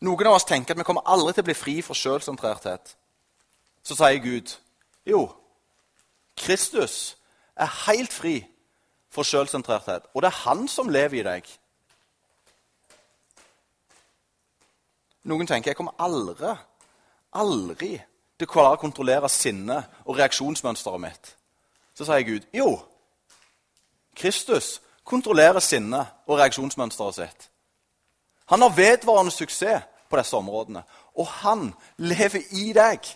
Noen 0.05 0.27
av 0.27 0.39
oss 0.39 0.47
tenker 0.49 0.75
at 0.75 0.81
vi 0.81 0.87
kommer 0.87 1.07
aldri 1.07 1.33
til 1.35 1.45
å 1.45 1.49
bli 1.49 1.57
fri 1.57 1.75
for 1.85 1.99
sjølsentrerthet. 1.99 2.95
Så 3.85 3.97
sier 3.99 4.23
Gud 4.25 4.55
jo, 5.07 5.27
Kristus 6.37 7.17
er 7.57 7.69
helt 7.87 8.13
fri 8.13 8.39
for 9.13 9.23
sjølsentrerthet, 9.23 10.09
og 10.15 10.23
det 10.23 10.31
er 10.31 10.43
han 10.49 10.65
som 10.69 10.89
lever 10.89 11.21
i 11.21 11.27
deg. 11.27 11.51
Noen 15.31 15.49
tenker 15.49 15.71
jeg 15.71 15.79
kommer 15.79 15.97
aldri, 16.03 16.51
aldri 17.37 17.93
til 18.39 18.49
å 18.49 18.51
klare 18.51 18.77
å 18.77 18.83
kontrollere 18.83 19.31
sinnet 19.33 20.03
og 20.05 20.19
reaksjonsmønsteret 20.19 21.05
mitt. 21.05 21.31
Så 21.95 22.09
sier 22.09 22.27
Gud 22.27 22.49
jo, 22.53 22.75
Kristus 24.17 24.81
kontrollerer 25.07 25.63
sinnet 25.63 26.25
og 26.27 26.41
reaksjonsmønsteret 26.41 27.21
sitt. 27.21 27.51
Han 28.53 28.65
har 28.65 28.77
vedvarende 28.77 29.33
suksess 29.33 29.87
på 30.09 30.19
disse 30.21 30.37
områdene, 30.37 30.83
og 31.17 31.27
han 31.41 31.71
lever 31.97 32.43
i 32.53 32.73
deg. 32.77 33.07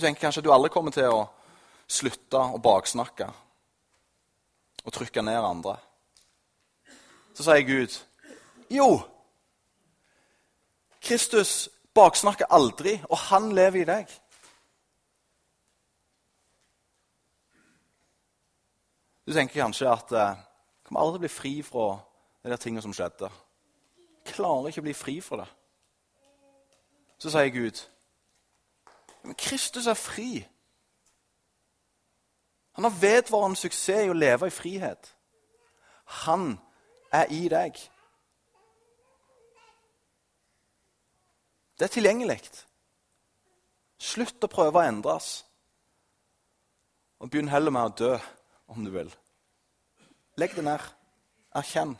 Du 0.00 0.06
tenker 0.06 0.20
kanskje 0.24 0.40
at 0.40 0.46
du 0.46 0.52
aldri 0.54 0.70
kommer 0.72 0.94
til 0.96 1.12
å 1.12 1.24
slutte 1.84 2.40
å 2.40 2.60
baksnakke 2.64 3.26
og 4.80 4.94
trykke 4.96 5.20
ned 5.20 5.36
andre. 5.44 5.74
Så 7.36 7.44
sier 7.44 7.66
Gud 7.68 7.98
jo, 8.72 8.86
Kristus 11.04 11.68
baksnakker 11.92 12.48
aldri, 12.48 12.96
og 13.12 13.20
han 13.26 13.50
lever 13.52 13.82
i 13.82 13.84
deg. 13.92 14.16
Du 19.28 19.36
tenker 19.36 19.66
kanskje 19.66 19.92
at 19.92 20.16
jeg 20.16 20.32
eh, 20.32 20.42
kommer 20.88 21.04
aldri 21.04 21.18
til 21.18 21.20
å 21.20 21.28
bli 21.28 21.34
fri 21.36 21.54
fra 21.68 21.92
de 22.40 22.56
der 22.56 22.64
tingene 22.64 22.88
som 22.88 22.96
skjedde. 22.96 23.28
Jeg 24.24 24.32
klarer 24.32 24.72
ikke 24.72 24.80
å 24.80 24.88
bli 24.88 25.00
fri 25.04 25.20
fra 25.20 25.44
det. 25.44 25.50
Så 27.20 27.36
sier 27.36 27.52
Gud 27.52 27.88
men 29.22 29.34
Kristus 29.34 29.86
er 29.86 29.94
fri. 29.94 30.48
Han 32.72 32.84
har 32.84 33.00
vedvarende 33.00 33.56
suksess 33.56 34.06
i 34.06 34.10
å 34.10 34.16
leve 34.16 34.48
i 34.48 34.54
frihet. 34.54 35.14
Han 36.24 36.54
er 37.12 37.26
i 37.30 37.48
deg. 37.48 37.76
Det 41.78 41.86
er 41.86 41.92
tilgjengelig. 41.92 42.40
Slutt 44.00 44.44
å 44.44 44.50
prøve 44.52 44.80
å 44.80 44.88
endres. 44.88 45.42
Og 47.20 47.28
begynn 47.28 47.52
heller 47.52 47.74
med 47.74 47.90
å 47.90 47.96
dø, 48.00 48.14
om 48.72 48.84
du 48.84 48.90
vil. 48.94 49.12
Legg 50.40 50.56
det 50.56 50.64
ned. 50.64 50.84
Erkjenn. 51.56 51.98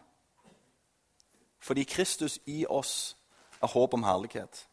Fordi 1.61 1.85
Kristus 1.85 2.39
i 2.47 2.65
oss 2.69 3.17
er 3.61 3.69
håp 3.69 3.95
om 3.95 4.05
herlighet. 4.05 4.70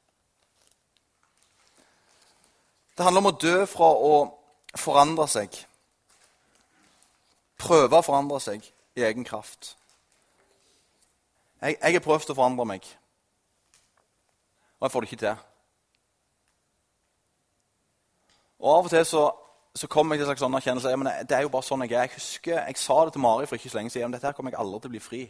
Det 2.98 3.06
handler 3.06 3.22
om 3.22 3.30
å 3.30 3.38
dø 3.38 3.58
fra 3.70 3.88
å 3.94 4.14
forandre 4.78 5.28
seg. 5.30 5.54
Prøve 7.62 8.00
å 8.00 8.06
forandre 8.06 8.40
seg 8.42 8.66
i 8.98 9.04
egen 9.06 9.26
kraft. 9.26 9.76
Jeg, 11.62 11.78
jeg 11.78 11.98
har 11.98 12.06
prøvd 12.06 12.34
å 12.34 12.38
forandre 12.38 12.66
meg, 12.70 12.88
og 14.78 14.86
jeg 14.86 14.94
får 14.94 15.04
det 15.04 15.10
ikke 15.10 15.22
til. 15.24 15.44
Og 18.58 18.70
Av 18.74 18.90
og 18.90 18.92
til 18.94 19.06
så, 19.06 19.24
så 19.78 19.90
kommer 19.90 20.16
jeg 20.16 20.22
til 20.22 20.28
en 20.28 20.32
slags 20.32 20.44
sånn 20.46 20.58
erkjennelse 20.58 20.94
ja, 20.94 21.00
men 21.02 21.10
det 21.30 21.38
er 21.38 21.46
jo 21.46 21.54
bare 21.54 21.66
sånn 21.66 21.86
jeg 21.86 21.94
er. 21.94 22.08
Jeg 22.08 22.18
husker, 22.18 22.58
jeg 22.58 22.82
sa 22.82 22.98
det 23.06 23.14
til 23.14 23.26
Mari 23.26 23.50
for 23.50 23.58
ikke 23.58 23.74
så 23.74 23.80
lenge 23.80 23.94
siden. 23.94 24.14
Dette 24.14 24.30
her 24.30 24.38
kommer 24.38 24.54
jeg 24.54 24.62
aldri 24.62 24.82
til 24.82 24.90
å 24.90 24.96
bli 24.96 25.04
fri. 25.04 25.22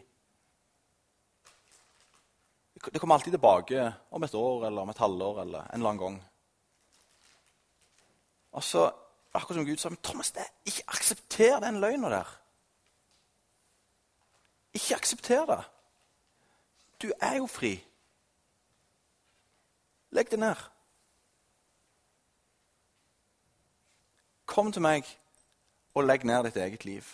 Det 2.87 3.01
kommer 3.01 3.17
alltid 3.17 3.35
tilbake 3.35 3.91
om 4.15 4.23
et 4.23 4.35
år 4.39 4.67
eller 4.69 4.83
om 4.83 4.91
et 4.93 5.03
halvår 5.03 5.43
eller 5.43 5.67
en 5.67 5.79
eller 5.79 5.91
annen 5.91 6.03
gang. 6.03 6.19
Og 8.57 8.63
så, 8.63 8.91
akkurat 9.33 9.55
som 9.55 9.65
Gud 9.65 9.77
sa, 9.77 9.89
men 9.89 9.97
Thomas, 10.03 10.31
det, 10.31 10.45
ikke 10.65 10.83
aksepter 10.87 11.59
den 11.59 11.79
løgna 11.79 12.09
der. 12.09 12.41
Ikke 14.73 14.95
aksepter 14.95 15.45
det. 15.45 15.63
Du 17.01 17.11
er 17.21 17.35
jo 17.35 17.45
fri. 17.45 17.85
Legg 20.09 20.31
det 20.31 20.39
ned. 20.39 20.55
Kom 24.45 24.71
til 24.71 24.81
meg 24.81 25.05
og 25.93 26.09
legg 26.09 26.25
ned 26.25 26.49
ditt 26.49 26.57
eget 26.57 26.85
liv. 26.85 27.13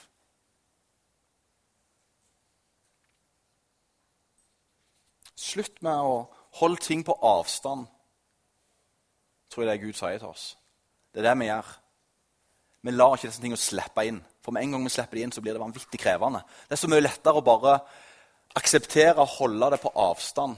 Slutt 5.35 5.83
med 5.83 5.99
å 6.07 6.17
holde 6.63 6.79
ting 6.79 7.03
på 7.03 7.19
avstand, 7.19 7.87
tror 9.51 9.67
jeg 9.67 9.73
det 9.73 9.79
er 9.81 9.87
Gud 9.87 9.97
sier 9.99 10.17
til 10.23 10.31
oss. 10.31 10.53
Det 11.13 11.21
er 11.21 11.29
det 11.29 11.39
vi 11.39 11.49
gjør. 11.49 11.71
Vi 12.83 12.91
lar 12.91 13.15
ikke 13.15 13.29
disse 13.29 13.41
tingene 13.41 13.61
slippe 13.61 14.03
inn. 14.09 14.19
For 14.43 14.51
med 14.51 14.65
en 14.65 14.75
gang 14.75 14.85
vi 14.87 14.91
slipper 14.91 15.19
det 15.19 15.25
inn, 15.27 15.33
så 15.35 15.43
blir 15.43 15.55
det 15.55 15.61
vanvittig 15.61 15.99
krevende. 16.01 16.41
Det 16.67 16.75
er 16.75 16.81
så 16.81 16.89
mye 16.91 17.03
lettere 17.05 17.39
å 17.39 17.45
bare 17.45 17.77
akseptere 18.59 19.21
og 19.21 19.35
holde 19.37 19.69
det 19.73 19.79
på 19.81 19.93
avstand. 20.03 20.57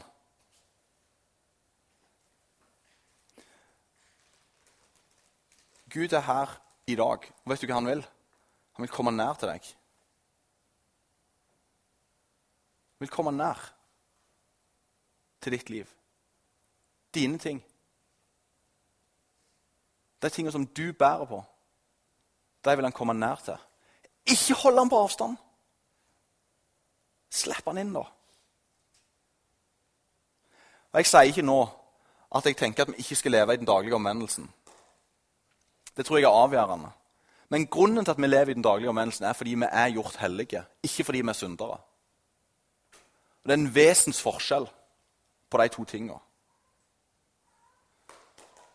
Gud 5.95 6.15
er 6.17 6.25
her 6.27 6.57
i 6.91 6.95
dag, 6.99 7.23
og 7.43 7.51
vet 7.51 7.61
du 7.61 7.69
hva 7.69 7.77
han 7.77 7.87
vil? 7.87 8.01
Han 8.75 8.83
vil 8.83 8.91
komme 8.91 9.13
nær 9.15 9.37
til 9.39 9.51
deg. 9.51 9.69
Han 12.95 13.05
vil 13.05 13.13
komme 13.13 13.31
nær 13.35 13.61
til 15.45 15.55
ditt 15.55 15.69
liv. 15.71 15.93
Dine 17.15 17.39
ting. 17.39 17.61
De 20.21 20.29
tingene 20.29 20.51
som 20.51 20.65
du 20.65 20.93
bærer 20.93 21.25
på, 21.25 21.43
de 22.65 22.75
vil 22.75 22.85
han 22.85 22.95
komme 22.95 23.13
nær 23.13 23.41
til. 23.45 23.57
Ikke 24.25 24.57
hold 24.63 24.77
han 24.79 24.89
på 24.89 24.99
avstand. 25.03 25.37
Slipp 27.29 27.65
han 27.67 27.77
inn, 27.77 27.93
da. 27.93 28.05
Og 30.91 31.01
Jeg 31.01 31.09
sier 31.11 31.29
ikke 31.29 31.45
nå 31.45 31.59
at 32.35 32.45
jeg 32.45 32.57
tenker 32.57 32.83
at 32.83 32.93
vi 32.93 33.03
ikke 33.03 33.15
skal 33.19 33.31
leve 33.31 33.53
i 33.53 33.57
den 33.57 33.67
daglige 33.67 33.95
omvendelsen. 33.95 34.47
Det 35.97 36.05
tror 36.05 36.17
jeg 36.17 36.25
er 36.25 36.43
avgjørende. 36.43 36.91
Men 37.49 37.67
grunnen 37.67 38.05
til 38.05 38.11
at 38.11 38.17
vi 38.17 38.27
lever 38.27 38.49
i 38.49 38.53
den 38.53 38.63
daglige 38.63 38.89
omvendelsen, 38.89 39.25
er 39.25 39.33
fordi 39.33 39.55
vi 39.55 39.65
er 39.71 39.89
gjort 39.89 40.15
hellige, 40.15 40.63
ikke 40.83 41.03
fordi 41.03 41.21
vi 41.21 41.29
er 41.29 41.33
syndere. 41.33 41.77
Og 43.43 43.43
Det 43.43 43.51
er 43.51 43.57
en 43.57 43.75
vesensforskjell 43.75 44.67
på 45.49 45.57
de 45.57 45.67
to 45.67 45.83
tingene. 45.83 46.19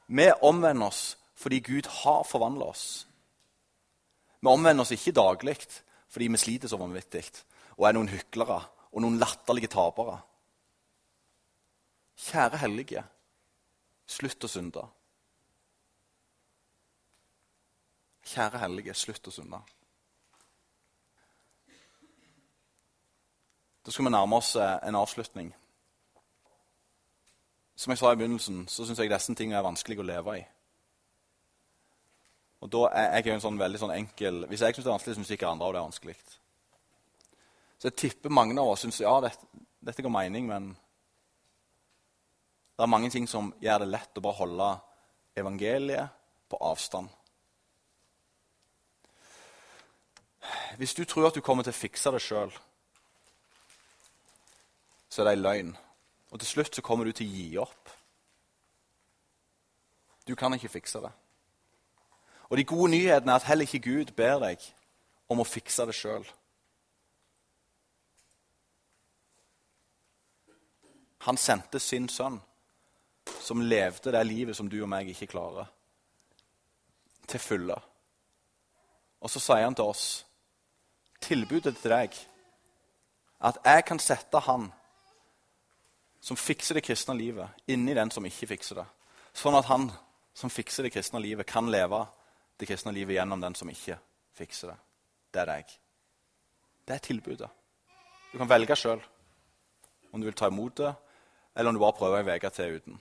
Vi 0.06 0.30
omvender 0.42 0.86
oss 0.86 1.18
fordi 1.40 1.60
Gud 1.64 1.88
har 2.02 2.26
forvandla 2.28 2.68
oss. 2.68 3.06
Vi 4.40 4.48
omvender 4.48 4.84
oss 4.84 4.92
ikke 4.92 5.16
daglig 5.16 5.56
fordi 6.10 6.28
vi 6.28 6.40
sliter 6.40 6.68
så 6.68 6.76
vanvittig 6.80 7.24
og 7.78 7.86
er 7.88 7.96
noen 7.96 8.10
hyklere 8.12 8.58
og 8.90 9.04
noen 9.04 9.18
latterlige 9.20 9.70
tapere. 9.72 10.18
Kjære 12.20 12.60
hellige, 12.60 13.02
slutt 14.10 14.44
å 14.44 14.50
synde. 14.50 14.82
Kjære 18.30 18.60
hellige, 18.66 18.94
slutt 18.94 19.30
å 19.30 19.32
synde. 19.32 19.62
Da 23.80 23.94
skal 23.94 24.04
vi 24.04 24.12
nærme 24.12 24.36
oss 24.36 24.52
eh, 24.60 24.76
en 24.84 24.98
avslutning. 25.00 25.54
Som 27.80 27.94
jeg 27.94 28.02
sa 28.02 28.12
i 28.12 28.18
begynnelsen, 28.20 28.66
så 28.68 28.84
syns 28.84 29.00
jeg 29.00 29.08
disse 29.08 29.34
tingene 29.34 29.56
er 29.62 29.64
vanskelig 29.64 30.02
å 30.02 30.10
leve 30.10 30.36
i. 30.42 30.42
Og 32.60 32.68
da 32.72 32.84
er 32.92 33.24
jeg 33.24 33.34
en 33.34 33.42
sånn 33.42 33.58
veldig 33.60 33.78
sånn 33.80 33.94
enkel 33.94 34.42
Hvis 34.50 34.60
jeg 34.60 34.74
syns 34.76 34.84
det 34.84 34.90
er 34.90 34.96
vanskelig, 34.98 35.16
syns 35.16 35.32
ikke 35.36 35.48
andre 35.48 35.66
av 35.66 35.72
det 35.72 35.80
er 35.80 35.88
vanskelig. 35.88 36.16
Så 37.80 37.88
jeg 37.88 37.96
tipper 37.96 38.34
mange 38.36 38.58
av 38.60 38.74
oss 38.74 38.84
syns 38.84 39.00
ja, 39.00 39.14
dette, 39.24 39.46
dette 39.80 40.04
går 40.04 40.12
mening, 40.12 40.48
men 40.50 40.74
det 42.76 42.84
er 42.84 42.92
mange 42.92 43.08
ting 43.12 43.28
som 43.28 43.52
gjør 43.60 43.82
det 43.82 43.90
lett 43.92 44.20
å 44.20 44.24
bare 44.24 44.40
holde 44.40 44.68
evangeliet 45.40 46.12
på 46.48 46.60
avstand. 46.64 47.08
Hvis 50.80 50.94
du 50.96 51.04
tror 51.04 51.28
at 51.28 51.36
du 51.36 51.42
kommer 51.44 51.64
til 51.64 51.74
å 51.74 51.80
fikse 51.80 52.12
det 52.12 52.22
sjøl, 52.24 52.52
så 55.10 55.22
er 55.22 55.28
det 55.28 55.34
ei 55.34 55.40
løgn. 55.40 55.72
Og 56.30 56.40
til 56.40 56.48
slutt 56.48 56.76
så 56.76 56.84
kommer 56.84 57.08
du 57.08 57.12
til 57.16 57.28
å 57.28 57.34
gi 57.36 57.48
opp. 57.60 57.92
Du 60.28 60.36
kan 60.38 60.54
ikke 60.54 60.72
fikse 60.72 61.02
det. 61.02 61.10
Og 62.50 62.58
de 62.58 62.66
gode 62.66 62.90
nyhetene 62.90 63.32
er 63.32 63.40
at 63.40 63.46
heller 63.46 63.68
ikke 63.68 63.84
Gud 63.86 64.12
ber 64.18 64.40
deg 64.42 64.62
om 65.30 65.42
å 65.42 65.46
fikse 65.46 65.86
det 65.86 65.94
sjøl. 65.94 66.24
Han 71.28 71.36
sendte 71.36 71.78
sin 71.78 72.08
sønn, 72.08 72.40
som 73.40 73.60
levde 73.62 74.12
det 74.12 74.24
livet 74.26 74.56
som 74.56 74.68
du 74.68 74.80
og 74.80 74.88
meg 74.90 75.12
ikke 75.12 75.28
klarer, 75.30 75.68
til 77.28 77.40
fulle. 77.40 77.76
Og 79.20 79.30
så 79.30 79.42
sier 79.42 79.66
han 79.66 79.76
til 79.76 79.92
oss, 79.92 80.04
tilbudet 81.20 81.76
til 81.76 81.92
deg, 81.92 82.16
at 83.40 83.60
jeg 83.64 83.84
kan 83.88 84.00
sette 84.00 84.40
han 84.48 84.70
som 86.20 86.36
fikser 86.36 86.76
det 86.76 86.84
kristne 86.84 87.14
livet, 87.16 87.48
inni 87.68 87.94
den 87.96 88.10
som 88.12 88.24
ikke 88.26 88.50
fikser 88.50 88.80
det. 88.82 88.86
Sånn 89.36 89.56
at 89.56 89.68
han 89.70 89.88
som 90.36 90.52
fikser 90.52 90.84
det 90.84 90.92
kristne 90.92 91.20
livet, 91.22 91.48
kan 91.48 91.68
leve 91.70 92.02
det 92.60 92.68
kristne 92.68 92.92
livet 92.92 93.16
gjennom 93.16 93.40
den 93.40 93.56
som 93.56 93.70
ikke 93.72 93.96
fikser 94.36 94.74
det. 94.74 94.78
Det 95.32 95.40
er 95.42 95.48
deg. 95.48 95.76
Det 96.84 96.96
er 96.96 97.04
tilbudet. 97.04 97.48
Du 98.32 98.38
kan 98.38 98.50
velge 98.50 98.76
sjøl 98.76 99.00
om 100.10 100.20
du 100.20 100.26
vil 100.26 100.36
ta 100.36 100.50
imot 100.50 100.76
det, 100.82 100.90
eller 101.54 101.70
om 101.70 101.76
du 101.76 101.80
bare 101.82 101.96
prøver 101.96 102.32
ei 102.32 102.40
uke 102.42 102.50
til 102.52 102.76
uten. 102.76 102.98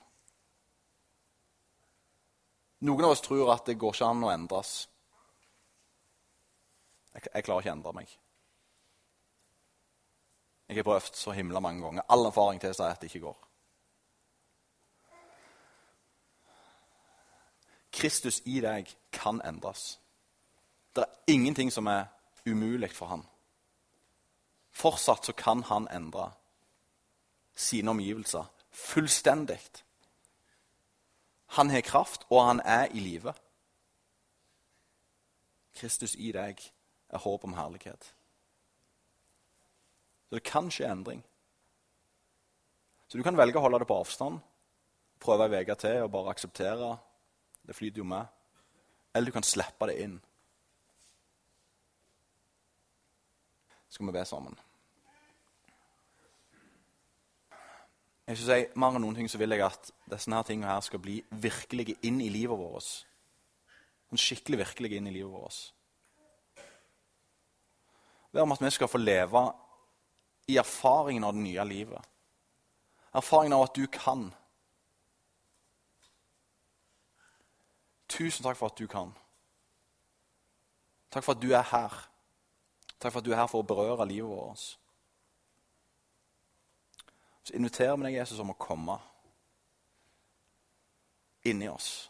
Noen 2.86 3.06
av 3.06 3.16
oss 3.16 3.24
tror 3.26 3.52
at 3.52 3.66
det 3.68 3.80
går 3.82 3.96
ikke 3.98 4.08
an 4.08 4.24
å 4.24 4.32
endres. 4.32 4.74
Jeg, 7.16 7.26
jeg 7.34 7.44
klarer 7.44 7.66
ikke 7.66 7.74
å 7.74 7.76
endre 7.76 7.96
meg. 7.98 8.14
Jeg 10.70 10.78
har 10.78 10.86
prøvd 10.86 11.18
så 11.18 11.34
himla 11.34 11.60
mange 11.66 11.82
ganger. 11.84 12.06
All 12.14 12.30
erfaring 12.30 12.62
tilsier 12.62 12.94
at 12.94 13.02
det 13.02 13.10
ikke 13.10 13.26
går. 13.26 13.49
Kristus 17.92 18.42
i 18.46 18.60
deg 18.62 18.90
kan 19.12 19.42
endres. 19.46 20.00
Det 20.96 21.04
er 21.04 21.34
ingenting 21.34 21.72
som 21.72 21.88
er 21.88 22.10
umulig 22.46 22.92
for 22.94 23.12
han. 23.12 23.26
Fortsatt 24.72 25.26
så 25.26 25.34
kan 25.34 25.64
han 25.64 25.88
endre 25.92 26.32
sine 27.56 27.92
omgivelser 27.92 28.48
fullstendig. 28.72 29.60
Han 31.58 31.70
har 31.70 31.82
kraft, 31.82 32.26
og 32.30 32.46
han 32.46 32.62
er 32.66 32.88
i 32.94 33.00
live. 33.00 33.34
Kristus 35.76 36.16
i 36.16 36.32
deg 36.32 36.62
er 37.10 37.24
håp 37.24 37.44
om 37.44 37.56
herlighet. 37.58 38.14
Så 40.30 40.38
det 40.38 40.46
kan 40.46 40.70
skje 40.72 40.92
endring. 40.92 41.24
Så 43.10 43.18
du 43.18 43.24
kan 43.26 43.38
velge 43.38 43.58
å 43.58 43.64
holde 43.66 43.80
det 43.82 43.88
på 43.90 43.98
avstand, 43.98 44.38
prøve 45.20 45.50
ei 45.50 45.66
uke 45.66 45.76
til 45.82 46.04
og 46.06 46.12
bare 46.14 46.36
akseptere. 46.36 46.92
Det 47.68 47.76
flyter 47.76 48.02
jo 48.02 48.08
med. 48.08 48.26
Eller 49.14 49.30
du 49.30 49.36
kan 49.36 49.46
slippe 49.46 49.88
det 49.90 50.00
inn. 50.04 50.20
skal 53.90 54.06
vi 54.06 54.12
be 54.12 54.26
sammen. 54.26 54.60
Jeg 58.28 58.38
skal 58.38 58.46
si, 58.46 58.66
Mer 58.78 58.94
enn 58.94 59.02
noen 59.02 59.18
ting 59.18 59.30
så 59.30 59.40
vil 59.42 59.56
jeg 59.56 59.66
at 59.66 59.90
disse 60.12 60.32
her 60.32 60.46
tingene 60.46 60.70
her 60.70 60.84
skal 60.86 61.02
bli 61.02 61.18
virkelige 61.42 61.98
inn 62.06 62.22
i 62.22 62.30
livet 62.30 62.60
vårt. 62.60 62.90
Skikkelig 64.14 64.62
virkelige 64.62 65.00
inn 65.00 65.10
i 65.10 65.14
livet 65.16 65.34
vårt. 65.34 65.60
Be 68.32 68.44
om 68.46 68.54
at 68.54 68.62
vi 68.62 68.70
skal 68.72 68.90
få 68.90 69.02
leve 69.02 69.42
i 70.50 70.58
erfaringen 70.62 71.26
av 71.26 71.34
det 71.34 71.42
nye 71.42 71.66
livet. 71.66 72.06
Erfaringen 73.18 73.58
av 73.58 73.66
at 73.66 73.76
du 73.76 73.88
kan. 73.90 74.30
Tusen 78.10 78.44
takk 78.44 78.58
for 78.58 78.72
at 78.72 78.78
du 78.78 78.88
kan. 78.88 79.14
Takk 81.12 81.24
for 81.24 81.38
at 81.38 81.42
du 81.42 81.52
er 81.54 81.66
her. 81.72 82.10
Takk 83.00 83.14
for 83.14 83.20
at 83.20 83.26
du 83.26 83.32
er 83.32 83.42
her 83.42 83.48
for 83.48 83.62
å 83.62 83.70
berøre 83.70 84.08
livet 84.10 84.30
vårt. 84.30 84.66
Så 87.44 87.56
inviterer 87.58 87.96
vi 87.98 88.10
deg, 88.10 88.20
Jesus, 88.20 88.42
om 88.42 88.52
å 88.54 88.58
komme 88.60 89.00
inni 91.50 91.70
oss. 91.70 92.10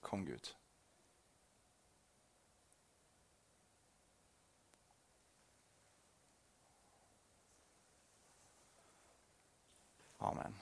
Kom, 0.00 0.24
Gud. 0.26 0.54
Amen. 10.22 10.59